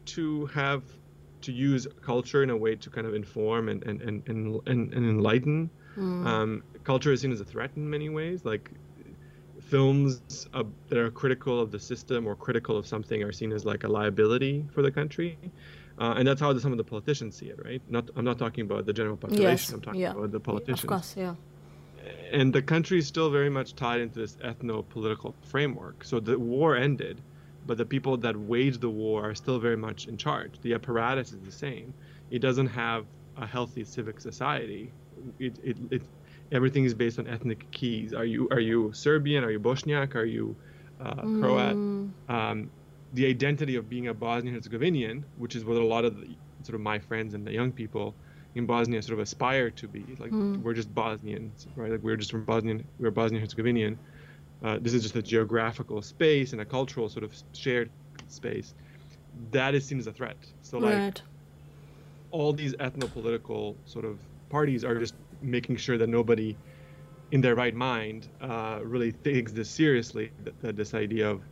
to 0.07 0.47
have 0.47 0.83
to 1.43 1.53
use 1.53 1.87
culture 2.03 2.43
in 2.43 2.51
a 2.51 2.57
way 2.57 2.75
to 2.75 2.91
kind 2.91 3.07
of 3.07 3.15
inform 3.15 3.69
and 3.69 3.83
and 3.85 4.03
and 4.03 4.29
and, 4.29 4.61
and, 4.67 4.93
and 4.95 5.07
enlighten. 5.07 5.71
Um, 5.97 6.63
culture 6.85 7.11
is 7.13 7.23
seen 7.23 7.33
as 7.33 7.41
a 7.41 7.45
threat 7.45 7.73
in 7.75 7.91
many 7.91 8.09
ways. 8.09 8.45
Like 8.45 8.71
films 9.69 10.47
uh, 10.55 10.65
that 10.89 10.99
are 10.99 11.11
critical 11.11 11.61
of 11.61 11.71
the 11.71 11.79
system 11.79 12.27
or 12.27 12.35
critical 12.35 12.77
of 12.77 12.87
something 12.87 13.23
are 13.23 13.33
seen 13.33 13.53
as 13.53 13.65
like 13.65 13.85
a 13.85 13.89
liability 13.89 14.65
for 14.73 14.83
the 14.83 14.91
country. 14.91 15.39
Uh, 15.99 16.15
and 16.17 16.27
that's 16.27 16.41
how 16.41 16.53
the, 16.53 16.61
some 16.61 16.73
of 16.73 16.79
the 16.79 16.85
politicians 16.85 17.37
see 17.37 17.47
it, 17.47 17.59
right? 17.65 17.83
Not, 17.89 18.09
I'm 18.17 18.25
not 18.25 18.39
talking 18.39 18.65
about 18.65 18.87
the 18.87 18.93
general 18.93 19.17
population. 19.17 19.51
Yes, 19.51 19.73
I'm 19.73 19.81
talking 19.81 20.01
yeah. 20.01 20.13
about 20.13 20.31
the 20.31 20.41
politicians 20.41 20.85
Of 20.85 20.89
course, 20.89 21.15
yeah. 21.17 21.35
and 22.31 22.53
the 22.53 22.63
country 22.63 22.99
is 22.99 23.07
still 23.07 23.31
very 23.31 23.51
much 23.51 23.75
tied 23.75 24.01
into 24.01 24.19
this 24.21 24.37
ethno-political 24.37 25.35
framework. 25.43 26.05
So 26.05 26.21
the 26.21 26.39
war 26.39 26.77
ended, 26.77 27.21
but 27.67 27.79
the 27.79 27.85
people 27.85 28.17
that 28.19 28.37
waged 28.37 28.81
the 28.81 28.91
war 28.91 29.29
are 29.29 29.35
still 29.35 29.59
very 29.59 29.77
much 29.77 30.07
in 30.07 30.17
charge. 30.17 30.53
The 30.63 30.73
apparatus 30.75 31.33
is 31.33 31.41
the 31.41 31.53
same. 31.53 31.93
It 32.31 32.41
doesn't 32.41 32.69
have 32.69 33.05
a 33.37 33.47
healthy 33.47 33.85
civic 33.85 34.21
society. 34.21 34.93
It, 35.39 35.59
it, 35.65 35.77
it 35.91 36.03
everything 36.53 36.85
is 36.85 36.95
based 36.95 37.19
on 37.19 37.27
ethnic 37.27 37.71
keys. 37.71 38.13
Are 38.15 38.25
you 38.25 38.49
are 38.51 38.61
you 38.61 38.93
Serbian? 38.93 39.45
Are 39.45 39.51
you 39.51 39.61
Bosniak? 39.61 40.15
Are 40.15 40.25
you 40.25 40.57
uh, 41.01 41.15
Croat? 41.15 41.77
Um, 42.29 42.71
the 43.15 43.27
identity 43.27 43.77
of 43.77 43.89
being 43.89 44.09
a 44.09 44.15
Bosnian 44.15 44.55
Herzegovinian, 44.55 45.25
which 45.39 45.57
is 45.57 45.65
what 45.65 45.77
a 45.77 45.85
lot 45.85 46.05
of 46.05 46.21
the, 46.21 46.29
sort 46.63 46.75
of 46.75 46.81
my 46.81 46.99
friends 46.99 47.35
and 47.35 47.47
the 47.47 47.53
young 47.53 47.73
people 47.73 48.15
in 48.55 48.67
Bosnia 48.67 49.01
sort 49.03 49.15
of 49.15 49.21
aspire 49.21 49.71
to 49.71 49.89
be. 49.89 50.05
Like 50.19 50.33
we're 50.33 50.75
just 50.75 50.95
Bosnians, 50.95 51.67
right? 51.77 51.93
Like 51.93 52.03
we're 52.03 52.17
just 52.17 52.31
from 52.31 52.45
Bosnian, 52.45 52.85
we're 52.99 53.11
Bosnian 53.11 53.43
Herzegovinian. 53.43 53.99
Uh, 54.63 54.79
this 54.81 54.93
is 54.93 55.03
just 55.03 55.15
a 55.17 55.23
geographical 55.23 56.03
space 56.03 56.53
and 56.53 56.61
a 56.61 56.65
cultural 56.65 57.09
sort 57.09 57.25
of 57.25 57.33
shared 57.53 57.91
space. 58.29 58.75
That 59.53 59.75
is 59.75 59.87
seen 59.87 59.99
as 59.99 60.07
a 60.09 60.13
threat. 60.13 60.37
So 60.63 60.79
like 60.79 60.95
right. 60.95 61.23
all 62.33 62.53
these 62.53 62.75
ethno-political 62.75 63.77
sort 63.87 64.05
of 64.05 64.19
parties 64.51 64.85
are 64.85 64.99
just 64.99 65.15
making 65.43 65.77
sure 65.77 65.99
that 65.99 66.09
nobody 66.09 66.57
in 67.33 67.41
their 67.41 67.55
right 67.55 67.75
mind 67.75 68.29
uh, 68.41 68.81
really 68.83 69.13
takes 69.13 69.53
this 69.53 69.69
seriously 69.69 70.31
that, 70.45 70.61
that 70.63 70.77
this 70.77 70.95
idea 70.95 71.29
of 71.31 71.43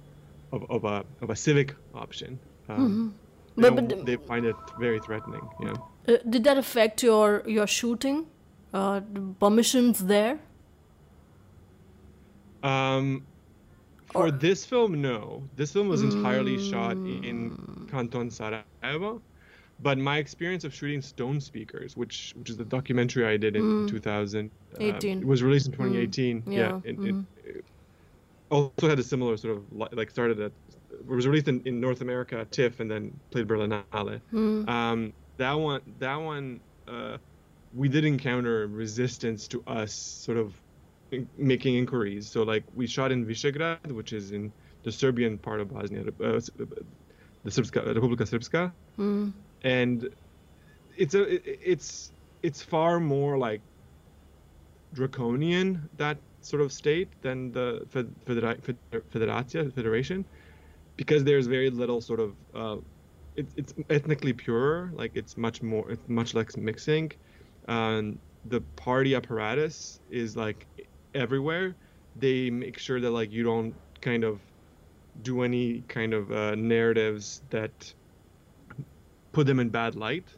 of, 0.53 0.65
of 0.71 0.85
a 0.85 1.05
of 1.23 1.31
a 1.31 1.37
civic 1.37 1.75
option. 1.95 2.39
Um, 2.69 2.77
Mm-hmm. 2.77 3.63
they, 3.63 3.71
But- 3.71 3.77
don't- 3.77 3.89
but- 3.89 4.07
they 4.07 4.17
find 4.17 4.47
it 4.47 4.57
very 4.79 5.01
threatening. 5.01 5.47
Yeah. 5.61 5.75
Uh, 6.09 6.17
did 6.31 6.45
that 6.45 6.57
affect 6.59 7.03
your 7.03 7.43
your 7.47 7.67
shooting? 7.67 8.27
Uh, 8.75 9.01
permissions 9.41 10.05
there? 10.07 10.39
Um, 12.63 13.25
for 14.13 14.27
Or- 14.27 14.31
this 14.31 14.65
film, 14.65 15.01
no. 15.01 15.43
This 15.57 15.73
film 15.73 15.89
was 15.89 16.03
entirely 16.03 16.59
shot 16.71 16.97
Mm. 16.97 17.25
in 17.25 17.89
Canton 17.91 18.31
Sarajevo. 18.31 19.23
But 19.79 19.99
my 19.99 20.19
experience 20.19 20.65
of 20.65 20.75
shooting 20.75 21.03
Stone 21.03 21.41
Speakers, 21.41 21.97
which 21.97 22.33
which 22.37 22.51
is 22.51 22.57
the 22.57 22.65
documentary 22.65 23.27
I 23.27 23.37
did 23.37 23.57
in 23.57 23.87
2000, 23.87 24.51
uh, 24.81 24.85
18. 24.85 25.19
it 25.21 25.27
was 25.27 25.43
released 25.43 25.67
in 25.67 25.73
2018. 25.73 26.43
Mm. 26.43 26.53
Yeah, 26.53 26.81
it, 26.85 26.99
it, 26.99 27.15
it 27.45 27.65
also 28.51 28.89
had 28.89 28.99
a 28.99 29.03
similar 29.03 29.37
sort 29.37 29.57
of 29.57 29.65
like 29.93 30.11
started 30.11 30.41
at 30.41 30.53
it 30.91 31.07
was 31.07 31.27
released 31.27 31.49
in, 31.49 31.61
in 31.67 31.81
North 31.81 32.01
America 32.01 32.39
at 32.41 32.51
TIFF 32.53 32.81
and 32.81 32.91
then 32.91 33.19
played 33.31 33.47
Berlinale. 33.47 34.21
Mm. 34.33 34.69
Um, 34.69 35.13
that 35.37 35.53
one, 35.53 35.83
that 35.99 36.17
one, 36.17 36.61
uh, 36.89 37.19
we 37.75 37.89
did 37.89 38.05
encounter 38.05 38.67
resistance 38.67 39.47
to 39.49 39.63
us 39.67 39.93
sort 39.93 40.39
of 40.39 40.55
in- 41.11 41.29
making 41.37 41.75
inquiries. 41.77 42.31
So 42.31 42.43
like 42.43 42.65
we 42.75 42.87
shot 42.87 43.13
in 43.13 43.27
Visegrad, 43.27 43.93
which 43.93 44.13
is 44.13 44.33
in 44.33 44.53
the 44.85 44.93
Serbian 44.93 45.37
part 45.39 45.61
of 45.61 45.69
Bosnia, 45.73 46.05
uh, 46.21 46.25
uh, 46.25 46.41
the 47.45 47.51
Srpska, 47.51 47.95
Republika 47.95 48.25
Srpska, 48.27 48.73
Mm. 48.99 49.33
And 49.67 50.09
it's 50.97 51.15
a 51.15 51.23
it- 51.37 51.61
it's 51.73 52.13
it's 52.43 52.63
far 52.63 53.01
more 53.01 53.39
like 53.39 53.63
draconian 54.95 55.89
that 55.97 56.19
sort 56.41 56.63
of 56.63 56.73
state 56.73 57.11
than 57.23 57.53
the 57.53 57.87
fed- 57.91 58.15
federatia 59.11 59.73
federation 59.75 60.25
because 60.97 61.25
there's 61.25 61.47
very 61.47 61.71
little 61.71 62.01
sort 62.03 62.21
of 62.21 62.37
uh, 62.55 62.79
it, 63.37 63.49
it's 63.57 63.75
ethnically 63.91 64.33
purer 64.35 64.91
like 64.95 65.13
it's 65.17 65.37
much 65.39 65.63
more 65.63 65.91
it's 65.91 66.09
much 66.09 66.35
less 66.35 66.57
mixing. 66.57 67.13
Um, 67.69 68.21
the 68.45 68.63
party 68.77 69.15
apparatus 69.17 70.01
is 70.11 70.37
like 70.37 70.69
everywhere. 71.15 71.77
They 72.17 72.51
make 72.51 72.79
sure 72.79 73.01
that 73.01 73.11
like 73.13 73.33
you 73.33 73.45
don't 73.45 73.77
kind 74.03 74.25
of 74.25 74.43
do 75.23 75.43
any 75.43 75.83
kind 75.83 76.15
of 76.15 76.33
uh, 76.33 76.55
narratives 76.57 77.43
that 77.51 77.95
put 79.37 79.47
them 79.51 79.61
in 79.65 79.69
bad 79.81 79.95
light 80.07 80.29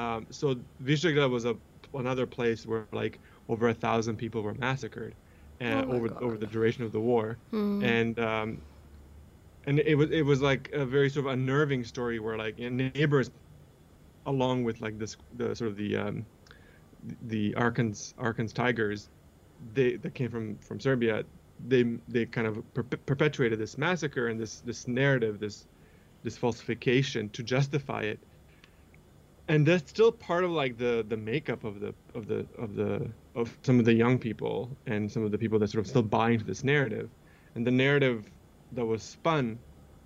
um, 0.00 0.26
so 0.38 0.46
Visegrad 0.88 1.30
was 1.30 1.44
a 1.46 1.54
another 1.94 2.26
place 2.26 2.60
where 2.70 2.86
like 3.02 3.14
over 3.48 3.68
a 3.68 3.74
thousand 3.84 4.16
people 4.16 4.40
were 4.42 4.54
massacred 4.54 5.14
uh, 5.60 5.84
Oh 5.86 5.92
over 5.94 6.08
God. 6.08 6.22
over 6.26 6.36
the 6.38 6.46
duration 6.56 6.84
of 6.84 6.92
the 6.92 7.00
war 7.12 7.40
Mm. 7.52 7.82
and 7.96 8.14
um, 8.20 8.48
and 9.66 9.78
it 9.80 9.96
was 9.96 10.10
it 10.10 10.22
was 10.24 10.40
like 10.40 10.70
a 10.72 10.84
very 10.86 11.10
sort 11.10 11.26
of 11.26 11.32
unnerving 11.32 11.84
story 11.84 12.18
where 12.18 12.36
like 12.38 12.58
neighbors, 12.58 13.30
along 14.26 14.64
with 14.64 14.80
like 14.80 14.98
this 14.98 15.16
the 15.36 15.54
sort 15.54 15.70
of 15.70 15.76
the 15.76 15.96
um, 15.96 16.26
the 17.22 17.52
Arkan's 17.56 18.14
Arkan's 18.18 18.52
Tigers, 18.52 19.10
they 19.74 19.96
that 19.96 20.14
came 20.14 20.30
from 20.30 20.56
from 20.58 20.80
Serbia, 20.80 21.24
they 21.58 21.82
they 22.08 22.26
kind 22.26 22.46
of 22.46 22.62
per- 22.74 22.82
perpetuated 22.84 23.58
this 23.58 23.76
massacre 23.78 24.28
and 24.28 24.40
this 24.40 24.60
this 24.60 24.86
narrative 24.88 25.38
this 25.40 25.66
this 26.22 26.36
falsification 26.36 27.28
to 27.30 27.42
justify 27.42 28.02
it. 28.02 28.18
And 29.48 29.66
that's 29.66 29.90
still 29.90 30.12
part 30.12 30.44
of 30.44 30.50
like 30.50 30.78
the 30.78 31.04
the 31.08 31.16
makeup 31.16 31.64
of 31.64 31.80
the 31.80 31.94
of 32.14 32.28
the 32.28 32.46
of 32.56 32.76
the 32.76 33.10
of 33.34 33.56
some 33.62 33.78
of 33.78 33.84
the 33.84 33.94
young 33.94 34.18
people 34.18 34.70
and 34.86 35.10
some 35.10 35.24
of 35.24 35.32
the 35.32 35.38
people 35.38 35.58
that 35.58 35.70
sort 35.70 35.80
of 35.80 35.88
still 35.88 36.02
buy 36.02 36.30
into 36.30 36.44
this 36.44 36.62
narrative. 36.62 37.10
And 37.54 37.66
the 37.66 37.72
narrative 37.72 38.30
that 38.72 38.84
was 38.84 39.02
spun 39.02 39.58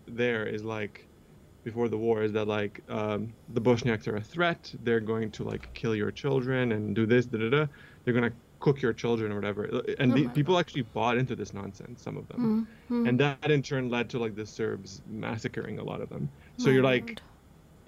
there 0.06 0.46
is 0.46 0.64
like 0.64 1.06
before 1.62 1.88
the 1.88 1.96
war 1.96 2.22
is 2.22 2.32
that 2.32 2.46
like 2.46 2.82
um, 2.88 3.32
the 3.50 3.60
Bosniaks 3.60 4.06
are 4.06 4.16
a 4.16 4.20
threat. 4.20 4.72
They're 4.82 5.00
going 5.00 5.30
to 5.32 5.44
like 5.44 5.72
kill 5.74 5.94
your 5.94 6.10
children 6.10 6.72
and 6.72 6.94
do 6.94 7.06
this, 7.06 7.26
da 7.26 7.38
da 7.38 7.50
da. 7.50 7.66
They're 8.04 8.14
gonna 8.14 8.32
cook 8.64 8.80
your 8.80 8.94
children 8.94 9.30
or 9.30 9.34
whatever. 9.34 9.64
And 9.98 10.12
Oh 10.12 10.16
the, 10.16 10.28
people 10.28 10.58
actually 10.58 10.86
bought 10.98 11.18
into 11.18 11.36
this 11.36 11.52
nonsense. 11.52 12.00
Some 12.02 12.16
of 12.16 12.26
them, 12.28 12.66
Mm. 12.90 13.08
and 13.08 13.20
that 13.20 13.50
in 13.50 13.62
turn 13.62 13.90
led 13.90 14.08
to 14.10 14.18
like 14.18 14.34
the 14.36 14.46
Serbs 14.46 15.02
massacring 15.06 15.78
a 15.78 15.84
lot 15.84 16.00
of 16.00 16.08
them. 16.08 16.30
So 16.56 16.66
My 16.68 16.72
you're 16.72 16.82
like, 16.82 17.20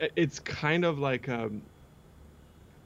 lord. 0.00 0.12
it's 0.16 0.38
kind 0.38 0.84
of 0.84 0.98
like 0.98 1.28
um, 1.30 1.62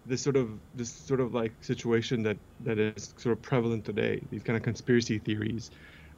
this 0.07 0.22
sort 0.22 0.36
of 0.36 0.47
this 0.76 0.91
sort 0.91 1.20
of 1.20 1.34
like 1.34 1.53
situation 1.62 2.22
that 2.22 2.38
that 2.61 2.78
is 2.78 3.12
sort 3.16 3.32
of 3.36 3.43
prevalent 3.43 3.84
today. 3.84 4.20
These 4.30 4.45
kind 4.45 4.57
of 4.57 4.62
conspiracy 4.62 5.18
theories. 5.18 5.70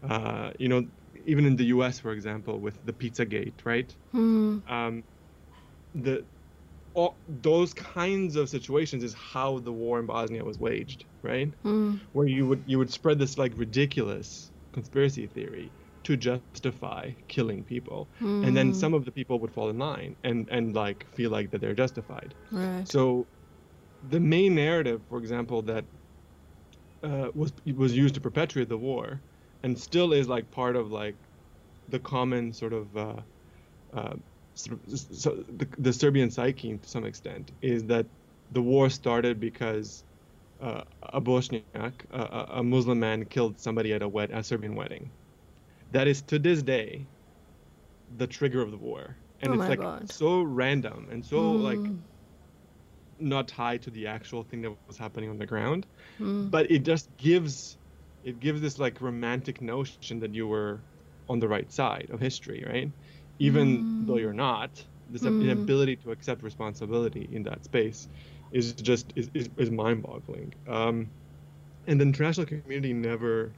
Uh, 0.08 0.50
you 0.58 0.68
know, 0.68 0.84
even 1.24 1.46
in 1.46 1.56
the 1.56 1.66
U.S., 1.76 1.98
for 1.98 2.12
example, 2.12 2.58
with 2.58 2.76
the 2.84 2.92
pizza 2.92 3.24
gate 3.24 3.54
right? 3.64 3.90
Mm. 4.12 4.60
Um, 4.70 5.02
the 5.94 6.22
all, 6.94 7.20
those 7.26 7.74
kinds 7.74 8.36
of 8.36 8.48
situations 8.48 9.04
is 9.04 9.14
how 9.14 9.58
the 9.60 9.72
war 9.72 10.00
in 10.00 10.06
Bosnia 10.06 10.44
was 10.44 10.58
waged, 10.58 11.06
right? 11.22 11.54
Mm. 11.64 12.00
Where 12.12 12.26
you 12.28 12.46
would 12.48 12.64
you 12.66 12.78
would 12.78 12.90
spread 12.92 13.18
this 13.18 13.38
like 13.38 13.52
ridiculous 13.56 14.52
conspiracy 14.72 15.26
theory 15.28 15.74
to 16.04 16.16
justify 16.16 17.12
killing 17.28 17.64
people, 17.64 18.10
and 18.42 18.56
then 18.56 18.72
Mm. 18.72 18.74
some 18.74 18.94
of 18.94 19.04
the 19.04 19.12
people 19.12 19.40
would 19.40 19.52
fall 19.54 19.70
in 19.70 19.78
line 19.78 20.16
and 20.24 20.48
and 20.50 20.74
like 20.74 21.06
feel 21.14 21.30
like 21.30 21.50
that 21.50 21.60
they're 21.60 21.74
justified. 21.74 22.34
Right. 22.50 22.88
So, 22.88 23.28
the 24.02 24.20
main 24.20 24.54
narrative, 24.56 25.06
for 25.08 25.18
example, 25.18 25.62
that 25.64 25.86
uh, 27.02 27.30
was 27.34 27.52
was 27.74 27.96
used 27.96 28.14
to 28.14 28.20
perpetuate 28.20 28.68
the 28.68 28.78
war, 28.78 29.22
and 29.62 29.78
still 29.78 30.12
is 30.12 30.28
like 30.28 30.50
part 30.50 30.76
of 30.76 30.90
like 30.90 31.16
the 31.88 32.00
common 32.00 32.52
sort 32.52 32.72
of 32.72 32.96
uh, 32.96 33.22
uh, 33.94 34.14
sort 34.14 34.16
of 34.16 34.22
so 34.54 35.44
the, 35.48 35.68
the 35.78 35.92
Serbian 35.92 36.30
psyche 36.30 36.78
to 36.78 36.88
some 36.88 37.04
extent 37.04 37.52
is 37.62 37.86
that 37.86 38.06
the 38.50 38.62
war 38.62 38.90
started 38.90 39.40
because 39.40 40.04
uh, 40.60 40.82
a 41.02 41.20
Bosniak, 41.20 41.82
a, 41.90 42.04
a- 42.32 42.42
Muslim 42.42 42.76
man, 42.76 43.04
killed 43.04 43.38
somebody 43.38 43.74
at 43.74 43.86
a 43.86 43.90
wed 43.90 44.14
a 44.14 44.28
Serbian 44.28 44.64
wedding. 44.64 45.04
That 45.90 46.06
is 46.06 46.22
to 46.22 46.38
this 46.38 46.62
day 46.62 47.08
the 48.08 48.26
trigger 48.26 48.60
of 48.62 48.70
the 48.70 48.78
war, 48.78 49.18
and 49.40 49.52
Oh 49.52 49.54
it's 49.54 49.68
like 49.68 49.80
God. 49.80 50.06
so 50.06 50.42
random 50.42 51.08
and 51.10 51.24
so 51.24 51.52
like 51.52 51.90
Mm. 51.90 52.04
not 53.18 53.48
tied 53.48 53.82
to 53.82 53.90
the 53.90 54.06
actual 54.06 54.44
thing 54.44 54.62
that 54.62 54.70
was 54.70 54.80
happening 54.82 55.14
on 55.14 55.20
the 55.20 55.28
ground 55.46 55.86
Mm. 56.20 56.50
but 56.50 56.70
it 56.70 56.84
just 56.84 56.98
gives 57.16 57.78
it 58.22 58.40
gives 58.40 58.60
this 58.60 58.78
like 58.78 59.00
romantic 59.00 59.60
notion 59.60 60.20
that 60.20 60.34
you 60.34 60.46
were 60.46 60.84
on 61.28 61.38
the 61.40 61.48
right 61.48 61.70
side 61.70 62.08
of 62.12 62.20
history 62.20 62.64
right 62.66 62.92
even 63.38 63.86
though 64.00 64.16
you're 64.16 64.32
not 64.34 64.86
this 65.06 65.22
Mm. 65.22 65.40
inability 65.40 65.96
to 65.96 66.12
accept 66.12 66.42
responsibility 66.42 67.28
in 67.32 67.42
that 67.44 67.64
space 67.64 68.08
is 68.52 68.74
just 68.74 69.12
is, 69.16 69.30
is, 69.34 69.50
is 69.58 69.70
mind-boggling. 69.70 70.54
Um, 70.66 71.12
and 71.86 72.00
the 72.00 72.04
international 72.06 72.46
community 72.46 72.92
never 72.94 73.56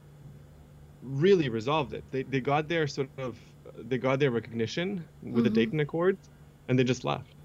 really 1.01 1.49
resolved 1.49 1.93
it. 1.93 2.05
They, 2.11 2.23
they 2.23 2.41
got 2.41 2.67
their 2.67 2.87
sort 2.87 3.11
of 3.17 3.39
they 3.77 3.97
got 3.97 4.19
their 4.19 4.31
recognition 4.31 5.07
with 5.21 5.43
the 5.43 5.49
Mhm. 5.49 5.53
dayton 5.53 5.79
accords 5.79 6.29
and 6.67 6.77
they 6.77 6.83
just 6.83 7.03
left. 7.03 7.35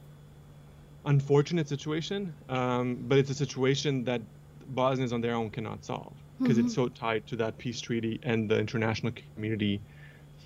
Unfortunate 1.05 1.67
situation, 1.69 2.37
um, 2.49 3.09
but 3.09 3.19
it's 3.19 3.31
a 3.31 3.35
situation 3.35 4.05
that 4.05 4.23
Bosnians 4.67 5.13
on 5.13 5.21
their 5.23 5.35
own 5.35 5.51
cannot 5.51 5.85
solve 5.85 6.23
because 6.43 6.59
it's 6.59 6.75
so 6.75 6.89
tied 6.89 7.27
to 7.29 7.37
that 7.37 7.57
peace 7.59 7.81
treaty 7.81 8.19
and 8.23 8.51
the 8.51 8.59
international 8.59 9.13
community 9.35 9.83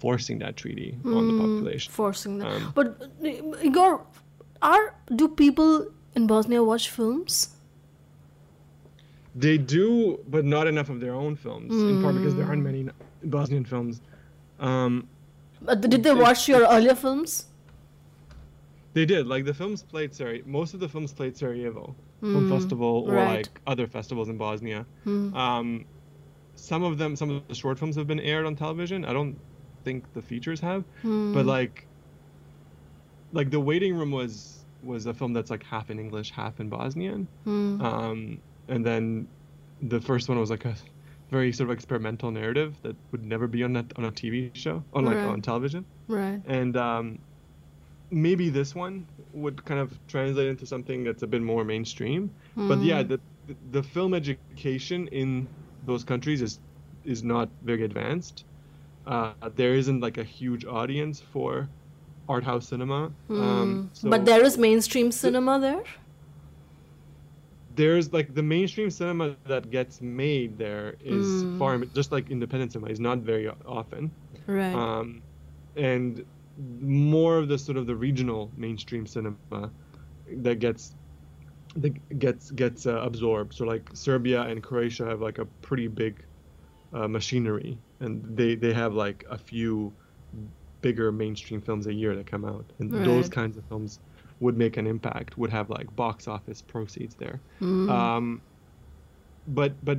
forcing 0.00 0.38
that 0.40 0.56
treaty 0.56 0.98
on 1.06 1.26
the 1.26 1.32
Mm, 1.32 1.38
population. 1.38 1.92
Forcing 1.92 2.38
that. 2.38 2.48
Um, 2.48 2.72
but 2.74 2.86
uh, 3.00 3.66
Igor, 3.68 4.00
are 4.62 4.94
do 5.16 5.28
people 5.28 5.86
in 6.14 6.26
Bosnia 6.26 6.62
watch 6.62 6.90
films? 6.90 7.50
They 9.34 9.58
do, 9.58 10.20
but 10.28 10.44
not 10.44 10.66
enough 10.66 10.88
of 10.90 11.00
their 11.00 11.14
own 11.14 11.34
films, 11.36 11.82
in 11.84 11.98
part 11.98 12.14
because 12.14 12.34
there 12.36 12.46
aren't 12.46 12.62
Mm. 12.62 12.70
many 12.72 12.88
Bosnian 13.24 13.64
films. 13.64 14.00
Um, 14.60 15.08
Uh, 15.66 15.74
did 15.74 16.02
they 16.02 16.14
watch 16.14 16.48
your 16.48 16.62
earlier 16.74 16.94
films? 16.94 17.46
they 18.92 19.04
did, 19.04 19.26
like 19.26 19.44
the 19.44 19.54
films 19.54 19.82
played 19.82 20.14
Sarajevo. 20.14 20.48
Most 20.48 20.74
of 20.74 20.80
the 20.80 20.88
films 20.88 21.12
played 21.12 21.36
Sarajevo 21.36 21.96
Film 22.32 22.44
Festival 22.46 23.04
or 23.08 23.14
Mm, 23.14 23.16
right. 23.16 23.26
Hmm. 23.26 23.34
like 23.36 23.60
other 23.66 23.86
festivals 23.86 24.28
in 24.28 24.36
Bosnia. 24.38 24.86
Um, 25.34 25.84
some 26.54 26.84
of 26.84 26.96
them, 26.98 27.16
some 27.16 27.30
of 27.30 27.42
the 27.48 27.54
short 27.54 27.78
films 27.80 27.96
have 27.96 28.06
been 28.06 28.20
aired 28.20 28.46
on 28.46 28.54
television. 28.54 29.04
I 29.04 29.12
don't 29.12 29.36
think 29.84 30.12
the 30.14 30.22
features 30.22 30.60
have, 30.60 30.84
Hmm. 31.02 31.32
but 31.34 31.46
like, 31.46 31.86
like 33.32 33.50
the 33.50 33.60
waiting 33.60 33.94
room 33.96 34.10
was 34.10 34.60
was 34.82 35.06
a 35.06 35.14
film 35.14 35.32
that's 35.32 35.50
like 35.50 35.64
half 35.64 35.90
in 35.90 35.98
English, 35.98 36.30
half 36.30 36.60
in 36.60 36.68
Bosnian. 36.68 37.26
Hmm. 37.44 37.80
Um, 37.80 38.42
and 38.68 38.84
then 38.84 39.26
the 39.80 40.00
first 40.00 40.28
one 40.28 40.38
was 40.38 40.50
like 40.50 40.64
a 40.66 40.74
very 41.30 41.52
sort 41.52 41.70
of 41.70 41.74
experimental 41.74 42.30
narrative 42.30 42.76
that 42.82 42.94
would 43.10 43.24
never 43.24 43.46
be 43.46 43.62
on 43.64 43.72
that 43.72 43.86
on 43.96 44.04
a 44.04 44.12
TV 44.12 44.54
show, 44.54 44.82
on 44.92 45.04
like 45.06 45.16
Right. 45.16 45.26
on 45.26 45.40
television. 45.40 45.84
Right. 46.06 46.40
And 46.46 46.76
um, 46.76 47.18
maybe 48.10 48.50
this 48.50 48.74
one 48.74 49.06
would 49.32 49.64
kind 49.64 49.80
of 49.80 49.98
translate 50.06 50.48
into 50.48 50.66
something 50.66 51.02
that's 51.04 51.22
a 51.22 51.26
bit 51.26 51.42
more 51.42 51.64
mainstream. 51.64 52.30
But 52.56 52.80
yeah, 52.82 53.02
Hmm. 53.02 53.08
the 53.08 53.20
the 53.72 53.82
film 53.82 54.14
education 54.14 55.08
in 55.08 55.48
those 55.82 56.04
countries 56.04 56.40
is 56.42 56.60
is 57.04 57.22
not 57.22 57.48
very 57.62 57.84
advanced. 57.84 58.44
Uh, 59.06 59.32
there 59.56 59.74
isn't 59.74 60.00
like 60.00 60.18
a 60.18 60.24
huge 60.24 60.64
audience 60.64 61.20
for 61.20 61.68
art 62.28 62.44
house 62.44 62.68
cinema. 62.68 63.12
Um, 63.28 63.90
so 63.92 64.08
but 64.10 64.24
there 64.24 64.42
is 64.44 64.56
mainstream 64.58 65.12
cinema 65.12 65.60
there. 65.60 65.82
there's 67.74 68.12
like 68.12 68.34
the 68.34 68.42
mainstream 68.42 68.90
cinema 68.90 69.36
that 69.46 69.70
gets 69.70 70.00
made 70.00 70.58
there 70.58 70.96
is 71.00 71.42
Hmm. 71.42 71.58
far 71.58 71.78
just 71.94 72.12
like 72.12 72.30
independent 72.30 72.72
cinema 72.72 72.90
is 72.90 73.00
not 73.00 73.18
very 73.18 73.48
often. 73.66 74.12
Right. 74.46 74.74
um, 74.74 75.22
and 75.76 76.24
more 76.80 77.38
of 77.38 77.48
the 77.48 77.58
sort 77.58 77.78
of 77.78 77.86
the 77.86 77.96
regional 77.96 78.52
mainstream 78.56 79.06
cinema 79.06 79.72
that 80.44 80.58
gets 80.60 80.94
that 81.76 81.94
gets 82.18 82.50
gets 82.52 82.86
uh, 82.86 83.00
absorbed. 83.02 83.54
So 83.54 83.64
like 83.64 83.90
Serbia 83.94 84.42
and 84.42 84.62
Croatia 84.62 85.04
have 85.06 85.20
like 85.20 85.38
a 85.38 85.46
pretty 85.62 85.88
big 85.88 86.24
uh, 86.92 87.08
machinery, 87.08 87.80
and 88.00 88.36
they 88.36 88.54
they 88.54 88.72
have 88.72 88.94
like 88.94 89.24
a 89.30 89.38
few 89.38 89.92
bigger 90.80 91.10
mainstream 91.10 91.60
films 91.60 91.86
a 91.86 91.92
year 91.92 92.14
that 92.14 92.26
come 92.26 92.44
out, 92.44 92.64
and 92.78 92.92
those 92.92 93.28
kinds 93.28 93.56
of 93.56 93.64
films 93.66 94.00
would 94.40 94.56
make 94.56 94.76
an 94.76 94.86
impact, 94.86 95.38
would 95.38 95.50
have 95.50 95.70
like 95.70 95.94
box 95.96 96.28
office 96.28 96.60
proceeds 96.60 97.14
there. 97.14 97.40
Mm. 97.60 97.88
Um, 97.90 98.42
but 99.48 99.72
but 99.84 99.98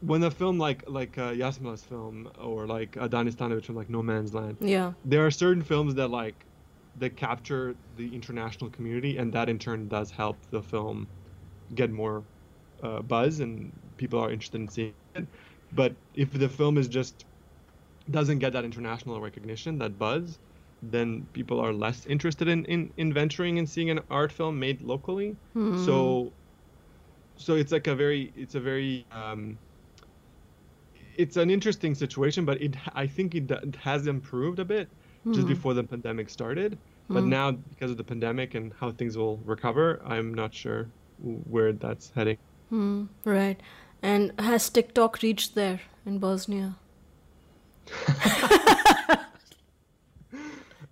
when 0.00 0.22
a 0.22 0.30
film 0.30 0.58
like 0.58 0.88
like 0.88 1.16
uh, 1.18 1.34
Jasmila's 1.34 1.82
film 1.82 2.30
or 2.40 2.66
like 2.66 2.96
uh, 2.96 3.08
Danis 3.08 3.34
Tanović 3.34 3.64
from 3.64 3.76
like 3.76 3.90
No 3.90 4.02
Man's 4.02 4.34
Land, 4.34 4.58
yeah. 4.60 4.92
there 5.04 5.24
are 5.26 5.30
certain 5.30 5.62
films 5.62 5.94
that 5.94 6.08
like 6.08 6.34
that 6.98 7.16
capture 7.16 7.74
the 7.96 8.14
international 8.14 8.70
community, 8.70 9.18
and 9.18 9.32
that 9.32 9.48
in 9.48 9.58
turn 9.58 9.88
does 9.88 10.10
help 10.10 10.36
the 10.50 10.62
film 10.62 11.08
get 11.74 11.90
more 11.90 12.22
uh, 12.82 13.00
buzz, 13.02 13.40
and 13.40 13.72
people 13.96 14.18
are 14.20 14.30
interested 14.30 14.60
in 14.60 14.68
seeing 14.68 14.94
it. 15.14 15.26
But 15.74 15.94
if 16.14 16.32
the 16.32 16.48
film 16.48 16.78
is 16.78 16.88
just 16.88 17.24
doesn't 18.10 18.38
get 18.38 18.52
that 18.52 18.64
international 18.64 19.20
recognition, 19.20 19.78
that 19.78 19.98
buzz, 19.98 20.38
then 20.82 21.26
people 21.32 21.58
are 21.60 21.72
less 21.72 22.06
interested 22.06 22.48
in, 22.48 22.64
in, 22.66 22.92
in 22.96 23.12
venturing 23.12 23.58
and 23.58 23.68
seeing 23.68 23.90
an 23.90 24.00
art 24.10 24.30
film 24.30 24.58
made 24.58 24.82
locally. 24.82 25.36
So 25.84 26.32
so 27.36 27.54
it's 27.54 27.72
like 27.72 27.86
a 27.86 27.94
very 27.94 28.32
it's 28.36 28.54
a 28.54 28.60
very 28.60 29.06
um, 29.10 29.58
it's 31.16 31.36
an 31.36 31.50
interesting 31.50 31.94
situation, 31.94 32.44
but 32.44 32.60
it 32.60 32.76
I 32.94 33.06
think 33.06 33.34
it, 33.34 33.50
it 33.50 33.76
has 33.76 34.06
improved 34.06 34.58
a 34.58 34.64
bit 34.64 34.88
just 35.32 35.46
before 35.48 35.74
the 35.74 35.84
pandemic 35.84 36.28
started. 36.30 36.78
But 37.08 37.24
now 37.24 37.52
because 37.52 37.90
of 37.90 37.96
the 37.96 38.04
pandemic 38.04 38.54
and 38.54 38.72
how 38.78 38.90
things 38.92 39.16
will 39.16 39.38
recover, 39.38 40.00
I'm 40.06 40.32
not 40.34 40.54
sure 40.54 40.86
where 41.18 41.72
that's 41.72 42.10
heading. 42.14 42.38
Hmm. 42.70 43.04
Right. 43.24 43.60
And 44.04 44.38
has 44.38 44.68
TikTok 44.68 45.22
reached 45.22 45.54
there 45.54 45.80
in 46.04 46.18
Bosnia? 46.18 46.76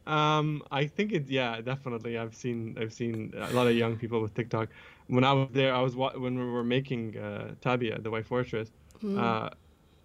Um, 0.05 0.65
I 0.73 0.89
think 0.89 1.13
it. 1.13 1.29
Yeah, 1.29 1.61
definitely. 1.61 2.19
I've 2.19 2.35
seen. 2.35 2.77
I've 2.79 2.93
seen 2.93 3.33
a 3.37 3.53
lot 3.53 3.69
of 3.69 3.77
young 3.77 3.97
people 3.97 4.21
with 4.21 4.35
TikTok. 4.35 4.69
When 5.07 5.23
I 5.23 5.33
was 5.33 5.49
there, 5.53 5.73
I 5.73 5.81
was 5.81 5.95
when 5.95 6.37
we 6.37 6.45
were 6.45 6.65
making 6.65 7.17
uh, 7.17 7.55
Tabija, 7.61 8.03
the 8.03 8.11
White 8.11 8.27
Fortress. 8.27 8.73
Uh, 9.17 9.51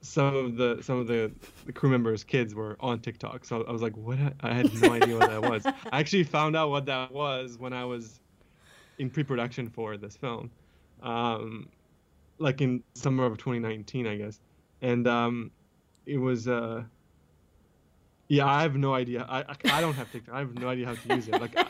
some 0.01 0.36
of 0.36 0.55
the 0.55 0.80
some 0.82 0.99
of 0.99 1.08
the, 1.08 1.32
the 1.66 1.74
crew 1.74 1.89
members' 1.89 2.24
kids 2.24 2.53
were 2.53 2.78
on 2.80 2.99
TikTok. 2.99 3.43
So 3.43 3.66
I 3.68 3.72
was 3.72 3.82
like, 3.82 3.97
what? 3.97 4.20
I 4.41 4.53
had 4.53 4.74
no 4.82 4.93
idea 4.93 5.18
what 5.18 5.30
that 5.30 5.41
was. 5.41 5.66
I 5.66 5.99
actually 5.99 6.24
found 6.24 6.55
out 6.55 6.70
what 6.70 6.86
that 6.86 7.12
was 7.12 7.58
when 7.58 7.74
I 7.74 7.84
was 7.84 8.20
in 8.99 9.10
pre-production 9.10 9.70
for 9.70 9.97
this 9.97 10.16
film, 10.16 10.51
um, 11.01 11.70
like 12.40 12.62
in 12.62 12.84
summer 12.94 13.26
of 13.26 13.38
2019, 13.38 14.08
I 14.08 14.16
guess. 14.18 14.40
And 14.82 15.08
um, 15.08 15.52
it 16.06 16.18
was. 16.18 16.48
Uh, 16.48 16.84
yeah, 18.30 18.46
I 18.46 18.62
have 18.62 18.76
no 18.76 18.94
idea. 18.94 19.26
I, 19.30 19.40
I, 19.42 19.56
I 19.72 19.82
don't 19.82 19.94
have 19.94 20.12
TikTok. 20.12 20.36
I 20.36 20.40
have 20.40 20.54
no 20.60 20.68
idea 20.68 20.86
how 20.86 20.96
to 20.96 21.16
use 21.16 21.28
it. 21.30 21.40
Like, 21.40 21.56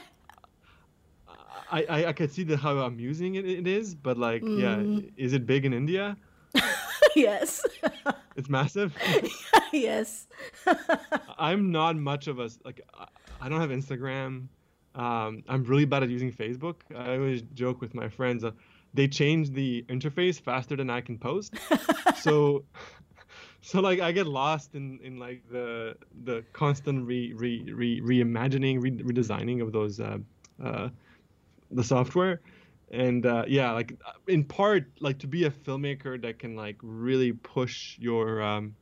I, 1.72 1.84
I, 1.84 2.05
I 2.07 2.13
could 2.13 2.32
see 2.32 2.43
the 2.43 2.57
how 2.57 2.78
amusing 2.80 3.36
it, 3.36 3.45
it 3.45 3.68
is, 3.68 3.93
but 3.93 4.18
like, 4.18 4.41
yeah, 4.43 4.82
is 5.18 5.34
it 5.34 5.45
big 5.45 5.65
in 5.65 5.74
India? 5.74 6.18
yes. 7.15 7.65
It's 8.36 8.49
massive. 8.49 8.95
yes. 9.74 10.28
I'm 11.39 11.72
not 11.72 11.95
much 11.95 12.28
of 12.28 12.38
a 12.38 12.51
like. 12.63 12.82
I- 12.93 13.07
I 13.39 13.49
don't 13.49 13.61
have 13.61 13.70
Instagram. 13.70 14.47
Um, 14.95 15.43
I'm 15.47 15.63
really 15.63 15.86
bad 15.86 16.03
at 16.03 16.09
using 16.09 16.32
Facebook. 16.32 16.76
I 16.95 17.13
always 17.13 17.43
joke 17.53 17.82
with 17.82 17.93
my 17.93 18.09
friends. 18.09 18.43
Uh, 18.43 18.51
they 18.97 19.07
change 19.07 19.51
the 19.51 19.85
interface 19.87 20.41
faster 20.41 20.75
than 20.75 20.89
I 20.89 21.01
can 21.01 21.17
post. 21.19 21.53
so, 22.19 22.65
so 23.61 23.79
like 23.79 23.99
I 24.01 24.11
get 24.11 24.27
lost 24.27 24.73
in 24.73 24.99
in 25.03 25.19
like 25.19 25.43
the 25.49 25.95
the 26.25 26.43
constant 26.51 27.05
re 27.05 27.31
re, 27.33 27.71
re 27.71 28.01
reimagining, 28.01 28.81
re, 28.81 28.91
redesigning 28.91 29.61
of 29.61 29.71
those 29.71 29.99
uh, 29.99 30.17
uh, 30.61 30.89
the 31.71 31.83
software. 31.83 32.41
And 32.89 33.25
uh, 33.25 33.43
yeah, 33.47 33.71
like 33.71 33.93
uh, 34.05 34.13
in 34.27 34.43
part, 34.43 34.85
like 34.99 35.19
to 35.19 35.27
be 35.27 35.45
a 35.45 35.51
filmmaker 35.51 36.19
that 36.23 36.39
can 36.39 36.55
like 36.55 36.77
really 36.81 37.33
push 37.33 37.99
your 37.99 38.41
um, 38.41 38.75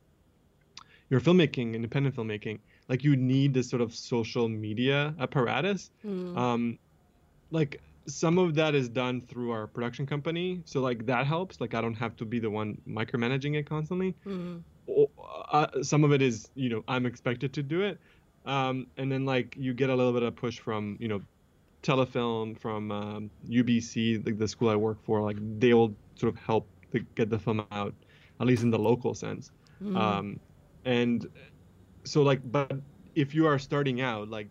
your 1.10 1.20
filmmaking, 1.20 1.74
independent 1.74 2.16
filmmaking, 2.16 2.60
like 2.88 3.04
you 3.04 3.16
need 3.16 3.52
this 3.52 3.68
sort 3.68 3.82
of 3.82 3.94
social 3.94 4.48
media 4.48 5.14
apparatus. 5.20 5.90
Um, 6.36 6.78
like 7.50 7.82
some 8.08 8.38
of 8.38 8.54
that 8.54 8.74
is 8.74 8.88
done 8.88 9.26
through 9.26 9.50
our 9.50 9.66
production 9.66 10.06
company, 10.06 10.62
so 10.64 10.80
like 10.80 11.06
that 11.06 11.26
helps. 11.26 11.60
Like 11.60 11.74
I 11.74 11.80
don't 11.80 11.94
have 11.94 12.16
to 12.16 12.24
be 12.24 12.38
the 12.38 12.50
one 12.50 12.80
micromanaging 12.88 13.56
it 13.56 13.66
constantly. 13.68 14.16
O- 14.88 15.12
Uh, 15.52 15.82
some 15.82 16.04
of 16.04 16.12
it 16.12 16.22
is, 16.22 16.50
you 16.54 16.68
know, 16.70 16.84
I'm 16.88 17.06
expected 17.06 17.52
to 17.54 17.62
do 17.62 17.82
it, 17.82 18.00
um, 18.44 18.88
and 18.96 19.10
then 19.12 19.24
like 19.24 19.54
you 19.56 19.74
get 19.74 19.90
a 19.90 19.94
little 19.96 20.12
bit 20.12 20.22
of 20.24 20.36
push 20.36 20.58
from, 20.60 20.96
you 21.00 21.08
know, 21.08 21.22
telefilm 21.82 22.58
from 22.58 22.90
um, 22.92 23.30
UBC, 23.48 24.18
like 24.18 24.38
the 24.38 24.48
school 24.48 24.68
I 24.70 24.76
work 24.76 25.02
for. 25.04 25.22
Like 25.22 25.38
they 25.60 25.74
will 25.74 25.96
sort 26.16 26.34
of 26.34 26.40
help 26.40 26.70
to 26.92 27.00
get 27.16 27.30
the 27.30 27.38
film 27.38 27.66
out, 27.72 27.94
at 28.40 28.46
least 28.46 28.62
in 28.62 28.70
the 28.70 28.78
local 28.78 29.14
sense. 29.14 29.52
Um, 29.94 30.40
and 30.84 31.26
so 32.04 32.22
like 32.22 32.40
but 32.44 32.72
if 33.14 33.34
you 33.34 33.46
are 33.46 33.58
starting 33.58 34.00
out 34.00 34.28
like 34.28 34.50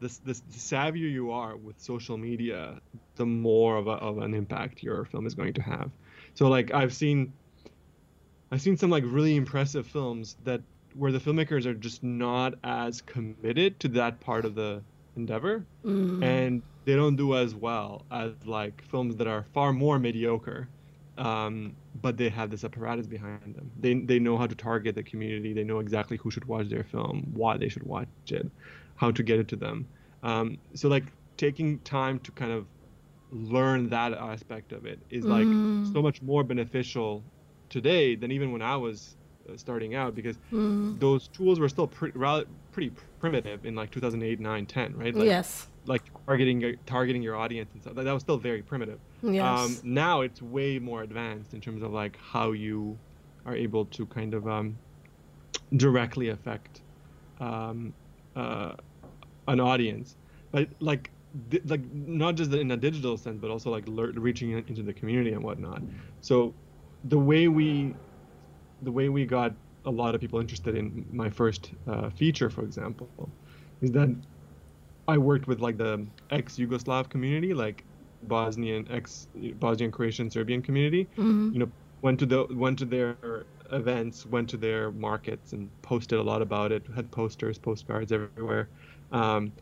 this 0.00 0.18
this 0.18 0.40
the 0.40 0.58
savvier 0.58 1.10
you 1.10 1.30
are 1.30 1.56
with 1.56 1.80
social 1.80 2.16
media 2.16 2.80
the 3.16 3.26
more 3.26 3.76
of, 3.76 3.86
a, 3.86 3.92
of 3.92 4.18
an 4.18 4.34
impact 4.34 4.82
your 4.82 5.04
film 5.06 5.26
is 5.26 5.34
going 5.34 5.54
to 5.54 5.62
have. 5.62 5.90
So 6.34 6.48
like 6.48 6.72
i've 6.74 6.94
seen 6.94 7.32
i've 8.52 8.60
seen 8.60 8.76
some 8.76 8.90
like 8.90 9.04
really 9.06 9.36
impressive 9.36 9.86
films 9.86 10.36
that 10.44 10.60
where 10.94 11.12
the 11.12 11.18
filmmakers 11.18 11.66
are 11.66 11.74
just 11.74 12.02
not 12.02 12.54
as 12.64 13.00
committed 13.02 13.78
to 13.80 13.88
that 13.88 14.20
part 14.20 14.44
of 14.44 14.54
the 14.54 14.82
endeavor 15.16 15.64
and 16.22 16.62
they 16.84 16.94
don't 16.94 17.16
do 17.16 17.36
as 17.36 17.54
well 17.54 18.04
as 18.10 18.32
like 18.44 18.82
films 18.84 19.16
that 19.16 19.26
are 19.26 19.44
far 19.52 19.72
more 19.72 19.98
mediocre. 19.98 20.68
Um, 21.18 21.74
but 22.02 22.16
they 22.16 22.28
have 22.28 22.50
this 22.50 22.64
apparatus 22.64 23.06
behind 23.06 23.54
them. 23.54 23.70
They 23.78 23.94
they 23.94 24.18
know 24.18 24.36
how 24.36 24.46
to 24.46 24.54
target 24.54 24.94
the 24.94 25.02
community. 25.02 25.52
They 25.52 25.64
know 25.64 25.80
exactly 25.80 26.16
who 26.16 26.30
should 26.30 26.44
watch 26.44 26.68
their 26.68 26.84
film, 26.84 27.30
why 27.34 27.56
they 27.56 27.68
should 27.68 27.84
watch 27.84 28.08
it, 28.28 28.50
how 28.96 29.10
to 29.10 29.22
get 29.22 29.38
it 29.38 29.48
to 29.48 29.56
them. 29.56 29.86
Um, 30.22 30.58
so 30.74 30.88
like 30.88 31.04
taking 31.36 31.78
time 31.80 32.18
to 32.20 32.32
kind 32.32 32.52
of 32.52 32.66
learn 33.30 33.88
that 33.90 34.12
aspect 34.12 34.72
of 34.72 34.86
it 34.86 34.98
is 35.10 35.24
like 35.24 35.48
so 35.92 36.00
much 36.00 36.22
more 36.22 36.44
beneficial 36.44 37.22
today 37.68 38.14
than 38.14 38.30
even 38.30 38.52
when 38.52 38.62
I 38.62 38.76
was 38.76 39.16
uh, 39.48 39.56
starting 39.56 39.94
out 39.94 40.14
because 40.14 40.36
those 40.98 41.28
tools 41.28 41.58
were 41.60 41.68
still 41.68 41.86
pretty 41.86 42.18
pretty 42.72 42.92
primitive 43.20 43.64
in 43.66 43.74
like 43.74 43.90
2008, 43.90 44.40
9, 44.40 44.66
10, 44.66 44.96
right? 44.96 45.14
Like, 45.14 45.26
yes. 45.26 45.68
Like 45.86 46.02
targeting 46.26 46.60
your- 46.60 46.76
targeting 46.86 47.22
your 47.22 47.36
audience 47.36 47.70
and 47.72 47.82
stuff. 47.82 47.94
That, 47.94 48.04
that 48.04 48.12
was 48.12 48.22
still 48.22 48.38
very 48.38 48.62
primitive. 48.62 48.98
Yes. 49.22 49.42
Um, 49.42 49.78
now 49.82 50.20
it's 50.22 50.42
way 50.42 50.78
more 50.78 51.02
advanced 51.02 51.54
in 51.54 51.60
terms 51.60 51.82
of 51.82 51.92
like 51.92 52.16
how 52.32 52.52
you 52.52 52.98
are 53.44 53.54
able 53.54 53.84
to 53.86 54.06
kind 54.06 54.34
of 54.34 54.46
um, 54.48 54.76
directly 55.76 56.28
affect 56.30 56.82
um, 57.40 57.92
uh, 58.34 58.72
an 59.48 59.60
audience, 59.60 60.16
but 60.52 60.68
like 60.80 61.10
di- 61.48 61.60
like 61.66 61.82
not 61.92 62.34
just 62.34 62.52
in 62.52 62.70
a 62.70 62.76
digital 62.76 63.16
sense, 63.16 63.38
but 63.40 63.50
also 63.50 63.70
like 63.70 63.84
reaching 63.86 64.50
into 64.52 64.82
the 64.82 64.92
community 64.92 65.32
and 65.32 65.42
whatnot. 65.42 65.82
So 66.20 66.54
the 67.04 67.18
way 67.18 67.48
we 67.48 67.94
the 68.82 68.92
way 68.92 69.08
we 69.08 69.24
got 69.24 69.54
a 69.84 69.90
lot 69.90 70.14
of 70.14 70.20
people 70.20 70.40
interested 70.40 70.76
in 70.76 71.06
my 71.12 71.30
first 71.30 71.70
uh, 71.86 72.10
feature, 72.10 72.50
for 72.50 72.64
example, 72.64 73.08
is 73.80 73.92
that 73.92 74.08
I 75.08 75.18
worked 75.18 75.46
with 75.46 75.60
like 75.60 75.76
the 75.78 76.06
ex-Yugoslav 76.30 77.08
community, 77.08 77.54
like 77.54 77.84
Bosnian, 78.24 78.86
ex-Bosnian, 78.90 79.90
Croatian, 79.92 80.30
Serbian 80.30 80.62
community. 80.62 81.06
You 81.52 81.58
know, 81.60 81.70
went 82.02 82.18
to 82.20 82.26
the 82.26 82.46
went 82.50 82.78
to 82.80 82.84
their 82.84 83.16
events, 83.72 84.26
went 84.26 84.48
to 84.50 84.56
their 84.56 84.90
markets, 84.92 85.52
and 85.52 85.70
posted 85.82 86.18
a 86.18 86.22
lot 86.22 86.42
about 86.42 86.72
it. 86.72 86.82
Had 86.94 87.10
posters, 87.10 87.58
postcards 87.58 88.12
everywhere. 88.12 88.68
Um, 89.12 89.52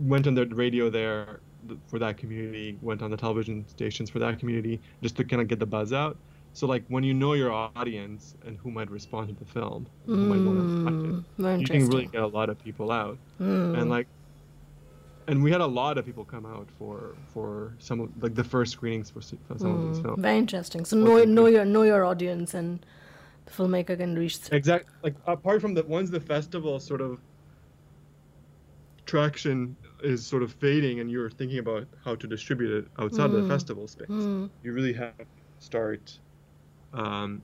went 0.00 0.26
on 0.26 0.34
the 0.34 0.46
radio 0.46 0.90
there 0.90 1.40
for 1.86 1.98
that 1.98 2.16
community. 2.16 2.78
Went 2.82 3.02
on 3.02 3.10
the 3.10 3.16
television 3.16 3.66
stations 3.68 4.10
for 4.10 4.18
that 4.18 4.38
community, 4.38 4.80
just 5.02 5.16
to 5.16 5.24
kind 5.24 5.42
of 5.42 5.48
get 5.48 5.58
the 5.58 5.66
buzz 5.66 5.92
out. 5.92 6.16
So 6.54 6.66
like 6.66 6.84
when 6.88 7.02
you 7.02 7.14
know 7.14 7.32
your 7.32 7.50
audience 7.50 8.34
and 8.46 8.58
who 8.58 8.70
might 8.70 8.90
respond 8.90 9.28
to 9.28 9.34
the 9.34 9.50
film, 9.50 9.86
who 10.06 10.16
might 10.16 10.40
want 10.44 10.58
to 10.58 10.84
watch 10.84 10.92
Mm, 11.38 11.54
it, 11.54 11.60
you 11.60 11.66
can 11.66 11.88
really 11.88 12.06
get 12.06 12.22
a 12.22 12.26
lot 12.26 12.50
of 12.50 12.62
people 12.62 12.92
out. 12.92 13.16
Mm. 13.40 13.78
And 13.78 13.90
like, 13.90 14.06
and 15.28 15.42
we 15.42 15.50
had 15.50 15.60
a 15.60 15.66
lot 15.66 15.98
of 15.98 16.04
people 16.04 16.24
come 16.24 16.46
out 16.46 16.68
for 16.78 17.16
for 17.32 17.76
some 17.78 18.00
of 18.00 18.10
like 18.20 18.34
the 18.34 18.44
first 18.44 18.72
screenings 18.72 19.10
for, 19.10 19.20
for 19.20 19.58
some 19.58 19.72
of 19.74 19.82
these 19.82 19.98
Mm, 19.98 20.02
films. 20.02 20.22
very 20.22 20.38
interesting. 20.38 20.84
So 20.84 20.96
know 20.96 21.24
know 21.24 21.46
your 21.46 21.64
know 21.64 21.82
your 21.82 22.04
audience, 22.04 22.54
and 22.54 22.84
the 23.46 23.52
filmmaker 23.52 23.96
can 23.96 24.16
reach. 24.16 24.40
th- 24.40 24.52
Exact 24.52 24.86
like 25.02 25.16
apart 25.26 25.60
from 25.60 25.74
the 25.74 25.84
once 25.84 26.10
the 26.10 26.20
festival 26.20 26.80
sort 26.80 27.00
of 27.00 27.18
traction 29.06 29.76
is 30.02 30.26
sort 30.26 30.42
of 30.42 30.52
fading 30.54 31.00
and 31.00 31.10
you're 31.10 31.30
thinking 31.30 31.58
about 31.58 31.86
how 32.04 32.14
to 32.14 32.26
distribute 32.26 32.70
it 32.78 32.84
outside 32.98 33.26
of 33.26 33.32
the 33.32 33.42
Mm. 33.42 33.46
festival 33.48 33.88
space, 33.88 34.08
Mm. 34.08 34.50
you 34.62 34.72
really 34.72 34.92
have 34.92 35.16
to 35.18 35.24
start 35.58 36.18
um, 36.92 37.42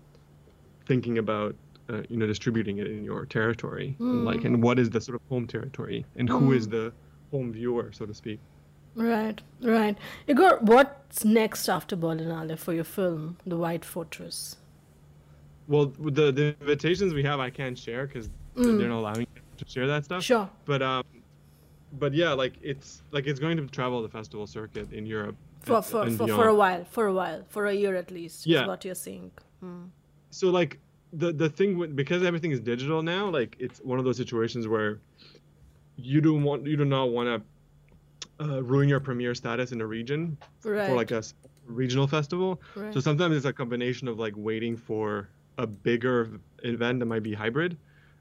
thinking 0.87 1.19
about 1.19 1.57
uh, 1.91 2.03
you 2.11 2.17
know 2.19 2.27
distributing 2.27 2.79
it 2.79 2.87
in 2.87 3.03
your 3.03 3.25
territory 3.27 3.97
and 3.99 4.25
like 4.25 4.45
and 4.45 4.63
what 4.63 4.79
is 4.79 4.91
the 4.91 5.01
sort 5.01 5.17
of 5.17 5.23
home 5.31 5.47
territory 5.47 6.05
and 6.17 6.29
who 6.29 6.53
is 6.53 6.69
the 6.69 6.93
home 7.31 7.53
viewer 7.53 7.91
so 7.93 8.07
to 8.07 8.15
speak. 8.15 8.41
Right, 8.95 9.41
right. 9.63 9.97
Igor, 10.27 10.59
what's 10.61 11.25
next 11.25 11.69
after 11.69 11.97
Berlinale 11.97 12.59
for 12.59 12.73
your 12.73 12.85
film, 12.85 13.37
The 13.47 13.57
White 13.57 13.85
Fortress? 13.85 14.57
Well, 15.69 15.87
the 15.99 16.33
the 16.33 16.57
invitations 16.61 17.15
we 17.15 17.23
have 17.23 17.39
I 17.39 17.51
can't 17.51 17.79
share 17.79 18.07
because 18.07 18.29
they're 18.57 18.89
not 18.89 18.99
allowing 18.99 19.21
me 19.21 19.27
to 19.59 19.65
share 19.69 19.87
that 19.87 20.05
stuff. 20.05 20.23
Sure. 20.23 20.49
but 20.65 20.83
um 20.83 21.05
but 21.93 22.13
yeah 22.13 22.33
like 22.33 22.55
it's 22.63 23.03
like 23.13 23.27
it's 23.27 23.41
going 23.41 23.57
to 23.57 23.67
travel 23.67 24.03
the 24.03 24.09
festival 24.09 24.47
circuit 24.47 24.93
in 24.93 25.07
europe 25.07 25.37
For 25.63 25.81
for, 25.83 26.11
for, 26.11 26.29
for 26.29 26.49
a 26.49 26.55
while, 26.55 26.85
for 26.85 27.07
a 27.07 27.13
while, 27.13 27.45
for 27.49 27.67
a 27.67 27.73
year 27.73 27.97
at 27.97 28.11
least. 28.11 28.47
Yeah. 28.47 28.63
Is 28.63 28.69
what 28.69 28.85
you're 28.85 28.95
saying. 28.95 29.31
Mm. 29.65 29.89
so 30.31 30.51
like 30.51 30.79
the 31.13 31.33
the 31.33 31.49
thing 31.49 31.79
with 31.79 31.97
because 31.97 32.23
everything 32.23 32.53
is 32.57 32.61
digital 32.61 33.03
now 33.03 33.29
like 33.29 33.57
it's 33.59 33.79
one 33.81 33.99
of 33.99 34.05
those 34.05 34.17
situations 34.17 34.69
where 34.69 35.01
you 35.99 36.21
don't 36.21 36.43
want 36.45 36.67
you 36.67 36.77
do 36.77 36.85
not 36.85 37.11
want 37.11 37.29
to 37.29 38.45
uh, 38.45 38.63
ruin 38.63 38.89
your 38.89 39.01
premiere 39.01 39.35
status 39.35 39.73
in 39.73 39.81
a 39.81 39.87
region 39.87 40.39
Right. 40.65 40.87
for 40.87 40.95
like 40.95 41.11
a 41.11 41.23
regional 41.67 42.07
festival 42.07 42.63
Right. 42.77 42.95
so 42.95 43.01
sometimes 43.01 43.37
it's 43.37 43.47
a 43.47 43.53
combination 43.53 44.07
of 44.09 44.19
like 44.19 44.35
waiting 44.37 44.77
for 44.77 45.29
a 45.59 45.67
bigger 45.67 46.41
event 46.63 47.01
that 47.01 47.07
might 47.07 47.23
be 47.25 47.35
hybrid 47.35 47.77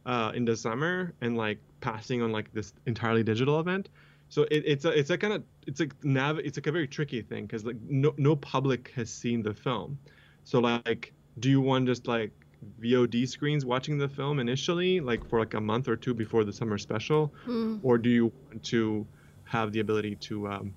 uh, 0.05 0.31
in 0.33 0.43
the 0.43 0.55
summer 0.55 1.13
and 1.21 1.37
like 1.37 1.59
passing 1.81 2.21
on 2.23 2.31
like 2.31 2.51
this 2.53 2.73
entirely 2.87 3.23
digital 3.23 3.59
event 3.59 3.89
so 4.29 4.43
it, 4.49 4.63
it's 4.65 4.85
a 4.85 4.89
it's 4.89 5.09
a 5.11 5.17
kind 5.17 5.33
of 5.33 5.43
it's 5.67 5.79
a 5.81 5.87
nav 6.03 6.39
it's 6.39 6.57
like 6.57 6.67
a 6.67 6.71
very 6.71 6.87
tricky 6.87 7.21
thing 7.21 7.45
because 7.45 7.63
like 7.63 7.77
no 7.87 8.13
no 8.17 8.35
public 8.35 8.91
has 8.95 9.09
seen 9.13 9.43
the 9.43 9.53
film 9.53 9.97
so 10.43 10.59
like 10.59 11.13
do 11.39 11.49
you 11.49 11.61
want 11.61 11.85
just 11.85 12.07
like 12.07 12.31
VOD 12.81 13.27
screens 13.27 13.65
watching 13.65 13.97
the 13.97 14.07
film 14.09 14.39
initially 14.39 14.99
like 14.99 15.27
for 15.29 15.39
like 15.39 15.53
a 15.53 15.61
month 15.61 15.87
or 15.87 15.95
two 15.95 16.13
before 16.13 16.43
the 16.43 16.53
summer 16.53 16.77
special 16.77 17.31
Mm. 17.47 17.79
or 17.83 17.97
do 17.97 18.09
you 18.09 18.31
want 18.47 18.63
to 18.65 19.05
have 19.45 19.71
the 19.71 19.79
ability 19.79 20.15
to 20.15 20.47
um, 20.47 20.73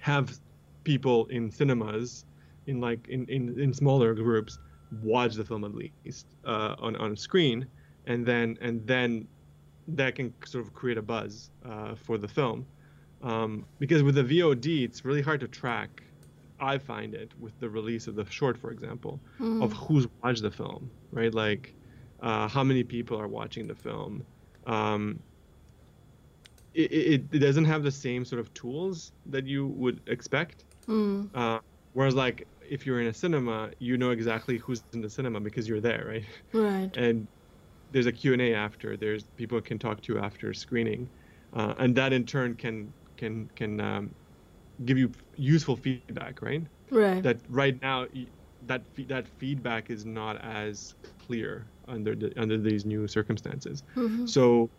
have 0.00 0.38
people 0.84 1.26
in 1.26 1.50
cinemas 1.50 2.24
in 2.66 2.80
like 2.80 3.08
in, 3.08 3.26
in, 3.26 3.58
in 3.60 3.72
smaller 3.74 4.14
groups 4.14 4.58
watch 5.02 5.34
the 5.34 5.44
film 5.44 5.64
at 5.64 5.74
least 5.74 6.26
uh, 6.44 6.74
on, 6.78 6.94
on 6.96 7.16
screen 7.16 7.66
and 8.06 8.24
then 8.24 8.56
and 8.60 8.86
then 8.86 9.26
that 9.88 10.14
can 10.14 10.32
sort 10.46 10.64
of 10.64 10.72
create 10.72 10.96
a 10.98 11.02
buzz 11.02 11.50
uh, 11.68 11.94
for 11.94 12.16
the 12.18 12.28
film 12.28 12.64
um, 13.22 13.64
because 13.78 14.02
with 14.02 14.14
the 14.14 14.22
VOD 14.24 14.84
it's 14.84 15.04
really 15.04 15.22
hard 15.22 15.40
to 15.40 15.48
track 15.48 16.02
I 16.64 16.78
find 16.78 17.14
it 17.14 17.30
with 17.38 17.54
the 17.60 17.68
release 17.68 18.06
of 18.06 18.14
the 18.16 18.26
short 18.38 18.56
for 18.58 18.70
example 18.70 19.20
of 19.62 19.72
who's 19.72 20.06
watched 20.22 20.42
the 20.42 20.50
film 20.50 20.90
right 21.12 21.34
like 21.34 21.74
uh, 22.22 22.48
how 22.48 22.64
many 22.64 22.82
people 22.82 23.16
are 23.20 23.28
watching 23.28 23.66
the 23.66 23.74
film 23.74 24.22
um, 24.66 25.20
it, 26.74 26.92
it, 26.92 27.22
it 27.32 27.38
doesn't 27.38 27.64
have 27.64 27.82
the 27.82 27.90
same 27.90 28.24
sort 28.24 28.40
of 28.40 28.52
tools 28.54 29.12
that 29.26 29.46
you 29.46 29.68
would 29.68 30.00
expect. 30.08 30.64
Mm. 30.88 31.30
Uh, 31.34 31.60
whereas, 31.92 32.14
like, 32.14 32.46
if 32.68 32.84
you're 32.84 33.00
in 33.00 33.06
a 33.06 33.14
cinema, 33.14 33.70
you 33.78 33.96
know 33.96 34.10
exactly 34.10 34.58
who's 34.58 34.82
in 34.92 35.00
the 35.00 35.08
cinema 35.10 35.40
because 35.40 35.68
you're 35.68 35.80
there, 35.80 36.04
right? 36.06 36.24
Right. 36.52 36.90
And 36.96 37.28
there's 37.90 38.06
a 38.06 38.12
Q&A 38.12 38.54
after. 38.54 38.96
There's 38.96 39.24
people 39.36 39.60
can 39.60 39.78
talk 39.78 40.00
to 40.02 40.14
you 40.14 40.18
after 40.18 40.52
screening, 40.52 41.08
uh, 41.52 41.74
and 41.78 41.94
that 41.96 42.12
in 42.12 42.24
turn 42.24 42.56
can 42.56 42.92
can 43.16 43.48
can 43.54 43.80
um, 43.80 44.14
give 44.84 44.98
you 44.98 45.12
useful 45.36 45.76
feedback, 45.76 46.42
right? 46.42 46.66
Right. 46.90 47.24
That 47.24 47.42
right 47.48 47.80
now 47.82 48.08
that 48.62 48.86
that 49.08 49.28
feedback 49.28 49.90
is 49.90 50.06
not 50.06 50.40
as 50.42 50.94
clear 51.18 51.72
under 51.88 52.14
the, 52.16 52.32
under 52.40 52.58
these 52.58 52.84
new 52.86 53.08
circumstances. 53.08 53.82
Mhm. 53.96 54.26
So 54.26 54.70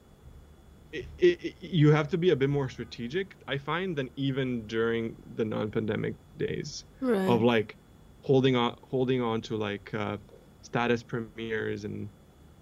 it, 0.91 1.09
it, 1.17 1.55
you 1.61 1.91
have 1.91 2.07
to 2.09 2.17
be 2.17 2.29
a 2.29 2.35
bit 2.35 2.49
more 2.49 2.69
strategic, 2.69 3.35
I 3.47 3.57
find, 3.57 3.97
than 3.97 4.09
even 4.15 4.67
during 4.67 5.17
the 5.25 5.45
non-pandemic 5.45 6.15
days 6.37 6.85
Right. 6.99 7.25
of 7.25 7.41
like 7.41 7.77
holding 8.21 8.55
on, 8.55 8.77
holding 8.83 9.21
on 9.21 9.41
to 9.43 9.57
like 9.57 9.93
uh, 9.93 10.17
status 10.61 11.03
premieres 11.03 11.83
and 11.85 12.11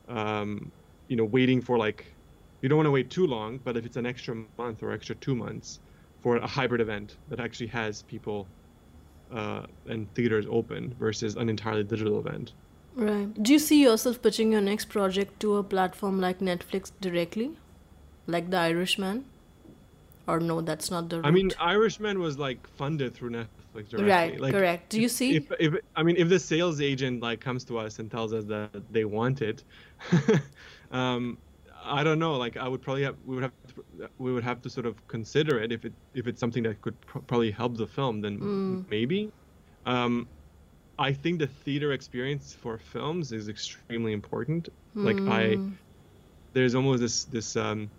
um, 0.07 0.73
you 1.07 1.15
know 1.15 1.25
waiting 1.25 1.61
for 1.61 1.77
like 1.77 2.17
you 2.61 2.69
don't 2.69 2.77
want 2.77 2.88
to 2.88 2.91
wait 2.91 3.11
too 3.11 3.27
long, 3.27 3.59
but 3.59 3.77
if 3.77 3.86
it's 3.86 3.97
an 3.97 4.05
extra 4.05 4.36
month 4.57 4.81
or 4.84 4.91
extra 4.91 5.15
two 5.15 5.36
months 5.36 5.79
for 6.24 6.38
a 6.38 6.47
hybrid 6.47 6.82
event 6.82 7.17
that 7.30 7.39
actually 7.39 7.67
has 7.67 8.01
people 8.03 8.47
uh, 9.32 9.65
and 9.88 10.11
theaters 10.15 10.45
open 10.49 10.95
versus 10.97 11.36
an 11.36 11.49
entirely 11.49 11.84
digital 11.84 12.17
event. 12.19 12.53
Right. 12.95 13.43
Do 13.43 13.51
you 13.51 13.59
see 13.59 13.82
yourself 13.84 14.21
pitching 14.21 14.51
your 14.51 14.61
next 14.61 14.86
project 14.86 15.39
to 15.41 15.57
a 15.57 15.63
platform 15.63 16.21
like 16.21 16.39
Netflix 16.39 16.91
directly? 17.01 17.57
Like 18.28 18.49
The 18.49 18.57
Irishman? 18.57 19.26
Or 20.28 20.39
no, 20.39 20.61
that's 20.61 20.89
not 20.89 21.09
the 21.09 21.17
route? 21.17 21.26
I 21.26 21.32
mean, 21.32 21.51
Irishman 21.59 22.19
was 22.19 22.39
like 22.39 22.65
funded 22.78 23.13
through 23.13 23.32
Netflix 23.32 23.89
directly. 23.89 24.05
Right, 24.05 24.39
like, 24.39 24.53
correct. 24.53 24.89
Do 24.89 25.01
you 25.01 25.09
see? 25.09 25.36
If, 25.36 25.51
if 25.59 25.74
I 25.97 26.03
mean, 26.03 26.15
if 26.15 26.30
the 26.30 26.39
sales 26.39 26.80
agent 26.80 27.21
like 27.21 27.41
comes 27.41 27.65
to 27.65 27.78
us 27.78 27.99
and 27.99 28.09
tells 28.09 28.32
us 28.32 28.45
that 28.45 28.69
they 28.89 29.03
want 29.03 29.41
it, 29.41 29.65
um, 30.91 31.38
I 31.84 32.05
don't 32.05 32.19
know. 32.19 32.38
Like, 32.38 32.55
I 32.55 32.69
would 32.69 32.82
probably 32.82 33.03
have 33.03 33.17
we 33.26 33.36
would 33.36 33.43
have 33.43 33.51
we 34.17 34.34
would 34.34 34.43
have 34.43 34.61
to 34.61 34.69
sort 34.69 34.86
of 34.86 34.95
consider 35.07 35.59
it 35.61 35.71
if 35.71 35.86
it 35.86 35.93
if 36.13 36.28
it's 36.28 36.39
something 36.39 36.63
that 36.63 36.82
could 36.82 36.99
pr- 37.01 37.19
probably 37.19 37.51
help 37.51 37.78
the 37.78 37.88
film. 37.88 38.21
Then 38.21 38.39
Mm. 38.39 38.89
maybe. 38.89 39.32
Um, 39.86 40.28
I 40.97 41.11
think 41.11 41.39
the 41.39 41.47
theater 41.47 41.91
experience 41.93 42.53
for 42.53 42.78
films 42.78 43.32
is 43.32 43.49
extremely 43.49 44.13
important. 44.13 44.69
Like 44.95 45.17
I, 45.39 45.55
Mm. 45.55 45.78
there's 46.53 46.76
almost 46.76 47.01
this 47.01 47.26
this 47.26 47.55
um, 47.55 47.89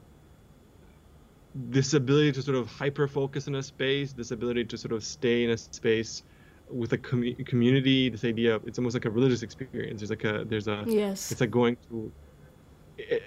this 1.54 1.94
ability 1.94 2.32
to 2.32 2.42
sort 2.42 2.56
of 2.56 2.66
hyper 2.68 3.06
focus 3.06 3.46
in 3.46 3.54
a 3.56 3.62
space, 3.62 4.12
this 4.12 4.30
ability 4.32 4.64
to 4.66 4.76
sort 4.78 4.92
of 4.92 5.04
stay 5.04 5.44
in 5.44 5.50
a 5.50 5.56
space 5.58 6.22
with 6.68 6.92
a 6.92 6.98
commu- 6.98 7.44
community. 7.46 8.08
This 8.08 8.24
idea, 8.24 8.56
of, 8.56 8.66
it's 8.66 8.78
almost 8.78 8.94
like 8.94 9.04
a 9.04 9.10
religious 9.10 9.42
experience. 9.42 10.00
There's 10.00 10.10
like 10.10 10.24
a 10.24 10.44
there's 10.46 10.66
a 10.68 10.84
Yes. 10.86 11.30
it's 11.30 11.40
like 11.40 11.50
going 11.50 11.76
to 11.88 12.12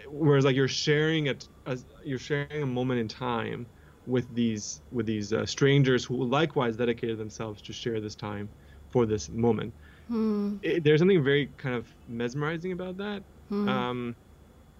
whereas 0.09 0.45
like 0.45 0.55
you're 0.55 0.67
sharing 0.67 1.29
a, 1.29 1.35
as 1.65 1.85
you're 2.03 2.19
sharing 2.19 2.63
a 2.63 2.65
moment 2.67 2.99
in 2.99 3.07
time 3.07 3.71
with 4.05 4.33
these 4.33 4.81
with 4.91 5.05
these 5.05 5.33
uh, 5.33 5.45
strangers 5.45 6.05
who 6.05 6.23
likewise 6.25 6.77
dedicated 6.77 7.17
themselves 7.17 7.61
to 7.63 7.73
share 7.73 7.99
this 8.01 8.15
time 8.15 8.53
for 8.89 9.05
this 9.05 9.29
moment 9.29 9.75
Hmm. 10.07 10.57
it, 10.61 10.83
there's 10.83 10.99
something 10.99 11.23
very 11.23 11.47
kind 11.57 11.75
of 11.75 11.95
mesmerizing 12.07 12.71
about 12.71 12.97
that 12.97 13.25
Hmm. 13.49 13.79
um 13.79 14.17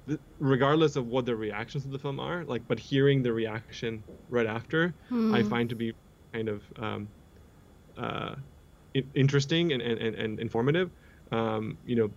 th- 0.08 0.22
regardless 0.40 0.96
of 0.96 1.08
what 1.08 1.26
the 1.26 1.36
reactions 1.36 1.84
to 1.84 1.90
the 1.90 2.00
film 2.00 2.20
are 2.20 2.46
like 2.46 2.68
but 2.68 2.80
hearing 2.80 3.24
the 3.24 3.34
reaction 3.34 4.06
right 4.30 4.48
after 4.48 4.98
i 5.32 5.44
Hmm. 5.44 5.44
find 5.44 5.70
to 5.70 5.76
be 5.76 5.94
kind 6.34 6.50
of 6.50 6.66
um 6.78 7.14
uh 7.98 8.36
in- 8.94 9.12
interesting 9.16 9.72
and, 9.74 9.82
and, 9.82 10.00
and, 10.00 10.16
and 10.16 10.40
informative 10.40 10.92
um 11.32 11.80
you 11.84 11.96
know 11.96 12.12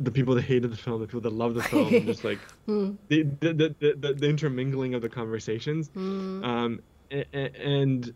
the 0.00 0.10
people 0.10 0.34
that 0.34 0.42
hated 0.42 0.70
the 0.70 0.76
film 0.76 1.00
the 1.00 1.06
people 1.06 1.20
that 1.20 1.32
love 1.32 1.54
the 1.54 1.62
film 1.62 1.88
just 2.06 2.22
like 2.24 2.38
Hmm. 2.66 2.92
the 3.08 3.22
the, 3.40 3.74
the, 3.80 4.14
the, 4.14 4.28
intermingling 4.28 4.94
of 4.94 5.02
the 5.02 5.08
conversations 5.08 5.88
Hmm. 5.88 6.44
um, 6.44 6.80
a- 7.10 7.24
a- 7.34 7.56
and 7.66 8.12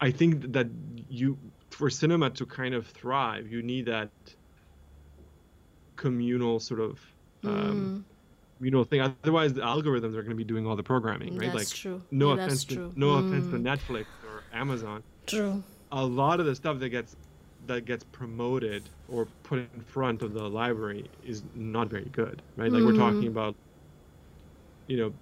I 0.00 0.10
think 0.10 0.52
that 0.52 0.68
you 1.08 1.38
for 1.70 1.88
cinema 1.90 2.30
to 2.30 2.44
kind 2.46 2.74
of 2.74 2.86
thrive, 2.86 3.50
you 3.50 3.62
need 3.62 3.86
that 3.86 4.10
communal 5.96 6.60
sort 6.60 6.80
of 6.80 6.98
Hmm. 7.42 7.48
um, 7.48 8.04
communal 8.58 8.84
thing. 8.84 9.00
Otherwise, 9.00 9.52
the 9.54 9.60
algorithms 9.62 10.14
are 10.16 10.22
going 10.22 10.30
to 10.30 10.34
be 10.36 10.44
doing 10.44 10.66
all 10.66 10.76
the 10.76 10.82
programming, 10.82 11.36
right? 11.36 11.52
That's 11.52 11.70
like, 11.70 11.76
true. 11.76 12.02
no 12.10 12.34
Yeah, 12.34 12.44
offense, 12.44 12.64
true. 12.64 12.90
to, 12.92 12.98
no 12.98 13.10
offense 13.14 13.46
to 13.46 13.56
Mm. 13.58 13.62
Netflix 13.64 14.06
or 14.28 14.42
Amazon. 14.52 15.02
True. 15.26 15.62
A 15.90 16.04
lot 16.04 16.38
of 16.40 16.46
the 16.46 16.54
stuff 16.54 16.78
that 16.78 16.88
gets 16.90 17.16
that 17.66 17.84
gets 17.84 18.04
promoted 18.04 18.90
or 19.08 19.26
put 19.44 19.72
in 19.74 19.80
front 19.82 20.22
of 20.22 20.32
the 20.34 20.48
library 20.48 21.10
is 21.20 21.44
not 21.54 21.90
very 21.90 22.08
good, 22.10 22.42
right? 22.56 22.72
Like 22.72 22.84
we're 22.84 22.92
talking 22.92 23.28
Mm. 23.28 23.28
about, 23.28 23.56
you 24.86 24.96
know, 24.96 25.14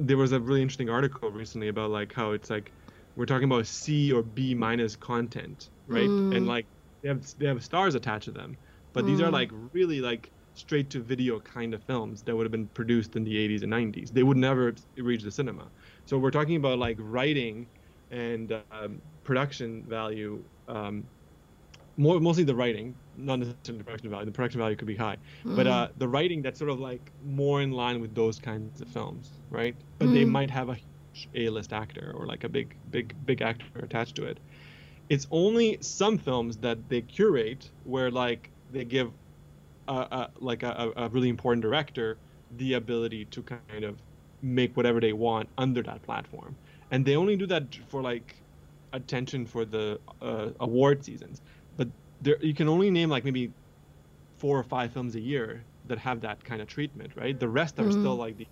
there 0.00 0.16
was 0.16 0.32
a 0.32 0.40
really 0.40 0.62
interesting 0.62 0.90
article 0.90 1.30
recently 1.30 1.68
about 1.68 1.90
like 1.90 2.12
how 2.12 2.32
it's 2.32 2.50
like 2.50 2.74
we're 3.16 3.26
talking 3.26 3.44
about 3.46 3.66
C 3.66 4.12
or 4.12 4.22
B 4.22 4.54
minus 4.54 4.96
content 4.96 5.70
right? 5.86 6.20
And 6.32 6.46
like 6.46 6.66
they 7.02 7.08
have 7.08 7.24
they 7.38 7.46
have 7.46 7.64
stars 7.64 7.94
attached 7.94 8.26
to 8.26 8.32
them, 8.32 8.58
but 8.94 9.06
these 9.06 9.20
are 9.20 9.30
like 9.30 9.50
really 9.52 10.00
like 10.00 10.32
straight 10.54 10.90
to 10.90 11.02
video 11.02 11.40
kind 11.40 11.74
of 11.74 11.84
films 11.84 12.22
that 12.24 12.36
would 12.36 12.44
have 12.44 12.52
been 12.52 12.68
produced 12.70 13.16
in 13.16 13.24
the 13.24 13.36
80s 13.38 13.62
and 13.62 13.70
90s. 13.70 14.10
They 14.12 14.22
would 14.24 14.36
never 14.36 14.74
reach 14.98 15.22
the 15.22 15.30
cinema. 15.32 15.72
So 16.06 16.18
we're 16.18 16.30
talking 16.32 16.56
about 16.56 16.78
like 16.78 16.96
writing 17.00 17.70
and 18.10 18.64
um, 18.70 19.02
production 19.24 19.86
value. 19.88 20.48
Um, 20.68 21.08
more, 21.98 22.20
mostly 22.20 22.44
the 22.44 22.54
writing, 22.54 22.94
not 23.16 23.40
necessarily 23.40 23.78
the 23.78 23.84
production 23.84 24.10
value. 24.10 24.24
The 24.24 24.32
production 24.32 24.60
value 24.60 24.76
could 24.76 24.86
be 24.86 24.96
high, 24.96 25.16
but 25.44 25.66
uh, 25.66 25.88
the 25.98 26.08
writing 26.08 26.40
that's 26.40 26.58
sort 26.58 26.70
of 26.70 26.78
like 26.78 27.10
more 27.26 27.60
in 27.60 27.72
line 27.72 28.00
with 28.00 28.14
those 28.14 28.38
kinds 28.38 28.80
of 28.80 28.88
films, 28.88 29.32
right? 29.50 29.74
But 29.98 30.12
they 30.14 30.24
might 30.24 30.50
have 30.50 30.68
a 30.70 30.76
A-list 31.34 31.72
actor 31.72 32.14
or 32.16 32.24
like 32.26 32.44
a 32.44 32.48
big, 32.48 32.76
big, 32.90 33.14
big 33.26 33.42
actor 33.42 33.66
attached 33.82 34.14
to 34.16 34.24
it. 34.24 34.38
It's 35.08 35.26
only 35.30 35.78
some 35.80 36.18
films 36.18 36.56
that 36.58 36.78
they 36.88 37.02
curate 37.02 37.68
where 37.84 38.10
like 38.10 38.50
they 38.72 38.84
give 38.84 39.10
a, 39.88 39.92
a 39.92 40.30
like 40.38 40.62
a, 40.62 40.92
a 40.96 41.08
really 41.08 41.28
important 41.28 41.62
director 41.62 42.16
the 42.56 42.74
ability 42.74 43.24
to 43.26 43.42
kind 43.42 43.84
of 43.84 43.98
make 44.40 44.76
whatever 44.76 45.00
they 45.00 45.12
want 45.12 45.48
under 45.58 45.82
that 45.82 46.02
platform, 46.02 46.54
and 46.92 47.04
they 47.04 47.16
only 47.16 47.36
do 47.36 47.46
that 47.46 47.64
for 47.88 48.02
like 48.02 48.36
attention 48.92 49.44
for 49.46 49.64
the 49.64 49.98
uh, 50.22 50.48
award 50.60 51.04
seasons. 51.04 51.42
But 51.78 51.88
there, 52.20 52.38
you 52.42 52.54
can 52.54 52.68
only 52.68 52.90
name 52.90 53.10
like 53.10 53.24
maybe 53.24 53.54
four 54.38 54.58
or 54.58 54.64
five 54.64 54.92
films 54.92 55.16
a 55.16 55.20
year 55.20 55.66
that 55.84 55.98
have 55.98 56.22
that 56.22 56.44
kind 56.44 56.62
of 56.62 56.68
treatment, 56.68 57.16
right? 57.16 57.38
The 57.38 57.48
rest 57.50 57.80
are 57.80 57.90
still 57.90 58.16
like 58.16 58.36
the 58.38 58.48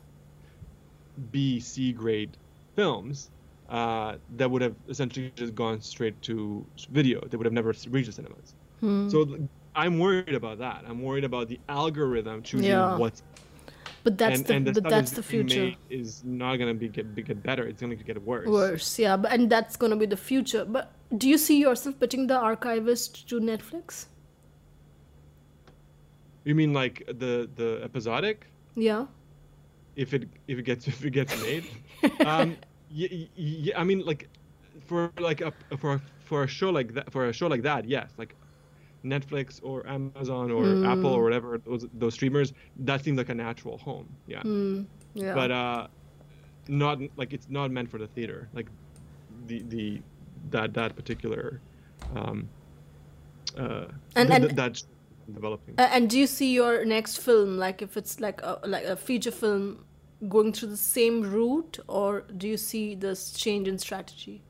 B, 1.31 1.61
C 1.61 1.93
grade 1.93 2.37
films 2.77 3.31
uh, 3.69 4.19
that 4.29 4.51
would 4.51 4.63
have 4.63 4.77
essentially 4.89 5.33
just 5.37 5.55
gone 5.55 5.81
straight 5.81 6.21
to 6.23 6.71
video. 6.91 7.21
They 7.27 7.37
would 7.37 7.47
have 7.47 7.53
never 7.53 7.75
reached 7.89 8.07
the 8.07 8.13
cinemas. 8.13 8.55
So 9.09 9.27
I'm 9.75 9.99
worried 9.99 10.35
about 10.35 10.59
that. 10.59 10.85
I'm 10.87 11.03
worried 11.03 11.25
about 11.25 11.49
the 11.49 11.61
algorithm 11.69 12.43
choosing 12.43 12.85
Yeah. 12.85 12.95
what's 12.95 13.23
But 14.07 14.19
that's 14.19 14.39
and, 14.39 14.47
the 14.47 14.55
and 14.55 14.67
the 14.69 14.83
but 14.83 14.91
that's 14.95 15.11
the 15.19 15.23
future. 15.33 15.73
is 15.91 16.23
not 16.25 16.59
going 16.59 16.71
to 16.73 16.79
be 16.79 16.89
get, 16.89 17.13
be 17.17 17.23
get 17.23 17.43
better. 17.43 17.65
It's 17.67 17.81
going 17.81 17.99
to 17.99 18.05
get 18.05 18.23
worse. 18.23 18.47
Worse, 18.47 19.01
yeah, 19.05 19.17
but, 19.17 19.33
and 19.33 19.51
that's 19.51 19.75
gonna 19.77 19.97
be 19.97 20.07
the 20.07 20.17
future. 20.31 20.65
But 20.65 20.93
do 21.19 21.29
you 21.29 21.37
see 21.37 21.59
yourself 21.59 21.99
pitching 21.99 22.29
the 22.29 22.39
archivist 22.39 23.29
to 23.31 23.41
Netflix? 23.41 24.07
You 26.45 26.55
mean 26.55 26.73
like 26.73 27.03
the 27.09 27.51
the 27.57 27.81
episodic? 27.83 28.47
Yeah. 28.77 29.07
if 29.97 30.15
it 30.15 30.29
if 30.47 30.59
it 30.61 30.63
gets 30.63 30.87
if 30.87 31.05
it 31.05 31.11
gets 31.11 31.35
made. 31.43 31.65
um, 32.31 32.57
y- 32.95 33.29
y- 33.37 33.73
I 33.77 33.83
mean, 33.85 34.05
like 34.07 34.29
for 34.87 35.11
like 35.19 35.41
a 35.41 35.53
for 35.79 35.95
a, 35.95 36.01
for 36.21 36.45
a 36.45 36.47
show 36.47 36.71
like 36.71 36.95
that 36.95 37.11
for 37.11 37.27
a 37.29 37.33
show 37.33 37.49
like 37.49 37.63
that, 37.63 37.83
yes, 37.89 38.11
like 38.19 38.37
Netflix 39.15 39.61
or 39.63 39.87
Amazon 39.87 40.51
or 40.51 40.65
Apple 40.93 41.13
or 41.19 41.23
whatever 41.23 41.59
those 41.59 41.87
those 42.03 42.15
streamers, 42.15 42.53
that 42.89 42.99
seemed 43.05 43.19
like 43.19 43.29
a 43.29 43.35
natural 43.47 43.77
home. 43.79 44.07
Yeah, 44.27 44.43
Yeah. 45.15 45.35
but 45.41 45.51
uh, 45.51 45.87
not 46.69 46.99
like 47.21 47.33
it's 47.37 47.49
not 47.49 47.71
meant 47.71 47.89
for 47.91 47.99
the 47.99 48.09
theater. 48.09 48.49
Like 48.59 48.69
the 49.47 49.63
the 49.75 50.01
that 50.51 50.75
that 50.75 50.91
particular 50.97 51.61
um 52.15 52.49
uh 53.57 53.87
And- 54.17 54.29
th- 54.29 54.31
and- 54.31 54.45
th- 54.45 54.55
that's 54.55 54.81
developing. 55.35 55.75
And 55.79 56.09
do 56.11 56.19
you 56.19 56.27
see 56.27 56.51
your 56.55 56.85
next 56.85 57.19
film 57.19 57.59
like 57.59 57.79
if 57.83 57.97
it's 57.97 58.21
like 58.21 58.39
a 58.43 58.59
like 58.75 58.85
a 58.85 58.97
feature 58.97 59.33
film 59.43 59.85
going 60.29 60.53
through 60.53 60.71
the 60.71 60.77
same 60.97 61.17
route 61.37 61.79
or 61.89 62.11
do 62.37 62.47
you 62.49 62.57
see 62.57 62.95
this 62.95 63.33
change 63.33 63.69
in 63.69 63.79
strategy? 63.79 64.43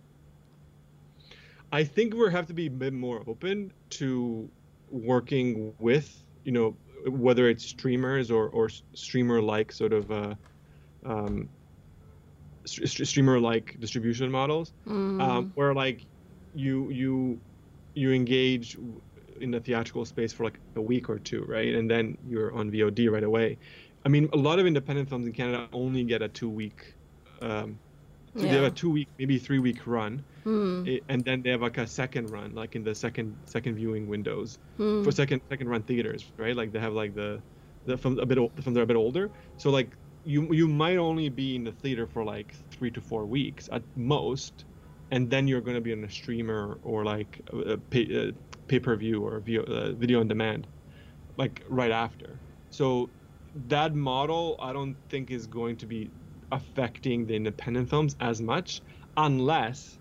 I 1.73 1.85
think 1.85 2.14
we 2.14 2.31
have 2.31 2.47
to 2.47 2.55
be 2.55 2.67
a 2.67 2.71
bit 2.71 2.93
more 2.93 3.23
open 3.27 3.73
to 3.91 4.49
working 4.91 5.75
with, 5.79 6.23
you 6.45 6.53
know, 6.53 6.77
whether 7.09 7.49
it's 7.49 7.64
streamers 7.64 8.31
or, 8.31 8.49
or 8.49 8.69
streamer 8.95 9.43
like 9.43 9.73
sort 9.73 9.93
of 9.93 10.11
uh, 10.11 10.35
um, 11.05 11.49
streamer 12.64 13.39
like 13.41 13.79
distribution 13.81 14.31
models, 14.31 14.73
um, 15.21 15.53
where 15.55 15.75
like 15.75 16.05
you 16.55 16.91
you 16.91 17.39
you 17.95 18.12
engage 18.12 18.77
in 19.41 19.51
the 19.51 19.61
theatrical 19.61 20.05
space 20.05 20.33
for 20.33 20.45
like 20.45 20.59
a 20.77 20.81
week 20.81 21.09
or 21.09 21.19
two, 21.19 21.45
right, 21.45 21.75
and 21.75 21.91
then 21.91 22.17
you're 22.29 22.53
on 22.55 22.71
VOD 22.71 23.11
right 23.11 23.25
away. 23.25 23.59
I 24.05 24.09
mean, 24.09 24.29
a 24.33 24.37
lot 24.37 24.59
of 24.59 24.67
independent 24.67 25.09
films 25.09 25.27
in 25.27 25.33
Canada 25.33 25.69
only 25.73 26.05
get 26.05 26.23
a 26.23 26.29
two 26.29 26.49
week. 26.49 26.95
Um, 27.43 27.79
so 28.37 28.43
they 28.43 28.49
have 28.49 28.64
a 28.64 28.71
two 28.71 28.91
week, 28.91 29.09
maybe 29.19 29.39
three 29.39 29.59
week 29.59 29.87
run, 30.53 30.76
I- 30.86 31.01
and 31.09 31.24
then 31.24 31.42
they 31.42 31.51
have 31.51 31.62
like 31.62 31.78
a 31.78 31.86
second 31.86 32.28
run, 32.28 32.53
like 32.55 32.74
in 32.76 32.84
the 32.84 32.94
second 32.94 33.38
second 33.47 33.76
viewing 33.76 34.07
windows 34.07 34.59
for 35.03 35.12
second 35.12 35.42
second 35.51 35.68
run 35.68 35.82
theaters, 35.84 36.32
right? 36.38 36.57
Like 36.57 36.72
they 36.72 36.80
have 36.80 36.92
like 36.94 37.14
the 37.14 37.42
the 37.84 37.97
from 37.97 38.18
a 38.18 38.26
bit 38.26 38.38
ol- 38.38 38.53
the 38.57 38.62
films 38.62 38.74
that 38.76 38.80
are 38.80 38.84
a 38.84 38.86
bit 38.86 38.97
older. 38.97 39.30
So 39.57 39.70
like 39.70 39.97
you 40.24 40.53
you 40.53 40.68
might 40.68 40.97
only 40.97 41.28
be 41.28 41.57
in 41.57 41.64
the 41.64 41.72
theater 41.72 42.07
for 42.07 42.24
like 42.24 42.55
three 42.70 42.90
to 42.92 43.01
four 43.01 43.26
weeks 43.26 43.68
at 43.72 43.84
most, 43.97 44.64
and 45.11 45.30
then 45.30 45.47
you're 45.49 45.61
going 45.61 45.76
to 45.76 45.80
be 45.80 45.92
on 45.92 46.05
a 46.05 46.11
streamer 46.11 46.78
or 46.82 47.05
like 47.05 47.40
a, 47.53 47.59
a 47.74 47.78
pay, 47.78 48.28
uh, 48.28 48.32
pay 48.68 48.80
per 48.80 48.97
view 48.97 49.22
or 49.24 49.40
video, 49.40 49.62
uh, 49.64 49.92
video 49.92 50.20
on 50.20 50.28
demand, 50.28 50.68
like 51.36 51.62
right 51.68 51.90
after. 51.90 52.42
So 52.70 53.12
that 53.55 53.94
model 53.94 54.57
I 54.61 54.72
don't 54.72 54.97
think 55.09 55.30
is 55.30 55.47
going 55.47 55.76
to 55.78 55.86
be 55.86 56.12
affecting 56.53 57.26
the 57.26 57.34
independent 57.36 57.90
films 57.90 58.16
as 58.20 58.40
much 58.40 58.82
unless 59.16 59.99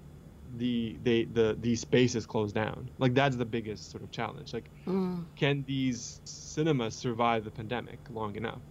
the 0.48 0.98
they 1.02 1.26
the 1.26 1.56
these 1.60 1.82
spaces 1.82 2.26
close 2.26 2.54
down. 2.54 2.90
Like 3.00 3.14
that's 3.14 3.36
the 3.38 3.46
biggest 3.46 3.92
sort 3.92 4.04
of 4.04 4.12
challenge. 4.12 4.54
Like 4.54 4.72
can 5.38 5.64
these 5.66 6.22
cinemas 6.26 6.98
survive 6.98 7.44
the 7.46 7.52
pandemic 7.52 8.02
long 8.10 8.36
enough 8.38 8.64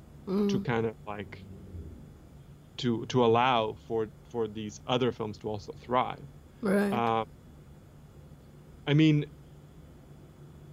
to 0.48 0.60
kind 0.60 0.86
of 0.86 0.96
like 1.06 1.46
to 2.78 3.06
to 3.06 3.24
allow 3.24 3.74
for 3.74 4.08
for 4.22 4.48
these 4.48 4.80
other 4.86 5.12
films 5.12 5.38
to 5.38 5.48
also 5.48 5.72
thrive? 5.72 6.28
Right. 6.60 6.92
Um, 6.92 7.24
I 8.86 8.94
mean, 8.94 9.26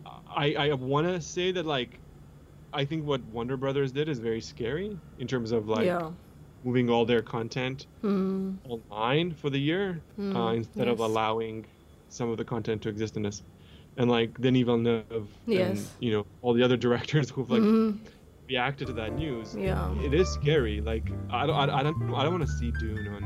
I 0.06 0.56
I 0.56 0.74
want 0.74 1.08
to 1.08 1.22
say 1.22 1.52
that 1.52 1.66
like, 1.66 2.02
I 2.74 2.86
think 2.86 3.06
what 3.06 3.24
Warner 3.26 3.58
Brothers 3.58 3.92
did 3.94 4.10
is 4.10 4.20
very 4.20 4.42
scary 4.42 5.02
in 5.18 5.28
terms 5.28 5.52
of 5.52 5.68
like 5.68 5.86
yeah. 5.86 6.14
Moving 6.64 6.90
all 6.90 7.06
their 7.06 7.22
content 7.22 7.88
Hmm. 8.02 8.54
online 8.68 9.34
for 9.34 9.50
the 9.50 9.60
year 9.60 10.02
uh, 10.20 10.54
instead 10.56 10.88
of 10.88 11.00
allowing 11.00 11.66
some 12.10 12.30
of 12.30 12.38
the 12.38 12.46
content 12.46 12.82
to 12.84 12.90
exist 12.90 13.16
in 13.18 13.24
this. 13.24 13.44
And 13.98 14.10
like 14.10 14.40
Denis 14.40 14.64
Villeneuve 14.64 15.28
and 15.48 15.80
you 16.00 16.12
know 16.14 16.26
all 16.42 16.54
the 16.54 16.64
other 16.64 16.78
directors 16.78 17.30
who've 17.34 17.50
like 17.50 17.62
Mhm. 17.62 17.98
reacted 18.50 18.88
to 18.88 18.94
that 18.94 19.16
news. 19.16 19.56
Yeah. 19.56 19.94
It 20.02 20.14
is 20.14 20.30
scary. 20.30 20.82
Like 20.82 21.10
I 21.30 21.46
don't 21.46 21.56
I, 21.56 21.80
I 21.80 21.84
don't 21.84 22.14
I 22.14 22.24
don't 22.24 22.34
want 22.38 22.46
to 22.48 22.54
see 22.60 22.72
Dune 22.80 23.08
on 23.08 23.24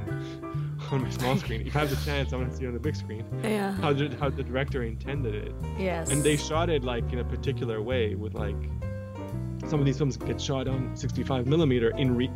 on 0.92 1.04
my 1.04 1.10
small 1.12 1.36
screen. 1.38 1.62
If 1.68 1.76
I 1.76 1.80
have 1.80 1.90
the 1.90 2.04
chance, 2.06 2.34
I 2.34 2.38
want 2.38 2.50
to 2.52 2.58
see 2.58 2.64
it 2.64 2.68
on 2.68 2.74
the 2.74 2.80
big 2.80 2.96
screen. 2.96 3.24
Yeah. 3.44 3.74
How 3.74 3.94
did 3.94 4.14
how 4.16 4.30
the 4.30 4.44
director 4.44 4.84
intended 4.84 5.36
it, 5.36 5.54
Yes. 5.78 6.10
and 6.12 6.24
they 6.24 6.36
shot 6.38 6.70
it 6.70 6.84
like 6.84 7.12
in 7.14 7.20
a 7.20 7.24
particular 7.26 7.82
way 7.82 8.16
with 8.16 8.34
like 8.34 8.58
some 9.68 9.80
of 9.80 9.86
these 9.86 9.98
films 9.98 10.18
get 10.18 10.40
shot 10.40 10.68
on 10.68 10.96
65 10.96 11.48
millimeter 11.48 11.90
in 11.98 12.16
re- 12.16 12.30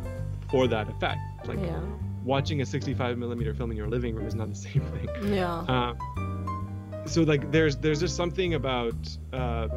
for 0.50 0.66
that 0.68 0.88
effect. 0.88 1.20
Like 1.46 1.58
Yeah. 1.60 1.80
watching 2.24 2.60
a 2.60 2.66
65 2.66 3.18
millimeter 3.18 3.54
film 3.54 3.70
in 3.70 3.76
your 3.76 3.88
living 3.88 4.14
room 4.14 4.26
is 4.26 4.34
not 4.34 4.48
the 4.48 4.54
same 4.68 4.82
thing. 4.92 5.34
Yeah. 5.34 5.64
Um, 5.68 7.02
so 7.06 7.22
like 7.22 7.50
there's 7.50 7.76
there's 7.76 8.00
just 8.00 8.14
something 8.16 8.54
about 8.54 8.94
uh, 9.32 9.68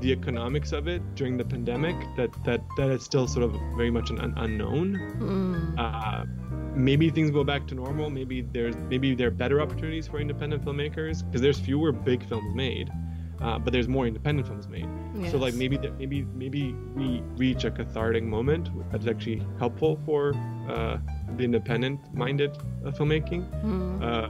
the 0.00 0.10
economics 0.12 0.72
of 0.72 0.88
it 0.88 1.00
during 1.14 1.36
the 1.36 1.44
pandemic 1.44 1.94
that 2.16 2.30
that 2.44 2.60
that 2.76 2.90
is 2.90 3.04
still 3.04 3.26
sort 3.28 3.44
of 3.44 3.52
very 3.76 3.90
much 3.90 4.10
an 4.10 4.18
un- 4.20 4.34
unknown. 4.36 4.96
Mm. 5.20 5.78
Uh, 5.78 6.24
maybe 6.74 7.10
things 7.10 7.30
go 7.30 7.44
back 7.44 7.66
to 7.68 7.74
normal. 7.76 8.10
Maybe 8.10 8.42
there's 8.42 8.76
maybe 8.76 9.14
there 9.14 9.28
are 9.28 9.30
better 9.30 9.60
opportunities 9.60 10.08
for 10.08 10.18
independent 10.18 10.64
filmmakers 10.64 11.24
because 11.24 11.40
there's 11.40 11.60
fewer 11.60 11.92
big 11.92 12.28
films 12.28 12.54
made, 12.56 12.90
uh, 13.40 13.58
but 13.58 13.72
there's 13.72 13.88
more 13.88 14.06
independent 14.06 14.46
films 14.48 14.68
made. 14.68 14.88
So 15.30 15.38
like 15.38 15.54
maybe 15.54 15.76
that 15.78 15.98
maybe 15.98 16.22
maybe 16.34 16.74
we 16.94 17.22
reach 17.36 17.64
a 17.64 17.70
cathartic 17.70 18.22
moment 18.24 18.70
that's 18.90 19.06
actually 19.06 19.42
helpful 19.58 19.98
for 20.04 20.34
uh, 20.68 20.98
the 21.36 21.44
independent-minded 21.44 22.50
uh, 22.56 22.90
filmmaking. 22.90 23.42
Uh, 24.02 24.28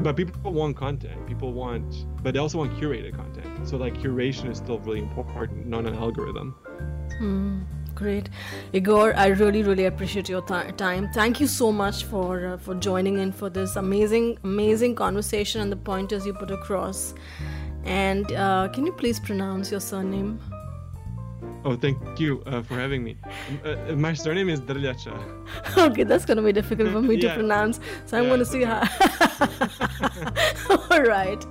but 0.00 0.14
people 0.16 0.52
want 0.52 0.76
content. 0.76 1.26
People 1.26 1.52
want, 1.52 2.06
but 2.22 2.32
they 2.34 2.38
also 2.40 2.58
want 2.58 2.72
curated 2.78 3.14
content. 3.16 3.46
So 3.68 3.76
like 3.76 3.94
curation 3.94 4.50
is 4.50 4.58
still 4.58 4.78
really 4.80 5.00
important, 5.00 5.66
not 5.66 5.86
an 5.86 5.94
algorithm. 5.94 6.54
Great, 8.00 8.30
Igor. 8.72 9.14
I 9.14 9.26
really, 9.26 9.62
really 9.62 9.84
appreciate 9.84 10.26
your 10.26 10.40
th- 10.40 10.74
time. 10.78 11.10
Thank 11.12 11.38
you 11.38 11.46
so 11.46 11.70
much 11.70 12.04
for 12.04 12.46
uh, 12.46 12.56
for 12.56 12.74
joining 12.74 13.18
in 13.18 13.30
for 13.30 13.50
this 13.50 13.76
amazing, 13.76 14.38
amazing 14.42 14.94
conversation 14.94 15.60
and 15.60 15.70
the 15.70 15.76
pointers 15.76 16.24
you 16.24 16.32
put 16.32 16.50
across. 16.50 17.12
And 17.84 18.32
uh, 18.32 18.68
can 18.72 18.86
you 18.86 18.92
please 18.92 19.20
pronounce 19.20 19.70
your 19.70 19.80
surname? 19.80 20.40
Oh, 21.62 21.76
thank 21.76 22.18
you 22.18 22.42
uh, 22.46 22.62
for 22.62 22.76
having 22.80 23.04
me. 23.04 23.18
Uh, 23.66 23.68
uh, 23.68 23.96
my 23.96 24.14
surname 24.14 24.48
is 24.48 24.62
Drljaca. 24.62 25.14
okay, 25.76 26.04
that's 26.04 26.24
gonna 26.24 26.40
be 26.42 26.52
difficult 26.52 26.92
for 26.92 27.02
me 27.02 27.18
to 27.18 27.28
pronounce. 27.40 27.80
So 28.06 28.16
I'm 28.16 28.24
Yeah, 28.24 28.30
gonna 28.30 28.46
see 28.46 28.64
how. 28.64 28.80
All 30.90 31.02
right. 31.02 31.44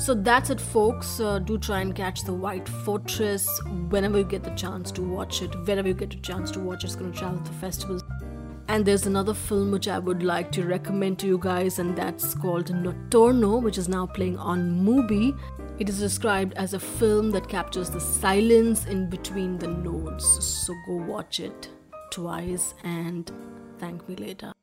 So 0.00 0.14
that's 0.14 0.48
it, 0.48 0.58
folks. 0.58 1.20
Uh, 1.20 1.40
do 1.40 1.58
try 1.58 1.82
and 1.82 1.94
catch 1.94 2.24
the 2.24 2.32
White 2.32 2.66
Fortress 2.66 3.46
whenever 3.90 4.16
you 4.16 4.24
get 4.24 4.42
the 4.42 4.50
chance 4.52 4.90
to 4.92 5.02
watch 5.02 5.42
it. 5.42 5.54
Wherever 5.66 5.88
you 5.88 5.92
get 5.92 6.14
a 6.14 6.20
chance 6.22 6.50
to 6.52 6.58
watch 6.58 6.84
it, 6.84 6.86
it's 6.86 6.96
going 6.96 7.12
to 7.12 7.18
travel 7.18 7.38
to 7.40 7.52
festivals. 7.52 8.02
And 8.68 8.86
there's 8.86 9.04
another 9.04 9.34
film 9.34 9.70
which 9.70 9.88
I 9.88 9.98
would 9.98 10.22
like 10.22 10.50
to 10.52 10.64
recommend 10.64 11.18
to 11.18 11.26
you 11.26 11.36
guys, 11.36 11.78
and 11.78 11.94
that's 11.94 12.32
called 12.32 12.68
Notturno, 12.68 13.62
which 13.62 13.76
is 13.76 13.90
now 13.90 14.06
playing 14.06 14.38
on 14.38 14.82
Mubi. 14.82 15.38
It 15.78 15.90
is 15.90 15.98
described 15.98 16.54
as 16.54 16.72
a 16.72 16.80
film 16.80 17.30
that 17.32 17.46
captures 17.46 17.90
the 17.90 18.00
silence 18.00 18.86
in 18.86 19.10
between 19.10 19.58
the 19.58 19.68
notes. 19.68 20.24
So 20.42 20.72
go 20.86 20.96
watch 20.96 21.40
it 21.40 21.68
twice 22.10 22.72
and 22.84 23.30
thank 23.78 24.08
me 24.08 24.16
later. 24.16 24.54